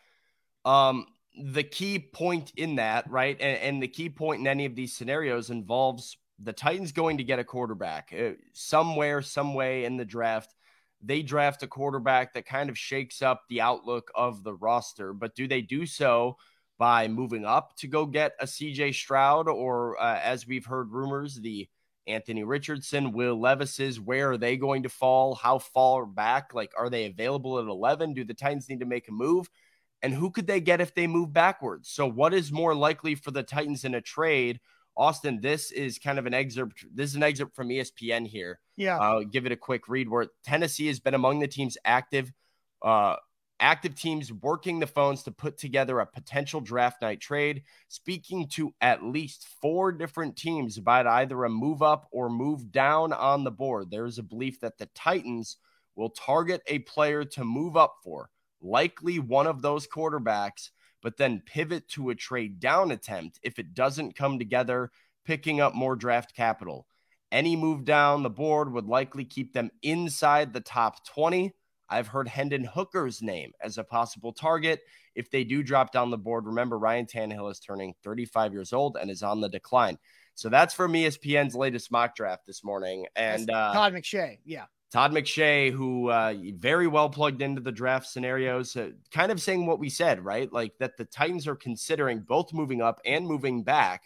um, 0.64 1.06
the 1.36 1.64
key 1.64 2.00
point 2.00 2.52
in 2.58 2.76
that, 2.76 3.10
right, 3.10 3.38
and, 3.40 3.58
and, 3.58 3.84
the 3.84 3.88
key 3.88 4.10
point 4.10 4.42
in 4.42 4.48
any 4.48 4.66
of 4.66 4.76
these 4.76 4.94
scenarios 4.94 5.50
involves 5.50 6.18
the 6.40 6.54
Titans 6.54 6.92
going 6.92 7.18
to 7.18 7.24
get 7.24 7.40
a 7.40 7.44
quarterback 7.44 8.14
uh, 8.18 8.32
somewhere, 8.54 9.22
some 9.22 9.54
way 9.54 9.86
in 9.86 9.98
the 9.98 10.06
draft. 10.06 10.54
They 11.02 11.22
draft 11.22 11.64
a 11.64 11.68
quarterback 11.68 12.34
that 12.34 12.46
kind 12.46 12.70
of 12.70 12.78
shakes 12.78 13.22
up 13.22 13.44
the 13.50 13.62
outlook 13.62 14.12
of 14.14 14.44
the 14.44 14.54
roster, 14.54 15.14
but 15.14 15.36
do 15.36 15.48
they 15.48 15.62
do 15.62 15.86
so? 15.86 16.38
by 16.82 17.08
moving 17.08 17.46
up 17.46 17.76
to 17.76 17.86
go 17.86 18.08
get 18.08 18.32
a 18.40 18.46
CJ 18.46 18.96
Stroud, 18.96 19.48
or 19.48 20.02
uh, 20.02 20.20
as 20.20 20.48
we've 20.48 20.66
heard 20.66 20.92
rumors, 20.92 21.36
the 21.36 21.70
Anthony 22.08 22.44
Richardson, 22.44 23.12
Will 23.12 23.40
Levis's, 23.40 24.00
where 24.00 24.32
are 24.32 24.38
they 24.40 24.58
going 24.58 24.82
to 24.82 24.90
fall? 24.90 25.36
How 25.36 25.60
far 25.60 26.08
back? 26.08 26.56
Like, 26.56 26.72
are 26.76 26.90
they 26.90 27.06
available 27.06 27.60
at 27.60 27.68
11? 27.68 28.16
Do 28.16 28.24
the 28.24 28.34
Titans 28.34 28.68
need 28.68 28.80
to 28.80 28.88
make 28.88 29.08
a 29.08 29.12
move? 29.12 29.48
And 30.04 30.14
who 30.14 30.32
could 30.32 30.48
they 30.48 30.60
get 30.60 30.82
if 30.82 30.96
they 30.96 31.08
move 31.08 31.32
backwards? 31.32 31.90
So, 31.90 32.08
what 32.08 32.34
is 32.34 32.52
more 32.52 32.74
likely 32.74 33.16
for 33.16 33.32
the 33.32 33.44
Titans 33.44 33.84
in 33.84 33.96
a 33.96 34.02
trade? 34.02 34.60
Austin, 34.98 35.40
this 35.42 35.72
is 35.72 36.00
kind 36.00 36.20
of 36.20 36.26
an 36.26 36.34
excerpt. 36.34 36.86
This 36.94 37.12
is 37.12 37.16
an 37.16 37.24
excerpt 37.24 37.56
from 37.56 37.70
ESPN 37.70 38.28
here. 38.28 38.60
Yeah. 38.76 38.98
I'll 38.98 39.24
give 39.24 39.46
it 39.46 39.52
a 39.52 39.58
quick 39.58 39.88
read 39.88 40.10
where 40.10 40.28
Tennessee 40.44 40.88
has 40.88 41.00
been 41.00 41.14
among 41.14 41.40
the 41.40 41.48
teams 41.48 41.78
active 41.86 42.32
uh, 42.82 43.16
active 43.62 43.94
teams 43.96 44.34
working 44.34 44.80
the 44.80 44.88
phones 44.88 45.24
to 45.24 45.32
put 45.32 45.58
together 45.58 46.00
a 46.00 46.06
potential 46.06 46.60
draft 46.60 47.02
night 47.02 47.22
trade, 47.22 47.62
speaking 47.88 48.48
to 48.50 48.74
at 48.82 49.04
least 49.04 49.48
four 49.62 49.92
different 49.92 50.36
teams 50.36 50.78
about 50.78 51.08
either 51.08 51.44
a 51.46 51.50
move 51.50 51.84
up 51.84 52.08
or 52.12 52.30
move 52.30 52.72
down 52.72 53.14
on 53.14 53.44
the 53.44 53.52
board. 53.52 53.92
There 53.92 54.06
is 54.06 54.18
a 54.18 54.24
belief 54.24 54.60
that 54.62 54.78
the 54.78 54.90
Titans 54.96 55.58
will 55.96 56.10
target 56.10 56.62
a 56.68 56.80
player 56.80 57.24
to 57.24 57.44
move 57.44 57.78
up 57.78 57.96
for, 58.04 58.30
likely 58.62 59.20
one 59.20 59.48
of 59.48 59.62
those 59.62 59.88
quarterbacks, 59.88 60.70
but 61.02 61.18
then 61.18 61.42
pivot 61.46 61.88
to 61.90 62.10
a 62.10 62.16
trade 62.16 62.60
down 62.60 62.92
attempt 62.92 63.40
if 63.44 63.60
it 63.60 63.74
doesn't 63.74 64.16
come 64.16 64.40
together, 64.40 64.92
picking 65.26 65.60
up 65.60 65.74
more 65.74 65.96
draft 65.96 66.36
capital. 66.36 66.86
Any 67.32 67.56
move 67.56 67.86
down 67.86 68.24
the 68.24 68.30
board 68.30 68.72
would 68.74 68.86
likely 68.86 69.24
keep 69.26 69.54
them 69.54 69.72
inside 69.82 70.54
the 70.54 70.60
top 70.62 71.06
20 71.08 71.54
I've 71.92 72.08
heard 72.08 72.30
Hendon 72.30 72.64
Hooker's 72.64 73.22
name 73.22 73.52
as 73.62 73.78
a 73.78 73.84
possible 73.84 74.32
target 74.32 74.80
if 75.14 75.30
they 75.30 75.44
do 75.44 75.62
drop 75.62 75.92
down 75.92 76.10
the 76.10 76.18
board. 76.18 76.46
Remember, 76.46 76.80
Ryan 76.80 77.06
Tannehill 77.06 77.52
is 77.52 77.60
turning 77.60 77.94
35 78.04 78.54
years 78.54 78.72
old 78.72 78.98
and 79.00 79.12
is 79.12 79.22
on 79.22 79.42
the 79.42 79.50
decline. 79.50 79.98
So 80.34 80.48
that's 80.48 80.74
from 80.74 80.94
ESPN's 80.94 81.54
latest 81.54 81.92
mock 81.92 82.16
draft 82.16 82.48
this 82.48 82.64
morning. 82.64 83.06
And 83.18 83.52
uh, 83.52 83.74
Todd 83.74 83.94
McShay, 83.94 84.40
yeah. 84.46 84.66
Todd 84.92 85.14
McShay, 85.14 85.72
who 85.72 86.10
uh, 86.10 86.34
very 86.56 86.88
well 86.88 87.10
plugged 87.10 87.42
into 87.42 87.62
the 87.62 87.72
draft 87.72 88.08
scenarios, 88.08 88.76
uh, 88.76 88.92
kind 89.12 89.32
of 89.32 89.42
saying 89.42 89.66
what 89.66 89.80
we 89.80 89.90
said, 89.90 90.24
right? 90.24 90.52
Like 90.52 90.78
that 90.80 90.98
the 90.98 91.06
Titans 91.06 91.48
are 91.48 91.56
considering 91.56 92.20
both 92.20 92.54
moving 92.54 92.82
up 92.82 93.00
and 93.06 93.26
moving 93.26 93.64
back. 93.64 94.04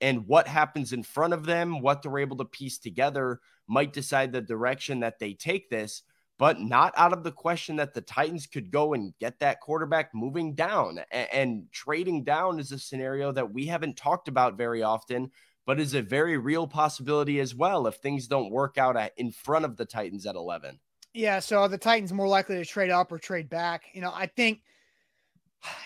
And 0.00 0.26
what 0.26 0.48
happens 0.48 0.92
in 0.92 1.02
front 1.02 1.34
of 1.34 1.44
them, 1.44 1.80
what 1.80 2.02
they're 2.02 2.18
able 2.18 2.38
to 2.38 2.44
piece 2.44 2.78
together, 2.78 3.40
might 3.68 3.92
decide 3.92 4.32
the 4.32 4.40
direction 4.40 5.00
that 5.00 5.18
they 5.18 5.34
take 5.34 5.70
this 5.70 6.02
but 6.42 6.60
not 6.60 6.92
out 6.96 7.12
of 7.12 7.22
the 7.22 7.30
question 7.30 7.76
that 7.76 7.94
the 7.94 8.00
Titans 8.00 8.48
could 8.48 8.72
go 8.72 8.94
and 8.94 9.14
get 9.20 9.38
that 9.38 9.60
quarterback 9.60 10.12
moving 10.12 10.56
down. 10.56 10.98
And, 11.12 11.28
and, 11.32 11.66
trading 11.70 12.24
down 12.24 12.58
is 12.58 12.72
a 12.72 12.80
scenario 12.80 13.30
that 13.30 13.52
we 13.52 13.66
haven't 13.66 13.96
talked 13.96 14.26
about 14.26 14.56
very 14.56 14.82
often, 14.82 15.30
but 15.66 15.80
is 15.80 15.94
a 15.94 16.02
very 16.02 16.36
real 16.36 16.66
possibility 16.66 17.40
as 17.40 17.54
well 17.54 17.86
if 17.86 17.96
things 17.96 18.26
don't 18.26 18.50
work 18.50 18.78
out 18.78 18.96
at, 18.96 19.12
in 19.16 19.30
front 19.30 19.64
of 19.64 19.76
the 19.76 19.84
Titans 19.84 20.26
at 20.26 20.34
11. 20.34 20.78
Yeah. 21.14 21.40
So 21.40 21.60
are 21.60 21.68
the 21.68 21.78
Titans 21.78 22.12
more 22.12 22.28
likely 22.28 22.56
to 22.56 22.64
trade 22.64 22.90
up 22.90 23.12
or 23.12 23.18
trade 23.18 23.48
back. 23.48 23.84
You 23.92 24.00
know, 24.00 24.12
I 24.14 24.26
think. 24.26 24.60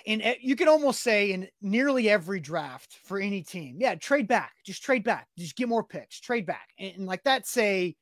In 0.06 0.22
you 0.40 0.56
can 0.56 0.68
almost 0.68 1.02
say 1.02 1.32
in 1.32 1.48
nearly 1.60 2.08
every 2.08 2.40
draft 2.40 2.96
for 3.04 3.18
any 3.18 3.42
team, 3.42 3.76
yeah, 3.78 3.94
trade 3.94 4.26
back, 4.26 4.54
just 4.64 4.82
trade 4.82 5.04
back, 5.04 5.28
just 5.36 5.54
get 5.54 5.68
more 5.68 5.84
picks, 5.84 6.18
trade 6.18 6.46
back, 6.46 6.70
and, 6.78 6.94
and 6.96 7.06
like 7.06 7.22
that's 7.22 7.54
a 7.58 7.94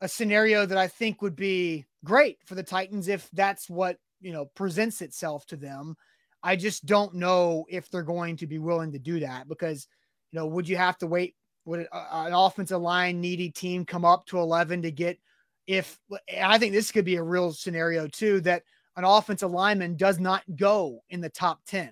a 0.00 0.08
scenario 0.08 0.66
that 0.66 0.78
I 0.78 0.88
think 0.88 1.22
would 1.22 1.36
be 1.36 1.86
great 2.04 2.38
for 2.44 2.54
the 2.54 2.62
Titans 2.62 3.08
if 3.08 3.28
that's 3.32 3.68
what, 3.68 3.98
you 4.20 4.32
know, 4.32 4.46
presents 4.46 5.00
itself 5.00 5.46
to 5.46 5.56
them. 5.56 5.96
I 6.42 6.56
just 6.56 6.86
don't 6.86 7.14
know 7.14 7.64
if 7.68 7.90
they're 7.90 8.02
going 8.02 8.36
to 8.38 8.46
be 8.46 8.58
willing 8.58 8.92
to 8.92 8.98
do 8.98 9.20
that 9.20 9.48
because, 9.48 9.88
you 10.36 10.42
know, 10.42 10.48
would 10.48 10.68
you 10.68 10.76
have 10.76 10.98
to 10.98 11.06
wait? 11.06 11.34
Would 11.64 11.88
an 11.90 12.34
offensive 12.34 12.82
line 12.82 13.22
needy 13.22 13.48
team 13.50 13.86
come 13.86 14.04
up 14.04 14.26
to 14.26 14.38
11 14.38 14.82
to 14.82 14.90
get 14.90 15.18
if 15.66 15.98
I 16.38 16.58
think 16.58 16.74
this 16.74 16.92
could 16.92 17.06
be 17.06 17.16
a 17.16 17.22
real 17.22 17.52
scenario 17.52 18.06
too 18.06 18.42
that 18.42 18.62
an 18.96 19.04
offensive 19.04 19.50
lineman 19.50 19.96
does 19.96 20.20
not 20.20 20.44
go 20.54 21.02
in 21.08 21.22
the 21.22 21.30
top 21.30 21.60
10 21.66 21.90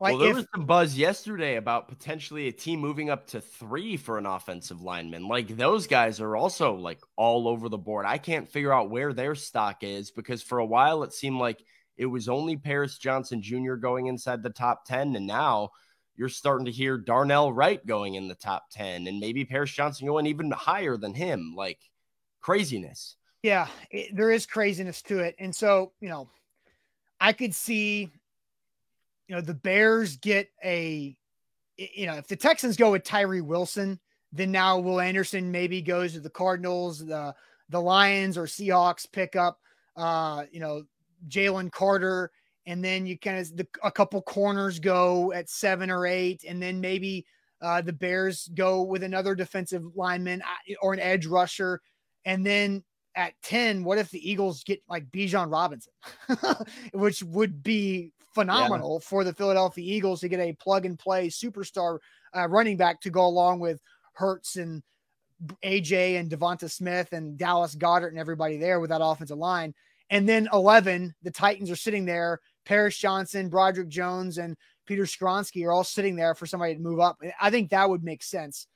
like 0.00 0.14
well, 0.14 0.18
there 0.18 0.30
if, 0.30 0.36
was 0.36 0.46
some 0.52 0.66
buzz 0.66 0.98
yesterday 0.98 1.56
about 1.56 1.88
potentially 1.88 2.48
a 2.48 2.52
team 2.52 2.80
moving 2.80 3.08
up 3.08 3.28
to 3.28 3.40
three 3.40 3.96
for 3.96 4.18
an 4.18 4.26
offensive 4.26 4.82
lineman. 4.82 5.28
Like 5.28 5.56
those 5.56 5.86
guys 5.86 6.20
are 6.20 6.36
also 6.36 6.74
like 6.74 6.98
all 7.16 7.46
over 7.46 7.68
the 7.68 7.78
board. 7.78 8.04
I 8.04 8.18
can't 8.18 8.48
figure 8.48 8.72
out 8.72 8.90
where 8.90 9.12
their 9.12 9.36
stock 9.36 9.82
is 9.82 10.10
because 10.10 10.42
for 10.42 10.58
a 10.58 10.66
while 10.66 11.04
it 11.04 11.14
seemed 11.14 11.38
like 11.38 11.64
it 11.96 12.06
was 12.06 12.28
only 12.28 12.56
Paris 12.56 12.98
Johnson 12.98 13.40
Jr. 13.40 13.74
going 13.74 14.08
inside 14.08 14.42
the 14.42 14.50
top 14.50 14.84
10. 14.84 15.14
And 15.14 15.26
now 15.26 15.70
you're 16.22 16.28
starting 16.28 16.66
to 16.66 16.70
hear 16.70 16.96
Darnell 16.96 17.52
Wright 17.52 17.84
going 17.84 18.14
in 18.14 18.28
the 18.28 18.36
top 18.36 18.70
10 18.70 19.08
and 19.08 19.18
maybe 19.18 19.44
Paris 19.44 19.72
Johnson 19.72 20.06
going 20.06 20.26
even 20.26 20.52
higher 20.52 20.96
than 20.96 21.14
him. 21.14 21.54
Like 21.56 21.80
craziness. 22.40 23.16
Yeah, 23.42 23.66
it, 23.90 24.14
there 24.14 24.30
is 24.30 24.46
craziness 24.46 25.02
to 25.02 25.18
it. 25.18 25.34
And 25.40 25.52
so, 25.52 25.90
you 26.00 26.08
know, 26.08 26.30
I 27.20 27.32
could 27.32 27.56
see 27.56 28.08
you 29.26 29.34
know, 29.34 29.40
the 29.40 29.54
Bears 29.54 30.16
get 30.18 30.48
a, 30.62 31.16
you 31.76 32.06
know, 32.06 32.14
if 32.14 32.28
the 32.28 32.36
Texans 32.36 32.76
go 32.76 32.92
with 32.92 33.02
Tyree 33.02 33.40
Wilson, 33.40 33.98
then 34.32 34.52
now 34.52 34.78
Will 34.78 35.00
Anderson 35.00 35.50
maybe 35.50 35.82
goes 35.82 36.12
to 36.12 36.20
the 36.20 36.30
Cardinals, 36.30 37.04
the 37.04 37.34
the 37.68 37.80
Lions 37.80 38.38
or 38.38 38.44
Seahawks 38.44 39.10
pick 39.10 39.34
up, 39.34 39.58
uh, 39.96 40.44
you 40.52 40.60
know, 40.60 40.84
Jalen 41.28 41.72
Carter, 41.72 42.30
and 42.66 42.84
then 42.84 43.06
you 43.06 43.18
kind 43.18 43.38
of 43.38 43.56
the, 43.56 43.66
a 43.82 43.90
couple 43.90 44.22
corners 44.22 44.78
go 44.78 45.32
at 45.32 45.48
seven 45.48 45.90
or 45.90 46.06
eight, 46.06 46.44
and 46.46 46.62
then 46.62 46.80
maybe 46.80 47.26
Uh, 47.62 47.80
the 47.80 47.92
Bears 47.92 48.48
go 48.54 48.82
with 48.82 49.04
another 49.04 49.36
defensive 49.36 49.84
lineman 49.94 50.42
uh, 50.42 50.74
or 50.82 50.92
an 50.92 50.98
edge 50.98 51.26
rusher. 51.26 51.80
And 52.24 52.44
then 52.44 52.82
at 53.14 53.34
10, 53.44 53.84
what 53.84 53.98
if 53.98 54.10
the 54.10 54.18
Eagles 54.18 54.64
get 54.64 54.82
like 54.88 55.08
Bijan 55.12 55.48
Robinson, 55.48 55.92
which 56.92 57.22
would 57.22 57.62
be 57.62 58.10
phenomenal 58.34 58.98
yeah. 59.00 59.08
for 59.08 59.22
the 59.22 59.32
Philadelphia 59.32 59.84
Eagles 59.84 60.20
to 60.20 60.28
get 60.28 60.40
a 60.40 60.54
plug 60.54 60.86
and 60.86 60.98
play 60.98 61.28
superstar 61.28 61.98
uh, 62.34 62.48
running 62.48 62.76
back 62.76 63.00
to 63.02 63.10
go 63.10 63.26
along 63.26 63.60
with 63.60 63.80
Hurts 64.14 64.56
and 64.56 64.82
AJ 65.62 66.18
and 66.18 66.28
DeVonta 66.28 66.68
Smith 66.68 67.12
and 67.12 67.38
Dallas 67.38 67.76
Goedert 67.76 68.08
and 68.08 68.18
everybody 68.18 68.56
there 68.56 68.80
with 68.80 68.90
that 68.90 69.04
offensive 69.04 69.38
line. 69.38 69.72
And 70.10 70.28
then 70.28 70.48
11, 70.52 71.14
the 71.22 71.30
Titans 71.30 71.70
are 71.70 71.76
sitting 71.76 72.06
there. 72.06 72.40
Paris 72.64 72.96
Johnson, 72.96 73.48
Broderick 73.48 73.88
Jones, 73.88 74.38
and 74.38 74.56
Peter 74.86 75.04
Skoronski 75.04 75.64
are 75.64 75.72
all 75.72 75.84
sitting 75.84 76.16
there 76.16 76.34
for 76.34 76.46
somebody 76.46 76.74
to 76.74 76.80
move 76.80 77.00
up. 77.00 77.18
I 77.40 77.50
think 77.50 77.70
that 77.70 77.88
would 77.88 78.04
make 78.04 78.22
sense. 78.22 78.66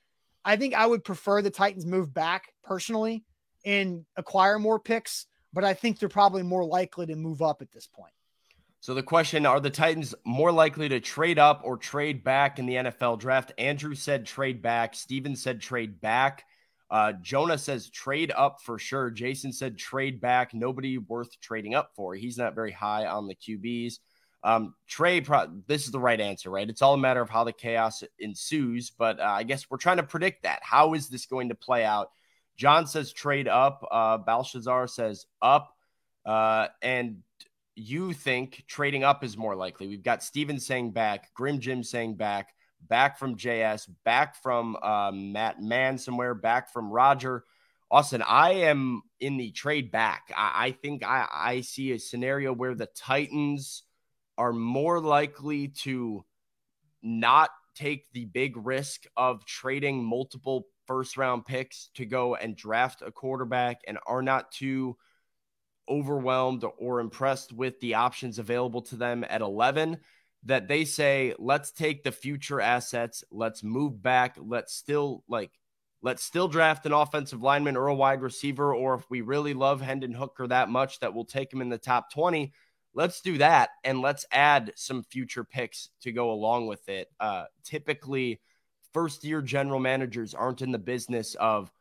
I 0.45 0.55
think 0.55 0.73
I 0.73 0.85
would 0.85 1.03
prefer 1.03 1.41
the 1.41 1.49
Titans 1.49 1.85
move 1.85 2.13
back 2.13 2.53
personally 2.63 3.25
and 3.65 4.05
acquire 4.15 4.59
more 4.59 4.79
picks, 4.79 5.25
but 5.51 5.63
I 5.63 5.73
think 5.73 5.99
they're 5.99 6.09
probably 6.09 6.43
more 6.43 6.63
likely 6.63 7.05
to 7.07 7.15
move 7.15 7.41
up 7.41 7.61
at 7.61 7.71
this 7.71 7.87
point. 7.87 8.13
So 8.79 8.93
the 8.93 9.03
question 9.03 9.45
are 9.45 9.59
the 9.59 9.69
Titans 9.69 10.15
more 10.23 10.51
likely 10.51 10.87
to 10.89 10.99
trade 10.99 11.39
up 11.39 11.61
or 11.63 11.75
trade 11.77 12.23
back 12.23 12.59
in 12.59 12.65
the 12.65 12.75
NFL 12.75 13.19
draft? 13.19 13.51
Andrew 13.57 13.95
said 13.95 14.25
trade 14.25 14.61
back. 14.61 14.95
Steven 14.95 15.35
said 15.35 15.59
trade 15.59 15.99
back. 15.99 16.45
Uh, 16.89 17.13
Jonah 17.21 17.57
says 17.57 17.89
trade 17.89 18.31
up 18.35 18.61
for 18.61 18.79
sure. 18.79 19.09
Jason 19.09 19.51
said 19.51 19.77
trade 19.77 20.21
back. 20.21 20.53
Nobody 20.53 20.97
worth 20.97 21.39
trading 21.41 21.75
up 21.75 21.91
for. 21.95 22.15
He's 22.15 22.37
not 22.37 22.55
very 22.55 22.71
high 22.71 23.05
on 23.05 23.27
the 23.27 23.35
QBs. 23.35 23.95
Um, 24.43 24.75
Trey, 24.87 25.19
pro- 25.19 25.61
this 25.67 25.85
is 25.85 25.91
the 25.91 25.99
right 25.99 26.19
answer, 26.19 26.49
right? 26.49 26.69
It's 26.69 26.81
all 26.81 26.93
a 26.93 26.97
matter 26.97 27.21
of 27.21 27.29
how 27.29 27.43
the 27.43 27.51
chaos 27.51 28.03
ensues. 28.19 28.91
But 28.91 29.19
uh, 29.19 29.23
I 29.23 29.43
guess 29.43 29.69
we're 29.69 29.77
trying 29.77 29.97
to 29.97 30.03
predict 30.03 30.43
that. 30.43 30.59
How 30.61 30.93
is 30.93 31.09
this 31.09 31.25
going 31.25 31.49
to 31.49 31.55
play 31.55 31.83
out? 31.83 32.11
John 32.55 32.87
says 32.87 33.11
trade 33.11 33.47
up. 33.47 33.85
Uh, 33.91 34.19
Balshazar 34.19 34.89
says 34.89 35.25
up. 35.41 35.75
Uh, 36.25 36.67
and 36.81 37.17
you 37.75 38.13
think 38.13 38.63
trading 38.67 39.03
up 39.03 39.23
is 39.23 39.37
more 39.37 39.55
likely. 39.55 39.87
We've 39.87 40.03
got 40.03 40.23
Steven 40.23 40.59
saying 40.59 40.91
back, 40.91 41.33
Grim 41.33 41.59
Jim 41.59 41.83
saying 41.83 42.15
back, 42.15 42.53
back 42.81 43.17
from 43.17 43.35
JS, 43.35 43.89
back 44.03 44.41
from 44.41 44.77
uh, 44.81 45.11
Matt 45.13 45.61
Mann 45.61 45.97
somewhere, 45.97 46.33
back 46.33 46.71
from 46.71 46.89
Roger. 46.91 47.43
Austin, 47.89 48.21
I 48.21 48.51
am 48.51 49.01
in 49.19 49.37
the 49.37 49.51
trade 49.51 49.91
back. 49.91 50.31
I, 50.35 50.67
I 50.67 50.71
think 50.71 51.05
I, 51.05 51.27
I 51.31 51.61
see 51.61 51.91
a 51.91 51.99
scenario 51.99 52.53
where 52.53 52.75
the 52.75 52.89
Titans 52.95 53.83
are 54.37 54.53
more 54.53 54.99
likely 54.99 55.69
to 55.69 56.25
not 57.01 57.49
take 57.75 58.11
the 58.11 58.25
big 58.25 58.53
risk 58.57 59.03
of 59.15 59.45
trading 59.45 60.03
multiple 60.03 60.67
first 60.87 61.17
round 61.17 61.45
picks 61.45 61.89
to 61.95 62.05
go 62.05 62.35
and 62.35 62.55
draft 62.55 63.01
a 63.05 63.11
quarterback 63.11 63.81
and 63.87 63.97
are 64.07 64.21
not 64.21 64.51
too 64.51 64.97
overwhelmed 65.89 66.65
or 66.77 66.99
impressed 66.99 67.53
with 67.53 67.79
the 67.79 67.93
options 67.93 68.39
available 68.39 68.81
to 68.81 68.95
them 68.95 69.23
at 69.29 69.41
11 69.41 69.97
that 70.45 70.67
they 70.67 70.85
say 70.85 71.33
let's 71.39 71.71
take 71.71 72.03
the 72.03 72.11
future 72.11 72.61
assets 72.61 73.23
let's 73.31 73.63
move 73.63 74.01
back 74.01 74.37
let's 74.39 74.73
still 74.73 75.23
like 75.27 75.51
let's 76.01 76.23
still 76.23 76.47
draft 76.47 76.85
an 76.85 76.93
offensive 76.93 77.41
lineman 77.41 77.75
or 77.75 77.87
a 77.87 77.95
wide 77.95 78.21
receiver 78.21 78.73
or 78.73 78.95
if 78.95 79.09
we 79.09 79.21
really 79.21 79.53
love 79.53 79.81
Hendon 79.81 80.13
Hooker 80.13 80.47
that 80.47 80.69
much 80.69 80.99
that 80.99 81.13
we'll 81.13 81.25
take 81.25 81.51
him 81.51 81.61
in 81.61 81.69
the 81.69 81.77
top 81.77 82.11
20 82.11 82.53
let's 82.93 83.21
do 83.21 83.37
that 83.39 83.69
and 83.83 84.01
let's 84.01 84.25
add 84.31 84.71
some 84.75 85.03
future 85.03 85.43
picks 85.43 85.89
to 86.01 86.11
go 86.11 86.31
along 86.31 86.67
with 86.67 86.87
it 86.87 87.07
uh 87.19 87.45
typically 87.63 88.39
first 88.93 89.23
year 89.23 89.41
general 89.41 89.79
managers 89.79 90.33
aren't 90.33 90.61
in 90.61 90.71
the 90.71 90.79
business 90.79 91.35
of 91.35 91.71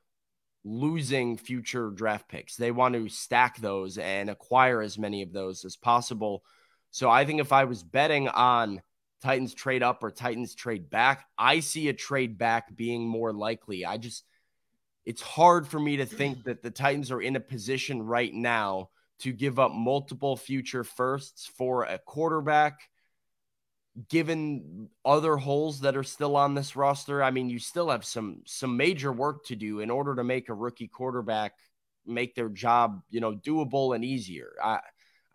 losing 0.66 1.36
future 1.36 1.90
draft 1.90 2.28
picks. 2.28 2.56
They 2.56 2.72
want 2.72 2.94
to 2.94 3.08
stack 3.08 3.56
those 3.58 3.98
and 3.98 4.28
acquire 4.28 4.82
as 4.82 4.98
many 4.98 5.22
of 5.22 5.32
those 5.32 5.64
as 5.64 5.76
possible. 5.76 6.42
So 6.96 7.10
I 7.10 7.26
think 7.26 7.42
if 7.42 7.52
I 7.52 7.64
was 7.64 7.82
betting 7.82 8.26
on 8.26 8.80
Titans 9.20 9.52
trade 9.52 9.82
up 9.82 10.02
or 10.02 10.10
Titans 10.10 10.54
trade 10.54 10.88
back, 10.88 11.26
I 11.36 11.60
see 11.60 11.90
a 11.90 11.92
trade 11.92 12.38
back 12.38 12.74
being 12.74 13.06
more 13.06 13.34
likely. 13.34 13.84
I 13.84 13.98
just, 13.98 14.24
it's 15.04 15.20
hard 15.20 15.68
for 15.68 15.78
me 15.78 15.98
to 15.98 16.06
think 16.06 16.44
that 16.44 16.62
the 16.62 16.70
Titans 16.70 17.10
are 17.10 17.20
in 17.20 17.36
a 17.36 17.40
position 17.40 18.02
right 18.02 18.32
now 18.32 18.88
to 19.18 19.34
give 19.34 19.58
up 19.58 19.72
multiple 19.72 20.38
future 20.38 20.84
firsts 20.84 21.44
for 21.44 21.82
a 21.82 21.98
quarterback 21.98 22.88
given 24.08 24.88
other 25.04 25.36
holes 25.36 25.80
that 25.80 25.98
are 25.98 26.02
still 26.02 26.34
on 26.34 26.54
this 26.54 26.76
roster, 26.76 27.22
I 27.22 27.30
mean, 27.30 27.50
you 27.50 27.58
still 27.58 27.90
have 27.90 28.06
some 28.06 28.42
some 28.46 28.76
major 28.76 29.12
work 29.12 29.44
to 29.46 29.56
do 29.56 29.80
in 29.80 29.90
order 29.90 30.14
to 30.14 30.24
make 30.24 30.48
a 30.48 30.54
rookie 30.54 30.88
quarterback 30.88 31.52
make 32.06 32.34
their 32.34 32.48
job, 32.48 33.02
you 33.10 33.20
know, 33.20 33.34
doable 33.34 33.94
and 33.94 34.04
easier. 34.04 34.52
I 34.62 34.80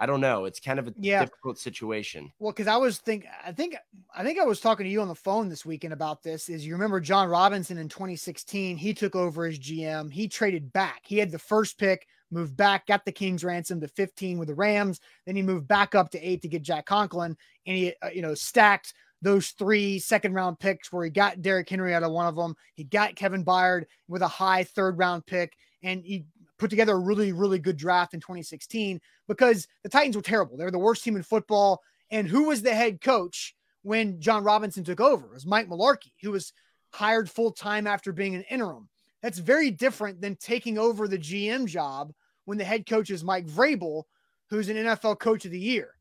I 0.02 0.08
don't 0.08 0.20
know. 0.20 0.46
It's 0.46 0.60
kind 0.60 0.80
of 0.80 0.88
a 0.88 0.94
yeah. 0.98 1.20
difficult 1.20 1.60
situation. 1.60 2.32
Well, 2.40 2.52
because 2.52 2.66
I 2.66 2.76
was 2.76 2.98
think 2.98 3.28
I 3.46 3.52
think 3.52 3.76
I 4.16 4.24
think 4.24 4.40
I 4.40 4.46
was 4.46 4.60
talking 4.60 4.84
to 4.84 4.90
you 4.90 5.00
on 5.00 5.08
the 5.08 5.14
phone 5.14 5.48
this 5.48 5.64
weekend 5.64 5.94
about 5.94 6.24
this. 6.24 6.50
Is 6.50 6.66
you 6.66 6.74
remember 6.74 7.00
Jon 7.00 7.30
Robinson 7.30 7.78
in 7.78 7.88
2016? 7.88 8.78
He 8.78 8.96
took 8.96 9.16
over 9.16 9.46
as 9.46 9.60
GM. 9.60 10.12
He 10.12 10.28
traded 10.28 10.74
back. 10.74 11.02
He 11.04 11.20
had 11.20 11.30
the 11.30 11.38
first 11.38 11.78
pick 11.78 12.08
moved 12.32 12.58
back, 12.58 12.88
got 12.88 13.06
the 13.06 13.12
Kings 13.12 13.44
ransom 13.44 13.80
to 13.82 13.88
15 13.88 14.40
with 14.40 14.48
the 14.48 14.56
Rams. 14.56 15.00
Then 15.28 15.36
he 15.36 15.44
moved 15.44 15.68
back 15.68 15.94
up 15.94 16.10
to 16.12 16.28
eight 16.28 16.42
to 16.42 16.48
get 16.48 16.64
Jack 16.64 16.88
Conklin, 16.88 17.38
and 17.68 17.78
he, 17.78 17.94
uh, 18.02 18.10
you 18.10 18.24
know, 18.24 18.34
stacked 18.34 18.96
those 19.22 19.50
three 19.50 20.00
second 20.00 20.34
round 20.34 20.58
picks 20.58 20.92
where 20.92 21.04
he 21.04 21.12
got 21.12 21.44
Derrick 21.44 21.70
Henry 21.70 21.94
out 21.94 22.02
of 22.02 22.12
one 22.12 22.26
of 22.26 22.36
them. 22.36 22.56
He 22.74 22.86
got 22.86 23.16
Kevin 23.16 23.46
Byard 23.46 23.86
with 24.08 24.24
a 24.24 24.28
high 24.28 24.64
third 24.64 24.98
round 24.98 25.28
pick, 25.28 25.54
and 25.84 26.04
he 26.04 26.26
put 26.62 26.70
together 26.70 26.94
a 26.94 27.00
really, 27.00 27.34
really 27.34 27.58
good 27.58 27.76
draft 27.76 28.14
in 28.14 28.20
2016 28.20 29.02
because 29.28 29.68
the 29.82 29.90
Titans 29.90 30.16
were 30.16 30.22
terrible. 30.22 30.56
They 30.56 30.64
were 30.64 30.72
the 30.72 30.78
worst 30.78 31.04
team 31.04 31.16
in 31.16 31.24
football. 31.24 31.82
And 32.12 32.28
who 32.28 32.44
was 32.50 32.62
the 32.62 32.74
head 32.74 33.02
coach 33.02 33.56
when 33.82 34.22
Jon 34.22 34.44
Robinson 34.44 34.84
took 34.84 35.02
over? 35.02 35.26
It 35.26 35.34
was 35.34 35.46
Mike 35.46 35.68
Mularkey, 35.68 36.12
who 36.22 36.32
was 36.32 36.54
hired 36.94 37.32
full 37.32 37.52
time 37.52 37.88
after 37.88 38.14
being 38.14 38.36
an 38.36 38.44
interim. 38.44 38.88
That's 39.24 39.40
very 39.40 39.72
different 39.72 40.22
than 40.22 40.36
taking 40.36 40.78
over 40.78 41.08
the 41.08 41.18
GM 41.18 41.66
job 41.66 42.14
when 42.46 42.60
the 42.60 42.64
head 42.64 42.86
coach 42.86 43.10
is 43.10 43.24
Mike 43.24 43.48
Vrabel, 43.48 44.04
who's 44.52 44.70
an 44.70 44.78
NFL 44.78 45.20
Coach 45.20 45.46
of 45.46 45.52
the 45.52 45.60
Year. 45.60 45.96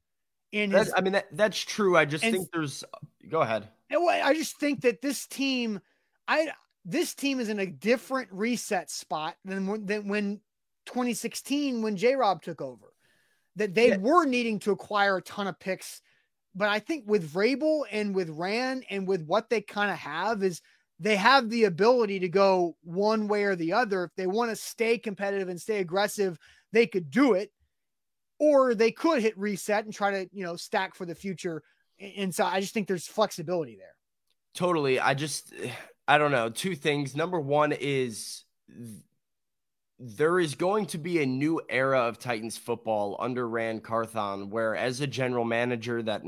And 0.53 0.73
his, 0.73 0.93
I 0.95 1.01
mean 1.01 1.15
that, 1.15 1.29
that's 1.33 1.59
true. 1.59 1.97
I 1.97 2.05
just 2.05 2.25
and, 2.25 2.35
think 2.35 2.49
there's. 2.53 2.85
Go 3.29 3.41
ahead. 3.41 3.69
I 3.91 4.35
just 4.35 4.59
think 4.59 4.83
that 4.83 5.01
this 5.01 5.27
team, 5.27 5.81
I 6.29 6.51
this 6.85 7.15
team 7.15 7.41
is 7.41 7.49
in 7.49 7.61
a 7.61 7.67
different 7.67 8.29
reset 8.33 8.91
spot 8.91 9.37
than 9.45 9.87
than 9.87 10.09
when 10.09 10.41
2016 10.87 11.83
when 11.83 11.97
J 11.97 12.17
Rob 12.17 12.43
took 12.43 12.61
over. 12.61 12.87
That 13.57 13.75
they 13.75 13.89
yeah. 13.89 13.97
were 13.97 14.25
needing 14.25 14.61
to 14.61 14.71
acquire 14.71 15.17
a 15.17 15.23
ton 15.23 15.49
of 15.49 15.59
picks, 15.59 16.01
but 16.55 16.69
I 16.69 16.79
think 16.79 17.05
with 17.07 17.33
Vrabel 17.33 17.83
and 17.91 18.15
with 18.15 18.31
Ran 18.31 18.83
and 18.91 19.07
with 19.07 19.25
what 19.25 19.51
they 19.51 19.61
kind 19.61 19.91
of 19.91 19.99
have 19.99 20.43
is 20.43 20.61
they 20.99 21.17
have 21.17 21.49
the 21.49 21.65
ability 21.65 22.21
to 22.21 22.29
go 22.29 22.77
one 22.83 23.29
way 23.29 23.45
or 23.45 23.57
the 23.57 23.73
other. 23.73 24.05
If 24.05 24.15
they 24.17 24.27
want 24.27 24.51
to 24.51 24.57
stay 24.57 24.99
competitive 24.99 25.49
and 25.49 25.61
stay 25.61 25.79
aggressive, 25.79 26.39
they 26.73 26.87
could 26.87 27.11
do 27.11 27.33
it. 27.35 27.51
Or 28.39 28.75
they 28.75 28.91
could 28.91 29.21
hit 29.23 29.39
reset 29.39 29.85
and 29.85 29.93
try 29.93 30.11
to, 30.11 30.29
you 30.33 30.45
know, 30.45 30.57
stack 30.57 30.95
for 30.95 31.05
the 31.05 31.15
future. 31.15 31.63
And 31.99 32.35
so 32.35 32.45
I 32.45 32.61
just 32.61 32.73
think 32.73 32.89
there's 32.89 33.07
flexibility 33.07 33.77
there. 33.77 33.95
Totally. 34.55 34.99
I 34.99 35.15
just, 35.15 35.53
I 36.09 36.19
don't 36.19 36.33
know. 36.33 36.49
Two 36.49 36.75
things. 36.75 37.15
Number 37.15 37.39
one 37.39 37.73
is 37.73 38.45
there 40.01 40.41
is 40.41 40.55
going 40.55 40.87
to 40.87 40.99
be 40.99 41.23
a 41.23 41.27
new 41.27 41.61
era 41.69 42.01
of 42.01 42.19
Titans 42.19 42.57
football 42.57 43.17
under 43.21 43.47
Ran 43.47 43.81
Carthon, 43.81 44.51
where 44.51 44.75
as 44.75 45.01
a 45.01 45.07
general 45.07 45.45
manager 45.45 46.03
that 46.03 46.23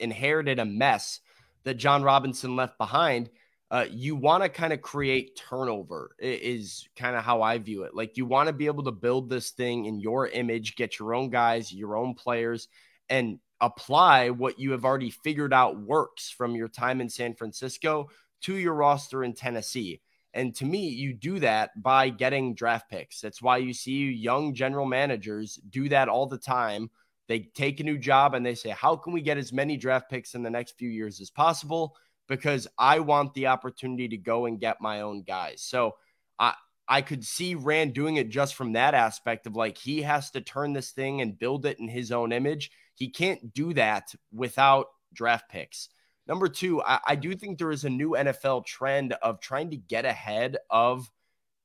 inherited 0.00 0.58
a 0.58 0.64
mess 0.64 1.20
that 1.64 1.74
Jon 1.74 2.02
Robinson 2.02 2.56
left 2.56 2.76
behind– 2.78 3.30
uh, 3.72 3.86
you 3.90 4.14
want 4.14 4.42
to 4.42 4.50
kind 4.50 4.74
of 4.74 4.82
create 4.82 5.34
turnover 5.34 6.14
is 6.18 6.86
kind 6.94 7.16
of 7.16 7.24
how 7.24 7.40
I 7.40 7.56
view 7.56 7.84
it. 7.84 7.94
Like 7.94 8.18
you 8.18 8.26
want 8.26 8.48
to 8.48 8.52
be 8.52 8.66
able 8.66 8.84
to 8.84 8.92
build 8.92 9.30
this 9.30 9.52
thing 9.52 9.86
in 9.86 9.98
your 9.98 10.28
image, 10.28 10.76
get 10.76 10.98
your 10.98 11.14
own 11.14 11.30
guys, 11.30 11.72
your 11.72 11.96
own 11.96 12.12
players, 12.12 12.68
and 13.08 13.38
apply 13.62 14.28
what 14.28 14.58
you 14.58 14.72
have 14.72 14.84
already 14.84 15.08
figured 15.08 15.54
out 15.54 15.80
works 15.80 16.28
from 16.28 16.54
your 16.54 16.68
time 16.68 17.00
in 17.00 17.08
San 17.08 17.34
Francisco 17.34 18.10
to 18.42 18.54
your 18.54 18.74
roster 18.74 19.24
in 19.24 19.32
Tennessee. 19.32 20.02
And 20.34 20.54
to 20.56 20.64
me, 20.64 20.88
you 20.88 21.12
do 21.12 21.38
that 21.40 21.70
by 21.82 22.08
getting 22.08 22.54
draft 22.54 22.90
picks. 22.90 23.20
That's 23.20 23.42
why 23.42 23.58
you 23.58 23.74
see 23.74 24.10
young 24.10 24.54
general 24.54 24.86
managers 24.86 25.60
do 25.68 25.88
that 25.90 26.08
all 26.08 26.26
the 26.26 26.38
time. 26.38 26.90
They 27.28 27.40
take 27.54 27.80
a 27.80 27.84
new 27.84 27.98
job 27.98 28.34
and 28.34 28.44
they 28.44 28.54
say, 28.54 28.70
How 28.70 28.96
can 28.96 29.12
we 29.12 29.20
get 29.20 29.38
as 29.38 29.52
many 29.52 29.76
draft 29.76 30.10
picks 30.10 30.34
in 30.34 30.42
the 30.42 30.50
next 30.50 30.78
few 30.78 30.88
years 30.88 31.20
as 31.20 31.30
possible? 31.30 31.96
because 32.32 32.66
I 32.78 33.00
want 33.00 33.34
the 33.34 33.48
opportunity 33.48 34.08
to 34.08 34.16
go 34.16 34.46
and 34.46 34.58
get 34.58 34.80
my 34.80 35.02
own 35.02 35.22
guys. 35.22 35.62
So 35.62 35.96
I 36.38 36.54
I 36.88 37.02
could 37.02 37.24
see 37.24 37.54
Ran 37.54 37.90
doing 37.90 38.16
it 38.16 38.28
just 38.28 38.54
from 38.54 38.72
that 38.72 38.94
aspect 38.94 39.46
of 39.46 39.54
like 39.54 39.78
he 39.78 40.02
has 40.02 40.30
to 40.32 40.40
turn 40.40 40.72
this 40.72 40.90
thing 40.90 41.20
and 41.20 41.38
build 41.38 41.66
it 41.66 41.78
in 41.78 41.88
his 41.88 42.10
own 42.10 42.32
image. 42.32 42.70
He 42.94 43.08
can't 43.08 43.52
do 43.52 43.72
that 43.74 44.14
without 44.32 44.86
draft 45.12 45.50
picks. 45.50 45.88
Number 46.32 46.48
two, 46.48 46.80
I, 46.80 46.98
I 47.08 47.14
do 47.14 47.34
think 47.34 47.58
there 47.58 47.72
is 47.72 47.84
a 47.84 47.90
new 47.90 48.12
NFL 48.12 48.64
trend 48.64 49.12
of 49.20 49.38
trying 49.38 49.68
to 49.68 49.76
get 49.76 50.06
ahead 50.06 50.56
of 50.70 51.10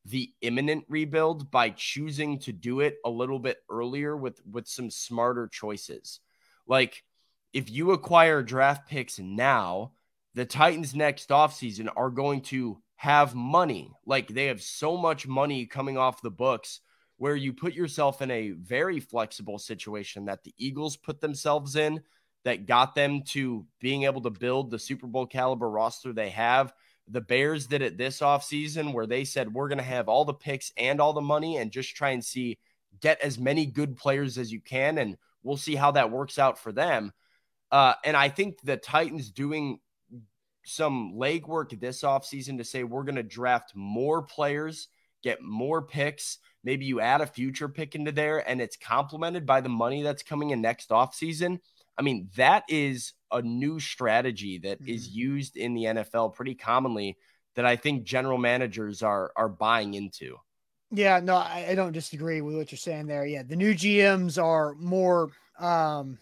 the 0.03 0.29
imminent 0.41 0.83
rebuild 0.89 1.49
by 1.49 1.69
choosing 1.69 2.37
to 2.39 2.51
do 2.51 2.81
it 2.81 2.97
a 3.05 3.09
little 3.09 3.39
bit 3.39 3.59
earlier 3.71 4.17
with 4.17 4.41
with 4.45 4.67
some 4.67 4.91
smarter 4.91 5.47
choices. 5.47 6.19
Like 6.67 7.01
if 7.53 7.69
you 7.69 7.91
acquire 7.91 8.43
draft 8.43 8.89
picks 8.89 9.19
now, 9.19 9.93
the 10.33 10.43
Titans 10.43 10.93
next 10.93 11.29
offseason 11.29 11.87
are 11.95 12.09
going 12.09 12.41
to 12.41 12.81
have 12.97 13.33
money. 13.35 13.93
Like 14.05 14.27
they 14.27 14.47
have 14.47 14.61
so 14.61 14.97
much 14.97 15.25
money 15.25 15.65
coming 15.65 15.97
off 15.97 16.21
the 16.21 16.29
books 16.29 16.81
where 17.15 17.37
you 17.37 17.53
put 17.53 17.73
yourself 17.73 18.21
in 18.21 18.31
a 18.31 18.51
very 18.51 18.99
flexible 18.99 19.59
situation 19.59 20.25
that 20.25 20.43
the 20.43 20.53
Eagles 20.57 20.97
put 20.97 21.21
themselves 21.21 21.77
in 21.77 22.01
that 22.47 22.65
got 22.65 22.95
them 22.95 23.23
to 23.23 23.65
being 23.81 24.03
able 24.03 24.21
to 24.21 24.29
build 24.29 24.71
the 24.71 24.79
Super 24.79 25.05
Bowl 25.05 25.25
caliber 25.25 25.69
roster 25.69 26.13
they 26.13 26.29
have. 26.29 26.73
The 27.09 27.19
Bears 27.19 27.67
did 27.67 27.81
it 27.81 27.97
this 27.97 28.21
offseason 28.21 28.93
where 28.93 29.05
they 29.05 29.25
said, 29.25 29.53
we're 29.53 29.67
going 29.67 29.79
to 29.79 29.83
have 29.83 30.07
all 30.07 30.23
the 30.23 30.33
picks 30.33 30.71
and 30.77 31.01
all 31.01 31.11
the 31.11 31.19
money 31.19 31.57
and 31.57 31.71
just 31.71 31.93
try 31.93 32.11
and 32.11 32.23
see, 32.23 32.57
get 33.01 33.19
as 33.19 33.37
many 33.37 33.65
good 33.65 33.97
players 33.97 34.37
as 34.37 34.49
you 34.49 34.61
can. 34.61 34.97
And 34.97 35.17
we'll 35.43 35.57
see 35.57 35.75
how 35.75 35.91
that 35.91 36.09
works 36.09 36.39
out 36.39 36.57
for 36.57 36.71
them. 36.71 37.11
Uh, 37.69 37.95
and 38.05 38.15
I 38.15 38.29
think 38.29 38.61
the 38.61 38.77
Titans 38.77 39.29
doing 39.29 39.81
some 40.63 41.15
legwork 41.17 41.77
this 41.77 42.01
offseason 42.01 42.59
to 42.59 42.63
say, 42.63 42.85
we're 42.85 43.03
going 43.03 43.15
to 43.15 43.23
draft 43.23 43.73
more 43.75 44.21
players, 44.21 44.87
get 45.21 45.41
more 45.41 45.81
picks. 45.81 46.37
Maybe 46.63 46.85
you 46.85 47.01
add 47.01 47.19
a 47.19 47.27
future 47.27 47.67
pick 47.67 47.93
into 47.93 48.13
there 48.13 48.49
and 48.49 48.61
it's 48.61 48.77
complemented 48.77 49.45
by 49.45 49.59
the 49.59 49.67
money 49.67 50.01
that's 50.01 50.23
coming 50.23 50.51
in 50.51 50.61
next 50.61 50.91
offseason. 50.91 51.59
I 51.97 52.01
mean, 52.03 52.29
that 52.35 52.63
is 52.69 53.13
a 53.31 53.41
new 53.41 53.79
strategy 53.79 54.59
that 54.59 54.81
mm-hmm. 54.81 54.93
is 54.93 55.09
used 55.09 55.57
in 55.57 55.73
the 55.73 55.85
NFL 55.85 56.35
pretty 56.35 56.55
commonly 56.55 57.17
that 57.55 57.65
I 57.65 57.75
think 57.75 58.03
general 58.03 58.37
managers 58.37 59.01
are 59.01 59.31
are 59.35 59.49
buying 59.49 59.95
into. 59.95 60.37
Yeah, 60.91 61.19
no, 61.21 61.35
I, 61.35 61.67
I 61.69 61.75
don't 61.75 61.91
disagree 61.91 62.39
with 62.39 62.55
what 62.55 62.71
you're 62.71 62.77
saying 62.77 63.07
there. 63.07 63.25
Yeah, 63.25 63.43
the 63.43 63.55
new 63.55 63.73
GMs 63.73 64.41
are 64.41 64.73
more 64.75 65.31
um 65.59 66.19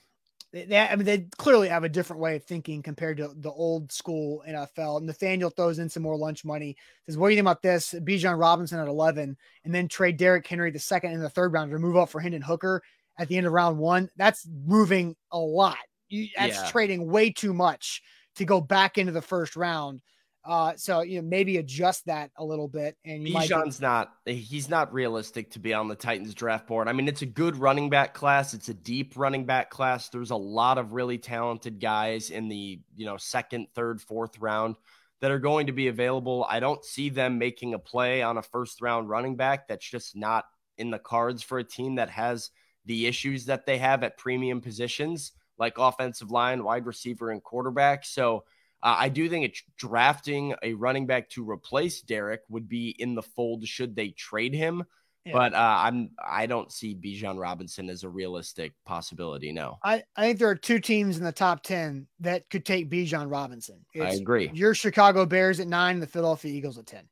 they, 0.64 0.78
I 0.78 0.96
mean, 0.96 1.06
they 1.06 1.28
clearly 1.38 1.68
have 1.68 1.84
a 1.84 1.90
different 1.90 2.22
way 2.22 2.38
of 2.38 2.44
thinking 2.46 2.82
compared 2.82 3.18
to 3.18 3.34
the 3.36 3.52
old 3.52 3.92
school 3.92 4.42
NFL. 4.48 5.02
Nathaniel 5.02 5.50
throws 5.50 5.80
in 5.80 5.90
some 5.90 6.02
more 6.02 6.16
lunch 6.16 6.46
money. 6.46 6.78
Says, 7.06 7.18
"What 7.18 7.28
do 7.28 7.34
you 7.34 7.38
think 7.38 7.44
about 7.44 7.62
this? 7.62 7.94
Bijan 7.94 8.40
Robinson 8.40 8.80
at 8.80 8.88
11, 8.88 9.36
and 9.66 9.76
then 9.76 9.90
trade 9.90 10.16
Derrick 10.16 10.48
Henry 10.48 10.72
the 10.72 10.80
second 10.80 11.12
and 11.12 11.22
the 11.22 11.30
third 11.30 11.52
round 11.52 11.72
to 11.72 11.80
move 11.80 11.98
up 11.98 12.08
for 12.08 12.22
Hendon 12.22 12.42
Hooker 12.42 12.82
at 13.18 13.28
the 13.28 13.38
end 13.38 13.48
of 13.48 13.54
round 13.54 13.78
one, 13.78 14.10
that's 14.18 14.48
moving 14.48 15.16
a 15.32 15.40
lot. 15.40 15.78
You, 16.10 16.28
that's 16.38 16.56
yeah. 16.56 16.68
trading 16.70 17.08
way 17.10 17.32
too 17.32 17.54
much 17.54 18.02
to 18.36 18.46
go 18.46 18.62
back 18.62 18.98
into 18.98 19.12
the 19.12 19.22
first 19.22 19.56
round. 19.56 20.02
Uh, 20.44 20.74
so 20.76 21.02
you 21.02 21.20
know 21.20 21.28
maybe 21.28 21.58
adjust 21.58 22.06
that 22.06 22.30
a 22.38 22.46
little 22.46 22.68
bit. 22.68 22.96
And 23.04 23.26
Bijan's 23.26 23.82
not 23.82 24.12
he's 24.26 24.70
not 24.70 24.94
realistic 24.94 25.50
to 25.52 25.60
be 25.60 25.74
on 25.74 25.88
the 25.88 25.96
Titans 25.96 26.36
draft 26.36 26.68
board. 26.68 26.88
I 26.88 26.94
mean, 26.94 27.08
it's 27.08 27.24
a 27.24 27.28
good 27.28 27.58
running 27.58 27.90
back 27.90 28.14
class. 28.14 28.54
It's 28.54 28.70
a 28.70 28.74
deep 28.74 29.14
running 29.16 29.46
back 29.46 29.72
class. 29.72 30.10
There's 30.10 30.30
a 30.30 30.36
lot 30.36 30.78
of 30.78 30.94
really 30.94 31.18
talented 31.18 31.80
guys 31.80 32.30
in 32.30 32.48
the 32.48 32.80
you 32.96 33.06
know 33.08 33.18
second, 33.18 33.68
third, 33.74 34.02
fourth 34.02 34.38
round 34.38 34.76
that 35.22 35.32
are 35.32 35.40
going 35.40 35.66
to 35.66 35.74
be 35.74 35.88
available. 35.88 36.46
I 36.48 36.60
don't 36.60 36.86
see 36.86 37.10
them 37.10 37.40
making 37.40 37.74
a 37.74 37.80
play 37.80 38.22
on 38.22 38.38
a 38.38 38.44
first 38.44 38.82
round 38.82 39.10
running 39.10 39.38
back. 39.38 39.68
That's 39.68 39.90
just 39.90 40.16
not 40.16 40.46
in 40.78 40.92
the 40.92 41.00
cards 41.00 41.42
for 41.42 41.58
a 41.58 41.64
team 41.64 41.96
that 41.96 42.12
has 42.12 42.52
the 42.86 43.08
issues 43.08 43.46
that 43.46 43.66
they 43.66 43.78
have 43.78 44.04
at 44.04 44.18
premium 44.18 44.62
positions 44.62 45.32
like 45.58 45.78
offensive 45.78 46.32
line, 46.32 46.64
wide 46.64 46.86
receiver, 46.86 47.32
and 47.32 47.44
quarterback. 47.44 48.06
So 48.06 48.44
uh, 48.84 48.96
I 49.00 49.10
do 49.10 49.30
think 49.30 49.46
it's 49.46 49.64
drafting 49.78 50.56
a 50.62 50.74
running 50.74 51.08
back 51.08 51.30
to 51.32 51.50
replace 51.50 52.02
Derrick 52.02 52.42
would 52.50 52.68
be 52.68 52.90
in 52.90 53.16
the 53.16 53.24
fold 53.24 53.66
should 53.68 53.96
they 53.96 54.10
trade 54.10 54.54
him. 54.54 54.84
Yeah. 55.24 55.34
But 55.34 55.54
uh, 55.56 55.78
I'm 55.80 56.12
I 56.24 56.46
don't 56.46 56.72
see 56.72 56.94
Bijan 56.94 57.40
Robinson 57.40 57.90
as 57.90 58.04
a 58.04 58.10
realistic 58.10 58.74
possibility. 58.86 59.52
No, 59.52 59.80
I, 59.84 60.04
I 60.16 60.28
think 60.28 60.38
there 60.38 60.50
are 60.50 60.56
two 60.56 60.80
teams 60.80 61.18
in 61.18 61.24
the 61.24 61.32
top 61.32 61.64
ten 61.64 62.06
that 62.20 62.48
could 62.52 62.64
take 62.64 62.92
Bijan 62.92 63.32
Robinson. 63.32 63.84
It's 63.96 64.06
I 64.06 64.20
agree. 64.20 64.52
Your 64.54 64.76
Chicago 64.76 65.26
Bears 65.26 65.60
at 65.60 65.68
nine, 65.68 66.00
the 66.00 66.06
Philadelphia 66.06 66.52
Eagles 66.52 66.78
at 66.78 66.86
ten. 66.86 67.06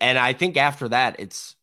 And 0.00 0.18
I 0.18 0.32
think 0.32 0.56
after 0.56 0.88
that, 0.88 1.20
it's 1.20 1.54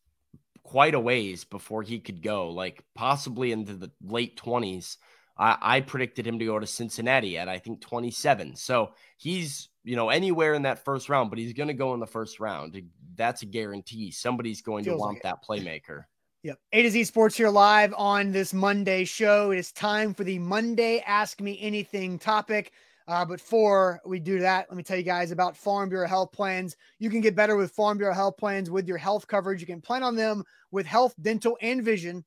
quite 0.68 0.96
a 0.96 1.00
ways 1.00 1.46
before 1.46 1.82
he 1.82 1.98
could 1.98 2.22
go, 2.22 2.50
like 2.50 2.84
possibly 2.94 3.54
into 3.54 3.74
the 3.74 3.90
late 4.04 4.38
20s. 4.38 4.98
I, 5.38 5.58
I 5.62 5.80
predicted 5.80 6.28
him 6.28 6.40
to 6.40 6.46
go 6.46 6.60
to 6.60 6.68
Cincinnati 6.68 7.38
at 7.38 7.48
I 7.48 7.58
think 7.58 7.80
27. 7.80 8.58
So 8.58 8.92
he's, 9.18 9.70
you 9.86 9.96
know, 9.96 10.10
anywhere 10.10 10.56
in 10.56 10.64
that 10.64 10.84
first 10.84 11.08
round, 11.08 11.30
but 11.30 11.40
he's 11.40 11.54
going 11.54 11.70
to 11.70 11.74
go 11.74 11.94
in 11.94 12.02
the 12.02 12.06
first 12.06 12.42
round. 12.42 12.82
That's 13.16 13.44
a 13.44 13.46
guarantee. 13.46 14.12
Somebody's 14.12 14.62
going 14.62 14.84
Feels 14.84 14.98
to 14.98 15.00
want 15.00 15.14
like 15.14 15.24
that 15.24 15.38
playmaker. 15.42 16.04
Yep. 16.44 16.60
A 16.74 16.84
to 16.84 16.92
Z 16.92 17.06
Sports 17.06 17.38
here 17.38 17.50
live 17.50 17.94
on 17.98 18.34
this 18.34 18.54
Monday 18.54 19.06
show. 19.06 19.52
It 19.52 19.60
is 19.60 19.72
time 19.72 20.14
for 20.14 20.26
the 20.26 20.38
Monday 20.38 21.02
Ask 21.08 21.40
Me 21.40 21.58
Anything 21.62 22.20
topic. 22.20 22.74
Uh, 23.08 23.24
but 23.24 23.38
before 23.38 24.02
we 24.06 24.20
do 24.20 24.40
that, 24.40 24.68
let 24.70 24.76
me 24.78 24.84
tell 24.84 24.98
you 24.98 25.04
guys 25.04 25.32
about 25.32 25.56
Farm 25.56 25.88
Bureau 25.88 26.08
Health 26.08 26.32
Plans. 26.34 26.76
You 27.00 27.10
can 27.10 27.22
get 27.22 27.36
better 27.36 27.56
with 27.56 27.72
Farm 27.72 27.98
Bureau 27.98 28.14
Health 28.14 28.36
Plans 28.38 28.70
with 28.70 28.88
your 28.88 28.98
health 28.98 29.28
coverage. 29.28 29.62
You 29.62 29.68
can 29.68 29.82
plan 29.82 30.04
on 30.04 30.16
them 30.16 30.44
with 30.72 30.86
health, 30.86 31.16
dental, 31.22 31.58
and 31.62 31.82
vision, 31.82 32.26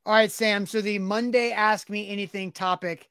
All 0.07 0.12
right, 0.12 0.31
Sam. 0.31 0.64
So 0.64 0.81
the 0.81 1.01
Monday 1.01 1.51
Ask 1.51 1.91
Me 1.91 2.09
Anything 2.09 2.53
topic 2.53 3.09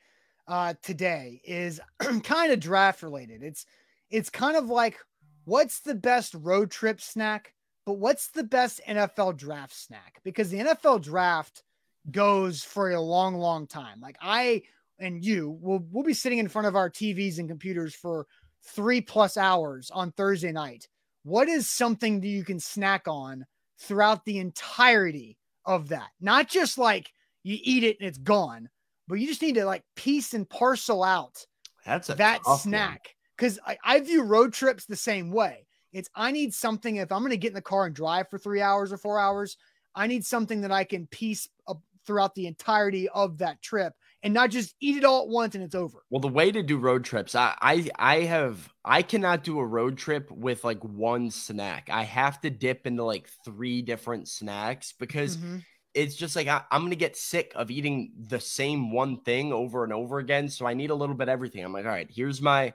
uh, 0.47 0.74
today 0.82 1.41
is 1.43 1.82
kind 2.24 2.53
of 2.53 2.62
draft 2.62 3.03
related. 3.03 3.43
It's 3.43 3.66
it's 4.10 4.30
kind 4.30 4.55
of 4.55 4.70
like– 4.70 4.95
what's 5.47 5.79
the 5.79 5.95
best 5.95 6.35
road 6.35 6.69
trip 6.69 7.01
snack 7.01 7.53
but 7.87 7.99
what's 7.99 8.27
the 8.27 8.43
best 8.43 8.81
NFL 8.85 9.37
draft 9.37 9.73
snack? 9.73 10.19
Because 10.25 10.49
the 10.49 10.59
NFL 10.59 11.01
draft 11.01 11.63
goes 12.11 12.61
for 12.61 12.91
a 12.91 12.99
long, 12.99 13.35
long 13.35 13.65
time. 13.65 14.01
Like 14.01 14.17
I 14.21 14.63
and 14.99 15.23
you 15.23 15.57
will 15.61 15.81
we'll 15.89 16.03
be 16.03 16.13
sitting 16.13 16.39
in 16.39 16.49
front 16.49 16.67
of 16.67 16.75
our 16.75 16.89
TVs 16.89 17.39
and 17.39 17.47
computers 17.47 17.95
for 17.95 18.27
three 18.65 18.99
plus 18.99 19.37
hours 19.37 19.89
on 19.89 20.11
Thursday 20.11 20.51
night. 20.51 20.89
What 21.23 21.47
is 21.47 21.69
something 21.69 22.19
that 22.19 22.27
you 22.27 22.43
can 22.43 22.59
snack 22.59 23.03
on 23.07 23.45
throughout 23.79 24.25
the 24.25 24.39
entirety 24.39 25.37
of 25.63 25.87
that? 25.87 26.09
Not 26.19 26.49
just 26.49 26.77
like 26.77 27.09
you 27.43 27.57
eat 27.61 27.85
it 27.85 27.95
and 28.01 28.09
it's 28.09 28.17
gone, 28.17 28.67
but 29.07 29.15
you 29.15 29.27
just 29.27 29.41
need 29.41 29.55
to 29.55 29.65
like 29.65 29.83
piece 29.95 30.33
and 30.33 30.49
parcel 30.49 31.05
out 31.05 31.45
That's 31.85 32.09
a 32.09 32.15
that 32.15 32.45
snack. 32.59 33.15
Because 33.38 33.59
I, 33.65 33.77
I 33.83 33.99
view 34.01 34.23
road 34.23 34.53
trips 34.53 34.85
the 34.85 34.95
same 34.95 35.31
way. 35.31 35.67
It's 35.93 36.09
I 36.15 36.31
need 36.31 36.53
something 36.53 36.97
if 36.97 37.11
I'm 37.11 37.21
going 37.21 37.31
to 37.31 37.38
get 37.38 37.49
in 37.49 37.53
the 37.53 37.61
car 37.61 37.85
and 37.85 37.95
drive 37.95 38.29
for 38.29 38.38
three 38.38 38.61
hours 38.61 38.91
or 38.91 38.97
four 38.97 39.19
hours, 39.19 39.57
I 39.95 40.07
need 40.07 40.25
something 40.25 40.61
that 40.61 40.71
I 40.71 40.83
can 40.83 41.07
piece 41.07 41.47
up 41.67 41.81
throughout 42.05 42.35
the 42.35 42.47
entirety 42.47 43.09
of 43.09 43.38
that 43.39 43.61
trip 43.61 43.93
and 44.23 44.33
not 44.33 44.49
just 44.49 44.75
eat 44.79 44.97
it 44.97 45.05
all 45.05 45.23
at 45.23 45.29
once 45.29 45.55
and 45.55 45.63
it's 45.63 45.75
over. 45.75 46.03
Well, 46.09 46.21
the 46.21 46.29
way 46.29 46.51
to 46.51 46.63
do 46.63 46.77
road 46.77 47.03
trips, 47.03 47.35
I, 47.35 47.55
I 47.61 47.89
I 47.97 48.21
have 48.21 48.73
I 48.85 49.01
cannot 49.01 49.43
do 49.43 49.59
a 49.59 49.65
road 49.65 49.97
trip 49.97 50.31
with 50.31 50.63
like 50.63 50.81
one 50.81 51.31
snack. 51.31 51.89
I 51.89 52.03
have 52.03 52.39
to 52.41 52.49
dip 52.49 52.88
into 52.88 53.03
like 53.03 53.27
three 53.43 53.81
different 53.81 54.29
snacks 54.29 54.93
because 54.93 55.38
Mhm. 55.38 55.65
it's 55.93 56.15
just 56.15 56.35
like 56.35 56.47
I, 56.47 56.63
I'm 56.71 56.83
gonna 56.83 56.95
get 56.95 57.17
sick 57.17 57.51
of 57.55 57.71
eating 57.71 58.13
the 58.17 58.39
same 58.39 58.91
one 58.91 59.21
thing 59.23 59.51
over 59.51 59.83
and 59.83 59.91
over 59.91 60.19
again. 60.19 60.47
So 60.49 60.65
I 60.65 60.75
need 60.75 60.91
a 60.91 60.95
little 60.95 61.15
bit 61.15 61.27
of 61.27 61.33
everything. 61.33 61.63
I'm 61.65 61.73
like, 61.73 61.85
all 61.85 61.91
right, 61.91 62.09
here's 62.09 62.41
my 62.41 62.73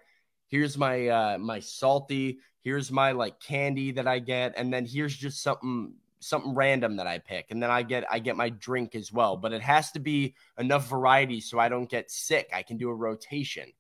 here's 0.53 0.79
my 0.79 1.09
uh 1.09 1.39
my 1.39 1.59
salty, 1.59 2.39
here's 2.61 2.93
my 2.93 3.11
like 3.11 3.41
candy 3.41 3.91
that 3.93 4.07
I 4.07 4.21
get, 4.21 4.55
and 4.57 4.73
then 4.73 4.87
here's 4.87 5.17
just 5.17 5.43
something 5.43 5.95
something 6.21 6.55
random 6.55 6.97
that 6.97 7.09
I 7.09 7.19
pick, 7.19 7.51
and 7.51 7.61
then 7.61 7.71
I 7.71 7.83
get 7.83 8.05
I 8.09 8.21
get 8.21 8.37
my 8.37 8.51
drink 8.51 8.95
as 8.95 9.13
well. 9.13 9.37
But 9.37 9.53
it 9.53 9.63
has 9.63 9.91
to 9.93 9.99
be 10.01 10.35
enough 10.59 10.89
variety 10.89 11.41
so 11.41 11.59
I 11.59 11.69
don't 11.69 11.91
get 11.91 12.11
sick. 12.13 12.51
I 12.55 12.63
can 12.63 12.77
do 12.77 12.91
a 12.91 12.95
rotation. 12.95 13.73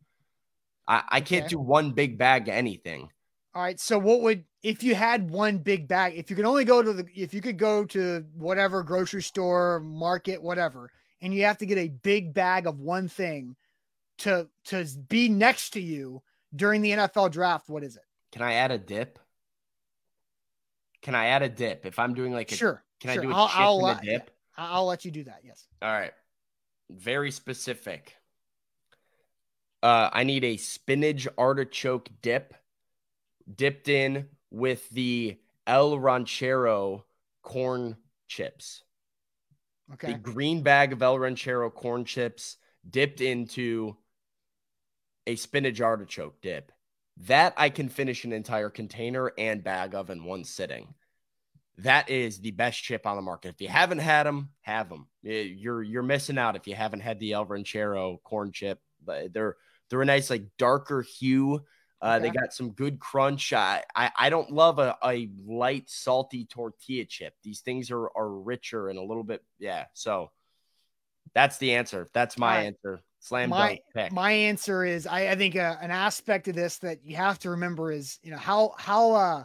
I, 0.88 1.02
I 1.08 1.20
can't 1.20 1.46
Okay. 1.46 1.48
do 1.48 1.58
one 1.58 1.92
big 1.92 2.18
bag 2.18 2.48
of 2.48 2.54
anything. 2.54 3.10
All 3.54 3.62
right. 3.62 3.78
So 3.78 3.98
what 3.98 4.22
would 4.22 4.44
if 4.62 4.82
you 4.82 4.94
had 4.94 5.30
one 5.30 5.58
big 5.58 5.88
bag, 5.88 6.14
if 6.16 6.30
you 6.30 6.36
could 6.36 6.44
only 6.44 6.64
go 6.64 6.82
to 6.82 6.92
the 6.92 7.06
if 7.14 7.34
you 7.34 7.40
could 7.40 7.58
go 7.58 7.84
to 7.86 8.24
whatever 8.34 8.82
grocery 8.82 9.22
store, 9.22 9.80
market, 9.80 10.42
whatever, 10.42 10.90
and 11.20 11.34
you 11.34 11.44
have 11.44 11.58
to 11.58 11.66
get 11.66 11.78
a 11.78 11.88
big 11.88 12.32
bag 12.32 12.66
of 12.66 12.80
one 12.80 13.08
thing 13.08 13.56
to 14.18 14.48
to 14.66 14.86
be 15.08 15.28
next 15.28 15.70
to 15.70 15.80
you 15.80 16.22
during 16.54 16.82
the 16.82 16.90
NFL 16.90 17.30
draft, 17.30 17.68
what 17.68 17.82
is 17.82 17.96
it? 17.96 18.02
Can 18.32 18.42
I 18.42 18.54
add 18.54 18.70
a 18.70 18.78
dip? 18.78 19.18
Can 21.02 21.14
I 21.14 21.26
add 21.26 21.42
a 21.42 21.48
dip 21.48 21.84
if 21.84 21.98
I'm 21.98 22.14
doing 22.14 22.32
like 22.32 22.52
a 22.52 22.54
Sure. 22.54 22.84
Can 23.00 23.10
I 23.10 23.16
do 23.16 23.30
a 23.30 23.34
I'll, 23.34 23.48
chip 23.48 23.56
I'll, 23.58 23.86
and 23.86 23.96
uh, 23.96 24.00
a 24.00 24.04
dip? 24.04 24.30
I- 24.56 24.68
I'll 24.72 24.86
let 24.86 25.04
you 25.04 25.10
do 25.10 25.24
that. 25.24 25.40
Yes. 25.44 25.66
All 25.80 25.92
right. 25.92 26.12
Very 26.90 27.30
specific. 27.30 28.16
Uh, 29.82 30.10
I 30.12 30.22
need 30.24 30.44
a 30.44 30.56
spinach 30.56 31.26
artichoke 31.36 32.08
dip 32.22 32.54
dipped 33.52 33.88
in 33.88 34.28
with 34.50 34.88
the 34.90 35.38
El 35.66 35.98
Ranchero 35.98 37.04
corn 37.42 37.96
chips. 38.28 38.84
Okay. 39.94 40.12
A 40.12 40.18
green 40.18 40.62
bag 40.62 40.92
of 40.92 41.02
El 41.02 41.18
Ranchero 41.18 41.68
corn 41.70 42.04
chips 42.04 42.56
dipped 42.88 43.20
into 43.20 43.96
a 45.26 45.36
spinach 45.36 45.80
artichoke 45.80 46.40
dip. 46.40 46.72
That 47.26 47.54
I 47.56 47.68
can 47.68 47.88
finish 47.88 48.24
an 48.24 48.32
entire 48.32 48.70
container 48.70 49.32
and 49.36 49.62
bag 49.62 49.94
of 49.94 50.10
in 50.10 50.24
one 50.24 50.44
sitting. 50.44 50.94
That 51.78 52.10
is 52.10 52.40
the 52.40 52.50
best 52.52 52.82
chip 52.82 53.06
on 53.06 53.16
the 53.16 53.22
market. 53.22 53.48
If 53.48 53.60
you 53.60 53.68
haven't 53.68 53.98
had 53.98 54.24
them, 54.24 54.50
have 54.62 54.88
them. 54.88 55.08
You're 55.22 55.82
you're 55.82 56.02
missing 56.02 56.38
out 56.38 56.56
if 56.56 56.66
you 56.66 56.74
haven't 56.74 57.00
had 57.00 57.18
the 57.18 57.32
El 57.32 57.44
Ranchero 57.44 58.20
corn 58.24 58.52
chip. 58.52 58.78
But 59.04 59.32
they're 59.32 59.56
they're 59.90 60.02
a 60.02 60.06
nice 60.06 60.30
like 60.30 60.44
darker 60.58 61.02
hue. 61.02 61.60
Uh, 62.00 62.18
They 62.18 62.30
got 62.30 62.52
some 62.52 62.72
good 62.72 62.98
crunch. 62.98 63.52
I, 63.52 63.84
I 63.94 64.10
I 64.18 64.30
don't 64.30 64.50
love 64.50 64.78
a, 64.78 64.96
a 65.04 65.30
light 65.46 65.88
salty 65.88 66.46
tortilla 66.46 67.04
chip. 67.04 67.34
These 67.42 67.60
things 67.60 67.90
are 67.90 68.08
are 68.16 68.28
richer 68.28 68.88
and 68.88 68.98
a 68.98 69.04
little 69.04 69.24
bit 69.24 69.42
yeah. 69.58 69.84
So 69.94 70.30
that's 71.34 71.58
the 71.58 71.74
answer. 71.74 72.10
That's 72.12 72.36
my 72.36 72.56
right. 72.56 72.66
answer. 72.66 73.02
Slam 73.22 73.50
my 73.50 73.78
dunk 73.94 74.12
my 74.12 74.32
answer 74.32 74.84
is 74.84 75.06
I, 75.06 75.30
I 75.30 75.36
think 75.36 75.54
uh, 75.54 75.76
an 75.80 75.92
aspect 75.92 76.48
of 76.48 76.56
this 76.56 76.78
that 76.78 76.98
you 77.04 77.14
have 77.14 77.38
to 77.40 77.50
remember 77.50 77.92
is 77.92 78.18
you 78.22 78.32
know 78.32 78.36
how 78.36 78.74
how 78.78 79.12
uh 79.12 79.44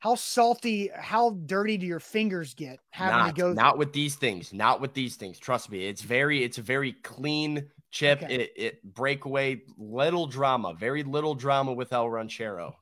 how 0.00 0.14
salty 0.14 0.90
how 0.94 1.30
dirty 1.44 1.76
do 1.76 1.86
your 1.86 2.00
fingers 2.00 2.54
get 2.54 2.78
having 2.90 3.18
not, 3.18 3.26
to 3.26 3.32
go 3.40 3.52
not 3.52 3.78
with 3.78 3.92
these 3.92 4.16
things. 4.16 4.52
Not 4.52 4.80
with 4.80 4.94
these 4.94 5.16
things. 5.16 5.38
Trust 5.38 5.70
me. 5.70 5.86
It's 5.86 6.02
very 6.02 6.42
it's 6.42 6.58
a 6.58 6.62
very 6.62 6.92
clean 6.92 7.68
chip. 7.90 8.22
Okay. 8.22 8.34
It 8.34 8.52
it 8.56 8.94
breakaway 8.94 9.62
little 9.76 10.26
drama. 10.26 10.74
Very 10.74 11.02
little 11.02 11.34
drama 11.34 11.72
with 11.72 11.92
El 11.92 12.08
Ranchero. 12.08 12.76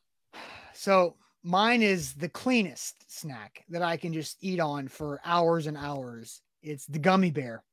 So 0.74 1.16
mine 1.42 1.82
is 1.82 2.12
the 2.14 2.28
cleanest 2.28 3.04
snack 3.10 3.64
that 3.68 3.82
I 3.82 3.96
can 3.96 4.12
just 4.12 4.36
eat 4.40 4.60
on 4.60 4.88
for 4.88 5.20
hours 5.24 5.66
and 5.66 5.76
hours. 5.76 6.40
It's 6.62 6.86
the 6.86 7.00
gummy 7.00 7.32
bear. 7.32 7.64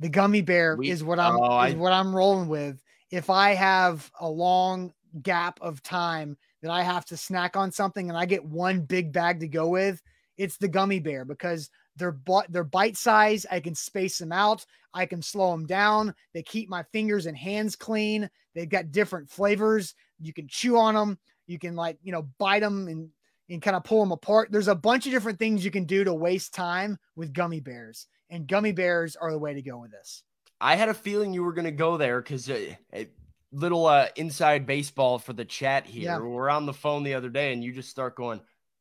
The 0.00 0.08
gummy 0.08 0.40
bear 0.40 0.76
We- 0.76 0.90
is 0.90 1.04
what 1.04 1.18
I'm 1.20 1.36
oh, 1.36 1.42
I- 1.42 1.68
is 1.68 1.74
what 1.76 1.92
I'm 1.92 2.14
rolling 2.14 2.48
with. 2.48 2.82
If 3.10 3.30
I 3.30 3.54
have 3.54 4.10
a 4.20 4.28
long 4.28 4.92
gap 5.22 5.58
of 5.60 5.82
time 5.82 6.36
that 6.62 6.70
I 6.70 6.82
have 6.82 7.04
to 7.06 7.16
snack 7.16 7.56
on 7.56 7.72
something 7.72 8.08
and 8.08 8.16
I 8.16 8.24
get 8.26 8.44
one 8.44 8.82
big 8.82 9.12
bag 9.12 9.40
to 9.40 9.48
go 9.48 9.68
with, 9.68 10.00
it's 10.36 10.56
the 10.56 10.68
gummy 10.68 11.00
bear 11.00 11.24
because 11.24 11.70
they're 11.96 12.12
bu- 12.12 12.46
they're 12.48 12.64
bite 12.64 12.96
size. 12.96 13.44
I 13.50 13.60
can 13.60 13.74
space 13.74 14.18
them 14.18 14.32
out. 14.32 14.64
I 14.94 15.06
can 15.06 15.22
slow 15.22 15.50
them 15.52 15.66
down. 15.66 16.14
They 16.32 16.42
keep 16.42 16.68
my 16.68 16.82
fingers 16.84 17.26
and 17.26 17.36
hands 17.36 17.76
clean. 17.76 18.30
They've 18.54 18.68
got 18.68 18.92
different 18.92 19.28
flavors. 19.28 19.94
You 20.18 20.32
can 20.32 20.48
chew 20.48 20.76
on 20.78 20.94
them. 20.94 21.18
You 21.46 21.58
can 21.58 21.76
like 21.76 21.98
you 22.02 22.12
know 22.12 22.22
bite 22.38 22.60
them 22.60 22.88
and 22.88 23.10
and 23.50 23.60
kind 23.60 23.76
of 23.76 23.82
pull 23.84 24.00
them 24.00 24.12
apart. 24.12 24.50
There's 24.52 24.68
a 24.68 24.74
bunch 24.74 25.06
of 25.06 25.12
different 25.12 25.38
things 25.38 25.64
you 25.64 25.72
can 25.72 25.84
do 25.84 26.04
to 26.04 26.14
waste 26.14 26.54
time 26.54 26.96
with 27.16 27.32
gummy 27.32 27.58
bears, 27.60 28.06
and 28.30 28.46
gummy 28.46 28.72
bears 28.72 29.16
are 29.16 29.30
the 29.30 29.38
way 29.38 29.54
to 29.54 29.62
go 29.62 29.78
with 29.78 29.90
this. 29.90 30.22
I 30.60 30.76
had 30.76 30.88
a 30.88 30.94
feeling 30.94 31.32
you 31.32 31.42
were 31.42 31.52
going 31.52 31.64
to 31.64 31.70
go 31.70 31.96
there 31.96 32.20
because 32.20 32.48
uh, 32.48 32.74
a 32.92 33.08
little 33.52 33.86
uh, 33.86 34.08
inside 34.16 34.66
baseball 34.66 35.18
for 35.18 35.32
the 35.32 35.44
chat 35.44 35.86
here. 35.86 36.04
Yeah. 36.04 36.18
We 36.18 36.28
We're 36.28 36.50
on 36.50 36.66
the 36.66 36.72
phone 36.72 37.02
the 37.02 37.14
other 37.14 37.30
day, 37.30 37.52
and 37.52 37.64
you 37.64 37.72
just 37.72 37.90
start 37.90 38.14
going, 38.14 38.40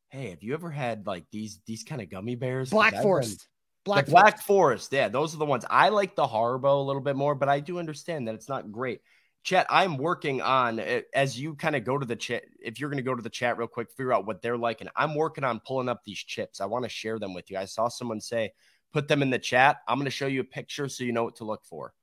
"Hey, 0.09 0.29
have 0.31 0.43
you 0.43 0.53
ever 0.53 0.69
had 0.69 1.07
like 1.07 1.25
these 1.31 1.59
these 1.65 1.83
kind 1.83 2.01
of 2.01 2.09
gummy 2.09 2.35
bears?" 2.35 2.69
Black 2.69 3.01
Forest, 3.01 3.47
Black 3.85 4.05
the 4.05 4.11
Black 4.11 4.23
Forest. 4.41 4.47
Forest. 4.47 4.93
Yeah, 4.93 5.09
those 5.09 5.33
are 5.33 5.37
the 5.37 5.45
ones. 5.45 5.65
I 5.69 5.89
like 5.89 6.15
the 6.15 6.27
Haribo 6.27 6.79
a 6.79 6.85
little 6.85 7.01
bit 7.01 7.15
more, 7.15 7.35
but 7.35 7.49
I 7.49 7.59
do 7.59 7.79
understand 7.79 8.27
that 8.27 8.35
it's 8.35 8.49
not 8.49 8.71
great. 8.71 9.01
Chat, 9.43 9.67
I'm 9.69 9.95
working 9.95 10.41
on 10.41 10.81
uh, 10.81 11.01
as 11.13 11.39
you 11.39 11.55
kind 11.55 11.77
of 11.77 11.85
go 11.85 11.97
to 11.97 12.05
the 12.05 12.17
chat. 12.17 12.43
If 12.61 12.79
you're 12.79 12.89
going 12.89 12.97
to 12.97 13.09
go 13.09 13.15
to 13.15 13.21
the 13.21 13.29
chat 13.29 13.57
real 13.57 13.69
quick, 13.69 13.89
figure 13.89 14.11
out 14.11 14.27
what 14.27 14.41
they're 14.41 14.57
like, 14.57 14.81
and 14.81 14.89
I'm 14.97 15.15
working 15.15 15.45
on 15.45 15.61
pulling 15.65 15.87
up 15.87 16.01
these 16.03 16.19
chips. 16.19 16.59
I 16.59 16.65
want 16.65 16.83
to 16.83 16.89
share 16.89 17.19
them 17.19 17.33
with 17.33 17.49
you. 17.49 17.57
I 17.57 17.63
saw 17.63 17.87
someone 17.87 18.19
say, 18.19 18.51
"Put 18.91 19.07
them 19.07 19.21
in 19.21 19.29
the 19.29 19.39
chat." 19.39 19.77
I'm 19.87 19.97
going 19.97 20.05
to 20.05 20.11
show 20.11 20.27
you 20.27 20.41
a 20.41 20.45
picture 20.45 20.87
so 20.89 21.03
you 21.03 21.11
know 21.11 21.23
what 21.23 21.37
to 21.37 21.43
look 21.43 21.63
for. 21.65 21.93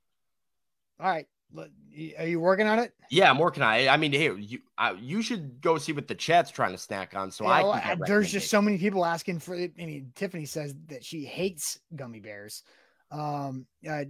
All 0.98 1.06
right, 1.08 1.26
are 2.18 2.26
you 2.26 2.40
working 2.40 2.66
on 2.66 2.78
it? 2.78 2.92
Yeah, 3.10 3.30
I'm 3.30 3.38
working 3.38 3.62
on 3.62 3.74
it. 3.76 3.88
I 3.88 3.96
mean, 3.96 4.12
hey, 4.12 4.34
you 4.34 4.60
I, 4.76 4.92
you 4.92 5.22
should 5.22 5.60
go 5.60 5.78
see 5.78 5.92
what 5.92 6.08
the 6.08 6.14
chat's 6.14 6.50
trying 6.50 6.72
to 6.72 6.78
snack 6.78 7.14
on. 7.14 7.30
So 7.30 7.46
I 7.46 7.62
can 7.80 8.02
I- 8.02 8.06
there's 8.06 8.30
just 8.32 8.50
so 8.50 8.60
many 8.60 8.78
people 8.78 9.04
asking 9.04 9.40
for 9.40 9.54
it. 9.54 9.72
I 9.80 9.86
mean, 9.86 10.12
Tiffany 10.14 10.46
says 10.46 10.74
that 10.88 11.04
she 11.04 11.24
hates 11.24 11.78
gummy 11.94 12.20
bears. 12.20 12.62
Um, 13.10 13.66
uh, 13.88 14.04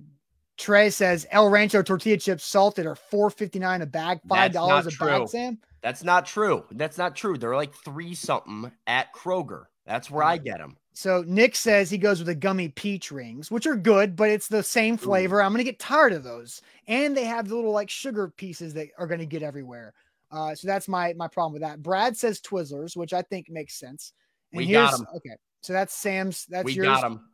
Trey 0.57 0.89
says 0.91 1.27
El 1.31 1.51
Rancho 1.51 1.83
tortilla 1.83 2.17
chips 2.17 2.45
salted 2.45 2.87
are 2.87 2.95
four 2.95 3.31
fifty 3.31 3.59
nine 3.59 3.83
a 3.83 3.87
bag, 3.87 4.21
five 4.29 4.53
dollars 4.53 4.87
a 4.87 5.05
bag. 5.05 5.29
Sam, 5.29 5.59
That's 5.83 6.03
not 6.03 6.25
true. 6.27 6.65
That's 6.71 6.97
not 6.97 7.15
true. 7.15 7.37
They're 7.37 7.57
like 7.57 7.75
three 7.75 8.15
something 8.15 8.73
at 8.87 9.15
Kroger. 9.15 9.65
That's 9.85 10.11
where 10.11 10.25
I 10.25 10.39
get 10.39 10.59
them. 10.59 10.77
So 10.97 11.23
Nick 11.27 11.55
says 11.55 11.91
he 11.91 11.99
goes 11.99 12.21
with 12.21 12.27
the 12.29 12.35
gummy 12.35 12.71
peach 12.71 13.11
rings, 13.13 13.51
which 13.51 13.67
are 13.67 13.77
good, 13.77 14.17
but 14.17 14.31
it's 14.31 14.49
the 14.49 14.63
same 14.63 14.97
flavor. 14.97 15.43
I'm 15.43 15.53
gonna 15.53 15.63
get 15.63 15.79
tired 15.79 16.15
of 16.15 16.25
those, 16.25 16.63
and 16.89 17.15
they 17.15 17.25
have 17.25 17.49
the 17.49 17.55
little 17.55 17.71
like 17.73 17.91
sugar 17.91 18.33
pieces 18.35 18.73
that 18.75 18.89
are 18.99 19.07
gonna 19.07 19.27
get 19.27 19.43
everywhere. 19.43 19.93
Uh, 20.31 20.55
so 20.55 20.67
that's 20.67 20.89
my 20.89 21.13
my 21.13 21.29
problem 21.29 21.53
with 21.53 21.61
that. 21.61 21.83
Brad 21.83 22.17
says 22.17 22.41
Twizzlers, 22.41 22.97
which 22.97 23.13
I 23.13 23.21
think 23.21 23.51
makes 23.51 23.79
sense. 23.79 24.15
And 24.53 24.59
We 24.59 24.73
got 24.73 24.89
here's 24.89 25.01
'em. 25.01 25.07
okay. 25.17 25.37
So 25.61 25.75
that's 25.75 25.93
Sam's. 25.95 26.47
That's 26.47 26.65
we 26.65 26.73
yours. 26.73 26.87
got 26.87 27.03
them. 27.03 27.29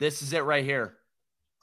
This 0.00 0.20
is 0.20 0.32
it 0.32 0.40
right 0.40 0.64
here. 0.64 0.96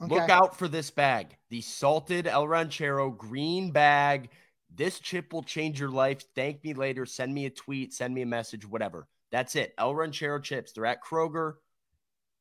Okay. 0.02 0.16
Look 0.16 0.30
out 0.30 0.58
for 0.58 0.70
this 0.70 0.90
bag. 0.90 1.36
The 1.50 1.60
salted 1.60 2.28
El 2.28 2.48
Ranchero 2.48 3.10
green 3.10 3.72
bag. 3.72 4.30
This 4.74 5.00
chip 5.02 5.34
will 5.34 5.44
change 5.44 5.82
your 5.82 5.90
life. 5.90 6.24
Thank 6.34 6.64
me 6.64 6.74
later. 6.74 7.06
Send 7.06 7.34
me 7.34 7.46
a 7.46 7.50
tweet, 7.50 7.94
send 7.94 8.14
me 8.14 8.22
a 8.22 8.26
message, 8.26 8.66
whatever. 8.66 9.08
That's 9.32 9.56
it. 9.56 9.74
El 9.78 9.94
Ranchero 9.96 10.40
chips. 10.40 10.72
They're 10.72 10.86
at 10.86 11.04
Kroger. 11.04 11.56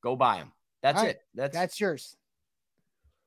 Go 0.03 0.16
buy 0.16 0.39
them. 0.39 0.53
That's 0.82 0.99
right. 1.01 1.11
it. 1.11 1.22
That's, 1.34 1.55
That's 1.55 1.80
yours. 1.80 2.16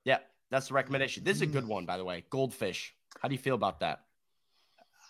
yeah. 0.06 0.20
That's 0.50 0.68
the 0.68 0.74
recommendation. 0.74 1.24
This 1.24 1.38
is 1.38 1.42
a 1.44 1.48
Mm. 1.48 1.52
good 1.54 1.68
one, 1.68 1.86
by 1.86 1.98
the 1.98 2.04
way. 2.06 2.26
Goldfish. 2.30 2.96
How 3.22 3.28
do 3.30 3.36
you 3.36 3.40
feel 3.40 3.56
about 3.56 3.80
that? 3.82 4.02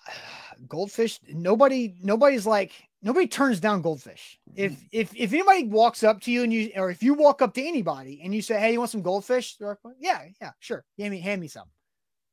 Goldfish. 0.68 1.20
Nobody. 1.28 1.96
Nobody's 2.02 2.46
like 2.46 2.72
nobody 3.02 3.28
turns 3.28 3.60
down 3.60 3.82
goldfish. 3.82 4.40
If 4.56 4.78
if 4.92 5.16
if 5.16 5.34
anybody 5.34 5.68
walks 5.68 6.04
up 6.04 6.22
to 6.22 6.32
you 6.32 6.44
and 6.44 6.54
you 6.54 6.72
or 6.76 6.92
if 6.92 7.02
you 7.02 7.14
walk 7.14 7.42
up 7.42 7.54
to 7.56 7.64
anybody 7.66 8.22
and 8.24 8.34
you 8.36 8.42
say, 8.42 8.60
"Hey, 8.60 8.74
you 8.74 8.80
want 8.80 8.92
some 8.92 9.02
goldfish?" 9.02 9.56
Like, 9.60 9.78
"Yeah, 10.00 10.26
yeah, 10.42 10.52
sure. 10.60 10.84
Hand 11.00 11.12
me 11.12 11.20
hand 11.22 11.42
me 11.42 11.48
some." 11.48 11.68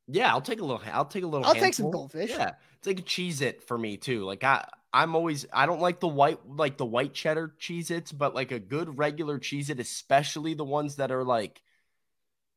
Yeah, 0.09 0.31
I'll 0.33 0.41
take 0.41 0.61
a 0.61 0.65
little. 0.65 0.81
I'll 0.93 1.05
take 1.05 1.23
a 1.23 1.27
little. 1.27 1.45
I'll 1.47 1.53
handful. 1.53 1.67
take 1.67 1.75
some 1.75 1.91
goldfish. 1.91 2.31
Yeah, 2.31 2.53
it's 2.79 2.87
like 2.87 2.99
a 3.01 3.03
Cheez-It 3.03 3.63
for 3.65 3.77
me 3.77 3.97
too. 3.97 4.25
Like 4.25 4.43
I, 4.43 4.67
I'm 4.93 5.15
always. 5.15 5.47
I 5.53 5.67
don't 5.67 5.81
like 5.81 6.01
the 6.01 6.09
white, 6.09 6.39
like 6.49 6.79
the 6.79 6.87
white 6.87 7.13
cheddar 7.13 7.55
Cheez-Its, 7.61 8.13
but 8.13 8.35
like 8.35 8.51
a 8.51 8.59
good 8.59 8.97
regular 8.99 9.39
Cheez-It, 9.39 9.79
especially 9.81 10.55
the 10.55 10.65
ones 10.65 10.97
that 10.97 11.11
are 11.13 11.25
like 11.25 11.61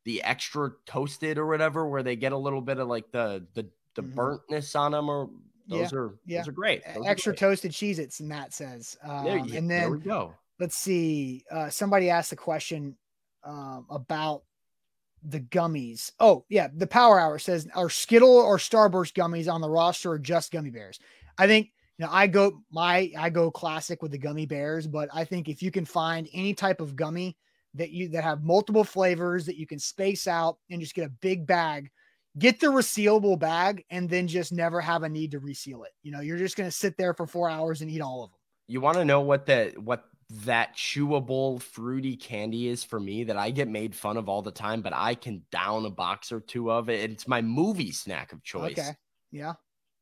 the 0.04 0.22
extra 0.22 0.72
toasted 0.86 1.38
or 1.38 1.46
whatever, 1.46 1.86
where 1.86 2.02
they 2.02 2.16
get 2.16 2.32
a 2.32 2.36
little 2.38 2.62
bit 2.62 2.78
of 2.78 2.88
like 2.88 3.12
the 3.12 3.46
the 3.54 3.68
the 3.94 4.02
Mhm. 4.02 4.14
burntness 4.14 4.74
on 4.74 4.92
them, 4.92 5.10
or 5.10 5.28
those 5.68 5.92
Yeah, 5.92 5.98
are 5.98 6.14
yeah. 6.24 6.38
those 6.40 6.48
are 6.48 6.52
great. 6.52 6.82
Those 6.94 7.04
are 7.04 7.10
Extra 7.10 7.32
great. 7.32 7.38
toasted 7.38 7.72
Cheez-Its, 7.72 8.20
and 8.20 8.30
that 8.30 8.54
says. 8.54 8.96
Um, 9.02 9.24
There, 9.24 9.38
you, 9.38 9.58
and 9.58 9.70
there 9.70 9.80
then 9.82 9.90
we 9.90 9.98
go. 9.98 10.34
let's 10.58 10.76
see. 10.76 11.44
Uh, 11.50 11.68
somebody 11.68 12.08
asked 12.08 12.32
a 12.32 12.36
question 12.36 12.96
um, 13.44 13.86
about 13.90 14.44
the 15.24 15.40
gummies. 15.40 16.10
Oh, 16.20 16.44
yeah. 16.48 16.68
The 16.74 16.86
Power 16.86 17.18
Hour 17.18 17.38
says, 17.38 17.68
are 17.74 17.90
Skittle 17.90 18.36
or 18.36 18.58
Starburst 18.58 19.14
gummies 19.14 19.52
on 19.52 19.60
the 19.60 19.70
roster 19.70 20.12
or 20.12 20.18
just 20.18 20.52
gummy 20.52 20.70
bears? 20.70 20.98
I 21.38 21.46
think, 21.46 21.70
you 21.98 22.06
know, 22.06 22.12
I 22.12 22.26
go 22.26 22.62
my 22.70 23.12
I 23.16 23.30
go 23.30 23.50
classic 23.50 24.02
with 24.02 24.10
the 24.10 24.18
gummy 24.18 24.46
bears, 24.46 24.86
but 24.86 25.08
I 25.12 25.24
think 25.24 25.48
if 25.48 25.62
you 25.62 25.70
can 25.70 25.84
find 25.84 26.28
any 26.32 26.54
type 26.54 26.80
of 26.80 26.96
gummy 26.96 27.36
that 27.74 27.90
you 27.90 28.08
that 28.08 28.24
have 28.24 28.42
multiple 28.44 28.84
flavors 28.84 29.46
that 29.46 29.56
you 29.56 29.66
can 29.66 29.78
space 29.78 30.26
out 30.26 30.58
and 30.70 30.80
just 30.80 30.94
get 30.94 31.06
a 31.06 31.12
big 31.20 31.46
bag, 31.46 31.90
get 32.38 32.60
the 32.60 32.66
resealable 32.66 33.38
bag 33.38 33.84
and 33.90 34.08
then 34.08 34.26
just 34.26 34.52
never 34.52 34.80
have 34.80 35.02
a 35.02 35.08
need 35.08 35.30
to 35.30 35.38
reseal 35.38 35.84
it. 35.84 35.92
You 36.02 36.12
know, 36.12 36.20
you're 36.20 36.38
just 36.38 36.56
gonna 36.56 36.70
sit 36.70 36.96
there 36.96 37.14
for 37.14 37.26
four 37.26 37.48
hours 37.48 37.82
and 37.82 37.90
eat 37.90 38.00
all 38.00 38.24
of 38.24 38.30
them. 38.30 38.38
You 38.66 38.80
want 38.80 38.96
to 38.96 39.04
know 39.04 39.20
what 39.20 39.46
the 39.46 39.72
what 39.76 40.04
that 40.32 40.74
chewable 40.74 41.60
fruity 41.60 42.16
candy 42.16 42.68
is 42.68 42.82
for 42.82 42.98
me 42.98 43.24
that 43.24 43.36
I 43.36 43.50
get 43.50 43.68
made 43.68 43.94
fun 43.94 44.16
of 44.16 44.28
all 44.28 44.40
the 44.40 44.50
time, 44.50 44.80
but 44.80 44.94
I 44.94 45.14
can 45.14 45.42
down 45.50 45.84
a 45.84 45.90
box 45.90 46.32
or 46.32 46.40
two 46.40 46.72
of 46.72 46.88
it. 46.88 47.10
It's 47.10 47.28
my 47.28 47.42
movie 47.42 47.92
snack 47.92 48.32
of 48.32 48.42
choice. 48.42 48.78
Okay. 48.78 48.92
Yeah. 49.30 49.54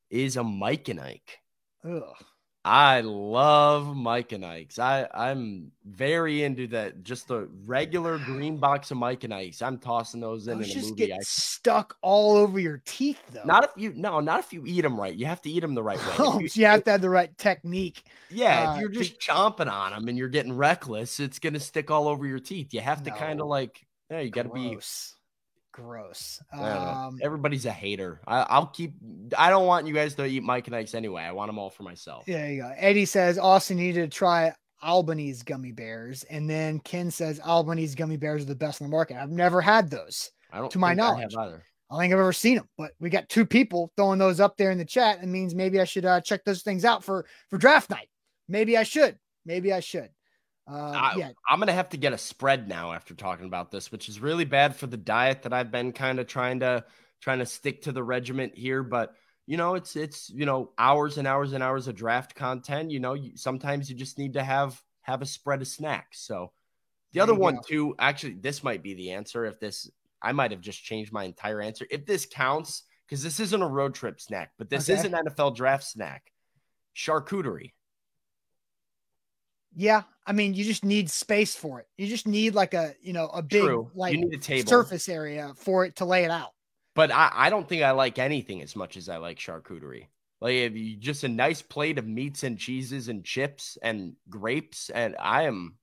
Is 0.08 0.36
a 0.36 0.44
Mike 0.44 0.88
and 0.88 1.00
Ike. 1.00 1.38
Ugh. 1.84 2.14
I 2.62 3.00
love 3.00 3.96
Mike 3.96 4.32
and 4.32 4.44
Ike's. 4.44 4.78
I 4.78 5.08
I'm 5.14 5.72
very 5.86 6.42
into 6.42 6.66
that. 6.68 7.02
Just 7.02 7.28
the 7.28 7.48
regular 7.64 8.18
green 8.18 8.58
box 8.58 8.90
of 8.90 8.98
Mike 8.98 9.24
and 9.24 9.32
Ike's. 9.32 9.62
I'm 9.62 9.78
tossing 9.78 10.20
those 10.20 10.46
in 10.46 10.58
Those 10.58 10.66
in 10.70 10.78
a 10.78 10.80
just 10.82 10.94
get 10.96 11.22
stuck 11.24 11.96
all 12.02 12.36
over 12.36 12.58
your 12.60 12.82
teeth, 12.84 13.22
though. 13.32 13.44
not 13.44 13.64
if 13.64 13.70
you 13.76 13.94
no, 13.96 14.20
not 14.20 14.40
if 14.40 14.52
you 14.52 14.62
eat 14.66 14.82
them 14.82 15.00
right. 15.00 15.14
You 15.14 15.24
have 15.24 15.40
to 15.42 15.50
eat 15.50 15.60
them 15.60 15.74
the 15.74 15.82
right 15.82 15.98
way. 15.98 16.14
Oh, 16.18 16.38
you- 16.40 16.48
you 16.52 16.66
have 16.66 16.84
to 16.84 16.90
have 16.90 17.00
the 17.00 17.08
right 17.08 17.36
technique. 17.38 18.02
Yeah, 18.30 18.72
Uh, 18.72 18.74
if 18.74 18.80
you're 18.82 18.90
to- 18.90 18.98
just 18.98 19.18
chomping 19.18 19.70
on 19.72 19.92
them 19.92 20.08
and 20.08 20.18
you're 20.18 20.28
getting 20.28 20.52
reckless, 20.54 21.18
it's 21.18 21.38
gonna 21.38 21.60
stick 21.60 21.90
all 21.90 22.08
over 22.08 22.26
your 22.26 22.40
teeth. 22.40 22.74
You 22.74 22.82
have 22.82 23.02
to 23.04 23.10
kind 23.10 23.40
of 23.40 23.46
like, 23.46 23.86
yeah, 24.10 24.20
you 24.20 24.30
got 24.30 24.42
to 24.42 24.48
be. 24.50 24.76
Gross. 25.72 26.40
Gross. 26.40 26.42
I 26.52 26.56
don't 26.56 26.84
know. 26.84 26.90
Um, 26.90 27.18
Everybody's 27.22 27.66
a 27.66 27.72
hater. 27.72 28.20
I, 28.26 28.40
I'll 28.48 28.66
keep. 28.66 28.94
I 29.36 29.50
don't 29.50 29.66
want 29.66 29.86
you 29.86 29.94
guys 29.94 30.14
to 30.16 30.24
eat 30.26 30.42
Mike 30.42 30.66
and 30.66 30.76
Ike's 30.76 30.94
anyway. 30.94 31.22
I 31.22 31.32
want 31.32 31.48
them 31.48 31.58
all 31.58 31.70
for 31.70 31.82
myself. 31.82 32.24
there 32.26 32.50
you 32.50 32.62
go. 32.62 32.72
Eddie 32.76 33.04
says 33.04 33.38
Austin 33.38 33.76
needed 33.78 34.10
to 34.10 34.16
try 34.16 34.52
Albanese 34.82 35.42
gummy 35.44 35.72
bears, 35.72 36.24
and 36.24 36.48
then 36.48 36.78
Ken 36.80 37.10
says 37.10 37.40
Albanese 37.40 37.94
gummy 37.94 38.16
bears 38.16 38.42
are 38.42 38.46
the 38.46 38.54
best 38.54 38.80
in 38.80 38.86
the 38.86 38.90
market. 38.90 39.16
I've 39.16 39.30
never 39.30 39.60
had 39.60 39.90
those. 39.90 40.30
I 40.52 40.58
don't. 40.58 40.70
To 40.72 40.78
my 40.78 40.90
think 40.90 41.00
I 41.00 41.04
have 41.20 41.32
knowledge. 41.32 41.36
either. 41.36 41.64
I 41.90 41.94
don't 41.94 42.00
think 42.02 42.12
I've 42.14 42.20
ever 42.20 42.32
seen 42.32 42.56
them, 42.56 42.68
but 42.78 42.92
we 43.00 43.10
got 43.10 43.28
two 43.28 43.44
people 43.44 43.92
throwing 43.96 44.18
those 44.18 44.38
up 44.40 44.56
there 44.56 44.70
in 44.70 44.78
the 44.78 44.84
chat. 44.84 45.22
It 45.22 45.26
means 45.26 45.54
maybe 45.54 45.80
I 45.80 45.84
should 45.84 46.04
uh, 46.04 46.20
check 46.20 46.44
those 46.44 46.62
things 46.62 46.84
out 46.84 47.02
for 47.04 47.26
for 47.48 47.58
draft 47.58 47.90
night. 47.90 48.08
Maybe 48.48 48.76
I 48.78 48.84
should. 48.84 49.18
Maybe 49.44 49.72
I 49.72 49.80
should. 49.80 50.08
Uh, 50.70 50.90
I- 50.90 51.14
yeah, 51.16 51.30
I'm 51.48 51.58
gonna 51.58 51.72
have 51.72 51.88
to 51.90 51.96
get 51.96 52.12
a 52.12 52.18
spread 52.18 52.68
now 52.68 52.92
after 52.92 53.14
talking 53.14 53.46
about 53.46 53.70
this, 53.70 53.90
which 53.90 54.08
is 54.08 54.20
really 54.20 54.44
bad 54.44 54.76
for 54.76 54.86
the 54.86 54.96
diet 54.96 55.42
that 55.42 55.52
I've 55.52 55.70
been 55.70 55.92
kind 55.92 56.20
of 56.20 56.26
trying 56.26 56.60
to 56.60 56.84
trying 57.20 57.40
to 57.40 57.46
stick 57.46 57.82
to 57.82 57.92
the 57.92 58.02
regiment 58.02 58.54
here. 58.56 58.82
But 58.82 59.14
you 59.46 59.56
know, 59.56 59.74
it's 59.74 59.96
it's 59.96 60.30
you 60.30 60.46
know 60.46 60.70
hours 60.78 61.18
and 61.18 61.26
hours 61.26 61.52
and 61.52 61.62
hours 61.62 61.88
of 61.88 61.96
draft 61.96 62.34
content. 62.34 62.90
You 62.90 63.00
know, 63.00 63.14
you, 63.14 63.36
sometimes 63.36 63.90
you 63.90 63.96
just 63.96 64.16
need 64.18 64.34
to 64.34 64.44
have 64.44 64.80
have 65.02 65.22
a 65.22 65.26
spread 65.26 65.60
of 65.60 65.68
snacks. 65.68 66.20
So 66.20 66.52
the 67.12 67.18
There 67.18 67.22
other 67.24 67.34
one 67.34 67.56
go. 67.56 67.62
too, 67.66 67.94
actually, 67.98 68.34
this 68.34 68.62
might 68.62 68.82
be 68.82 68.94
the 68.94 69.10
answer. 69.12 69.44
If 69.46 69.58
this, 69.58 69.90
I 70.22 70.30
might 70.32 70.52
have 70.52 70.60
just 70.60 70.84
changed 70.84 71.12
my 71.12 71.24
entire 71.24 71.60
answer. 71.60 71.86
If 71.90 72.06
this 72.06 72.26
counts, 72.26 72.84
because 73.08 73.22
this 73.24 73.40
isn't 73.40 73.62
a 73.62 73.66
road 73.66 73.94
trip 73.94 74.20
snack, 74.20 74.52
but 74.58 74.70
this 74.70 74.88
is 74.88 75.04
an 75.04 75.12
NFL 75.14 75.56
draft 75.56 75.84
snack. 75.84 76.30
Charcuterie. 76.94 77.72
Yeah. 79.74 80.02
I 80.26 80.32
mean, 80.32 80.54
you 80.54 80.64
just 80.64 80.84
need 80.84 81.10
space 81.10 81.56
for 81.56 81.80
it. 81.80 81.88
You 81.96 82.06
just 82.06 82.26
need 82.26 82.54
like 82.54 82.74
a 82.74 82.94
you 83.02 83.12
know 83.12 83.26
a 83.28 83.42
big 83.42 83.62
True. 83.62 83.90
like 83.94 84.12
you 84.14 84.20
need 84.20 84.34
a 84.34 84.38
table. 84.38 84.68
surface 84.68 85.08
area 85.08 85.52
for 85.56 85.84
it 85.84 85.96
to 85.96 86.04
lay 86.04 86.24
it 86.24 86.30
out. 86.30 86.50
But 86.94 87.10
I, 87.10 87.30
I 87.32 87.50
don't 87.50 87.68
think 87.68 87.82
I 87.82 87.92
like 87.92 88.18
anything 88.18 88.62
as 88.62 88.76
much 88.76 88.96
as 88.96 89.08
I 89.08 89.16
like 89.16 89.38
charcuterie. 89.38 90.06
Like 90.40 90.54
if 90.54 90.74
you 90.74 90.96
just 90.96 91.24
a 91.24 91.28
nice 91.28 91.62
plate 91.62 91.98
of 91.98 92.06
meats 92.06 92.42
and 92.44 92.58
cheeses 92.58 93.08
and 93.08 93.24
chips 93.24 93.76
and 93.82 94.14
grapes, 94.28 94.90
and 94.90 95.16
I 95.18 95.42
am 95.42 95.76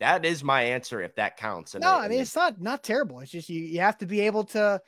that 0.00 0.24
is 0.24 0.44
my 0.44 0.62
answer 0.62 1.00
if 1.02 1.14
that 1.16 1.36
counts. 1.36 1.74
And 1.74 1.82
No, 1.82 1.92
I- 1.92 2.04
I 2.04 2.08
mean 2.08 2.20
it's 2.20 2.36
not 2.36 2.60
not 2.60 2.82
terrible. 2.82 3.20
It's 3.20 3.30
just 3.30 3.48
you 3.48 3.60
you 3.60 3.80
have 3.80 3.98
to 3.98 4.06
be 4.06 4.20
able 4.20 4.44
to, 4.44 4.80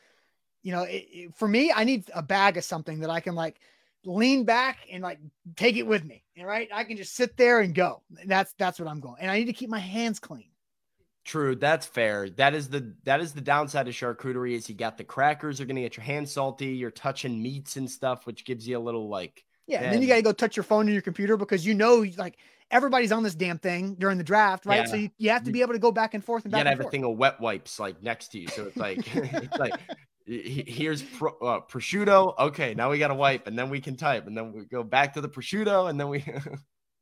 you 0.62 0.72
know, 0.72 0.82
it, 0.82 1.06
it- 1.10 1.34
for 1.34 1.48
me, 1.48 1.72
I 1.74 1.84
need 1.84 2.10
a 2.14 2.22
bag 2.22 2.56
of 2.56 2.64
something 2.64 3.00
that 3.00 3.10
I 3.10 3.20
can 3.20 3.34
like 3.34 3.60
lean 4.04 4.44
back 4.44 4.78
and 4.90 5.02
like 5.02 5.18
take 5.56 5.76
it 5.76 5.86
with 5.86 6.04
me. 6.04 6.24
All 6.38 6.46
right, 6.46 6.68
I 6.72 6.84
can 6.84 6.96
just 6.96 7.14
sit 7.14 7.36
there 7.36 7.60
and 7.60 7.74
go. 7.74 8.02
That's 8.26 8.54
that's 8.58 8.78
what 8.78 8.88
I'm 8.88 9.00
going, 9.00 9.16
and 9.20 9.30
I 9.30 9.38
need 9.38 9.46
to 9.46 9.52
keep 9.52 9.70
my 9.70 9.78
hands 9.78 10.18
clean. 10.18 10.50
True, 11.24 11.54
that's 11.54 11.84
fair. 11.84 12.30
That 12.30 12.54
is 12.54 12.68
the 12.68 12.94
that 13.04 13.20
is 13.20 13.34
the 13.34 13.40
downside 13.40 13.86
of 13.86 13.94
charcuterie 13.94 14.54
is 14.54 14.68
you 14.68 14.74
got 14.74 14.96
the 14.96 15.04
crackers 15.04 15.60
are 15.60 15.66
gonna 15.66 15.82
get 15.82 15.96
your 15.96 16.04
hands 16.04 16.32
salty. 16.32 16.68
You're 16.68 16.90
touching 16.90 17.42
meats 17.42 17.76
and 17.76 17.90
stuff, 17.90 18.26
which 18.26 18.44
gives 18.44 18.66
you 18.66 18.78
a 18.78 18.80
little 18.80 19.08
like 19.08 19.44
Yeah, 19.66 19.82
and 19.82 19.92
then 19.92 20.00
you 20.00 20.08
got 20.08 20.16
to 20.16 20.22
go 20.22 20.32
touch 20.32 20.56
your 20.56 20.64
phone 20.64 20.86
and 20.86 20.92
your 20.92 21.02
computer 21.02 21.36
because 21.36 21.66
you 21.66 21.74
know, 21.74 22.06
like 22.16 22.38
everybody's 22.70 23.12
on 23.12 23.22
this 23.22 23.34
damn 23.34 23.58
thing 23.58 23.94
during 23.98 24.16
the 24.16 24.24
draft, 24.24 24.64
right? 24.64 24.88
So 24.88 24.96
you, 24.96 25.10
you 25.18 25.30
have 25.30 25.44
to 25.44 25.50
be 25.50 25.60
able 25.60 25.74
to 25.74 25.78
go 25.78 25.92
back 25.92 26.14
and 26.14 26.24
forth 26.24 26.44
and 26.44 26.52
you 26.52 26.56
back 26.56 26.60
gotta 26.60 26.70
and 26.70 26.80
have 26.80 26.86
a 26.86 26.90
thing 26.90 27.04
of 27.04 27.16
wet 27.16 27.40
wipes 27.40 27.78
like 27.78 28.02
next 28.02 28.28
to 28.28 28.38
you. 28.38 28.48
So 28.48 28.66
it's 28.66 28.76
like 28.76 28.98
it's 29.14 29.58
like 29.58 29.78
here's 30.28 31.02
pro, 31.02 31.32
uh, 31.38 31.60
prosciutto. 31.60 32.38
Okay, 32.38 32.74
now 32.74 32.90
we 32.90 32.98
got 32.98 33.08
to 33.08 33.14
wipe, 33.14 33.46
and 33.46 33.58
then 33.58 33.70
we 33.70 33.80
can 33.80 33.96
type, 33.96 34.26
and 34.26 34.36
then 34.36 34.52
we 34.52 34.64
go 34.66 34.82
back 34.82 35.14
to 35.14 35.20
the 35.20 35.28
prosciutto, 35.28 35.88
and 35.88 35.98
then 35.98 36.08
we. 36.08 36.24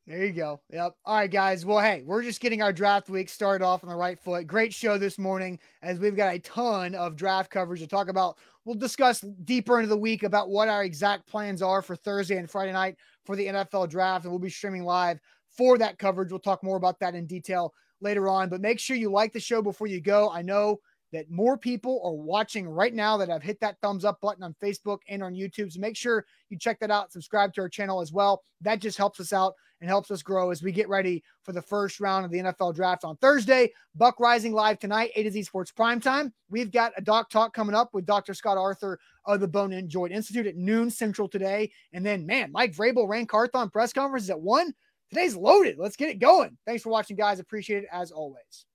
There 0.09 0.25
you 0.25 0.33
go. 0.33 0.61
Yep. 0.71 0.93
All 1.05 1.17
right, 1.17 1.29
guys. 1.29 1.67
Well, 1.67 1.81
hey, 1.81 2.05
we're 2.07 2.23
just 2.23 2.41
getting 2.41 2.63
our 2.63 2.73
draft 2.73 3.09
week 3.09 3.29
started 3.29 3.65
off 3.65 3.83
on 3.83 3.91
the 3.91 3.97
right 3.97 4.17
foot. 4.17 4.47
Great 4.47 4.73
show 4.73 4.99
this 4.99 5.19
morning 5.19 5.59
as 5.83 5.99
we've 5.99 6.15
got 6.15 6.33
a 6.33 6.39
ton 6.39 6.95
of 6.95 7.17
draft 7.17 7.51
coverage 7.51 7.81
to 7.81 7.89
talk 7.89 8.09
about. 8.09 8.39
We'll 8.65 8.77
discuss 8.77 9.25
deeper 9.43 9.81
into 9.81 9.89
the 9.89 9.97
week 9.97 10.23
about 10.23 10.49
what 10.49 10.69
our 10.69 10.85
exact 10.85 11.27
plans 11.27 11.61
are 11.61 11.83
for 11.83 11.97
Thursday 11.97 12.37
and 12.37 12.49
Friday 12.49 12.71
night 12.71 12.95
for 13.25 13.35
the 13.35 13.47
NFL 13.49 13.89
draft, 13.89 14.25
and 14.25 14.33
we'll 14.33 14.39
be 14.39 14.49
streaming 14.49 14.85
live 14.85 15.19
for 15.51 15.77
that 15.79 15.99
coverage. 15.99 16.31
We'll 16.31 16.39
talk 16.39 16.63
more 16.63 16.77
about 16.77 17.01
that 17.01 17.17
in 17.17 17.27
detail 17.27 17.75
later 18.01 18.29
on. 18.29 18.49
But 18.49 18.61
make 18.61 18.79
sure 18.79 18.97
you 18.97 19.11
like 19.11 19.33
the 19.33 19.41
show 19.41 19.61
before 19.61 19.89
you 19.89 20.01
go. 20.01 20.31
I 20.31 20.43
know 20.43 20.79
that 21.17 21.31
more 21.31 21.57
people 21.57 22.01
are 22.05 22.13
watching 22.13 22.69
right 22.69 22.93
now 22.93 23.17
that 23.17 23.31
have 23.31 23.43
hit 23.43 23.59
that 23.61 23.79
thumbs 23.81 24.05
up 24.05 24.21
button 24.21 24.43
on 24.43 24.55
Facebook 24.63 24.99
and 25.09 25.23
on 25.23 25.35
YouTube. 25.35 25.73
So 25.73 25.81
make 25.81 25.97
sure 25.97 26.27
you 26.51 26.59
check 26.59 26.79
that 26.81 26.91
out. 26.91 27.11
Subscribe 27.11 27.55
to 27.55 27.63
our 27.63 27.69
channel 27.69 28.03
as 28.03 28.13
well. 28.13 28.43
That 28.61 28.81
just 28.81 28.99
helps 28.99 29.19
us 29.19 29.33
out 29.33 29.55
and 29.81 29.89
helps 29.89 30.11
us 30.11 30.23
grow 30.23 30.51
as 30.51 30.63
we 30.63 30.73
get 30.73 30.89
ready 30.89 31.23
for 31.43 31.53
the 31.53 31.63
first 31.63 32.01
round 32.01 32.25
of 32.25 32.31
the 32.31 32.39
NFL 32.39 32.75
draft 32.75 33.05
on 33.05 33.17
Thursday. 33.17 33.73
Buck 33.95 34.19
Reising 34.19 34.53
live 34.53 34.79
tonight, 34.79 35.11
A 35.17 35.23
to 35.23 35.31
Z 35.31 35.43
Sports 35.45 35.73
Primetime. 35.73 36.33
We've 36.51 36.71
got 36.71 36.93
a 36.97 37.03
doc 37.03 37.31
talk 37.31 37.55
coming 37.55 37.75
up 37.75 37.91
with 37.95 38.07
Dr. 38.07 38.35
Scott 38.35 38.59
Arthur 38.59 38.99
of 39.25 39.41
the 39.41 39.49
Bone 39.49 39.73
and 39.73 39.89
Joint 39.89 40.13
Institute 40.13 40.47
at 40.47 40.57
noon 40.57 40.91
central 40.91 41.29
today. 41.29 41.71
And 41.93 42.05
then, 42.05 42.27
man, 42.27 42.53
Mike 42.53 42.75
Vrabel, 42.75 43.09
Ran 43.09 43.27
Carthon 43.27 43.71
press 43.71 43.93
conference 43.93 44.25
is 44.25 44.31
at 44.31 44.41
one. 44.41 44.75
Today's 45.11 45.37
loaded. 45.37 45.77
Let's 45.79 45.97
get 45.97 46.11
it 46.11 46.19
going. 46.19 46.57
Thanks 46.67 46.83
for 46.83 46.91
watching, 46.91 47.17
guys. 47.17 47.39
Appreciate 47.39 47.85
it 47.85 47.89
as 47.93 48.11
always. 48.11 48.67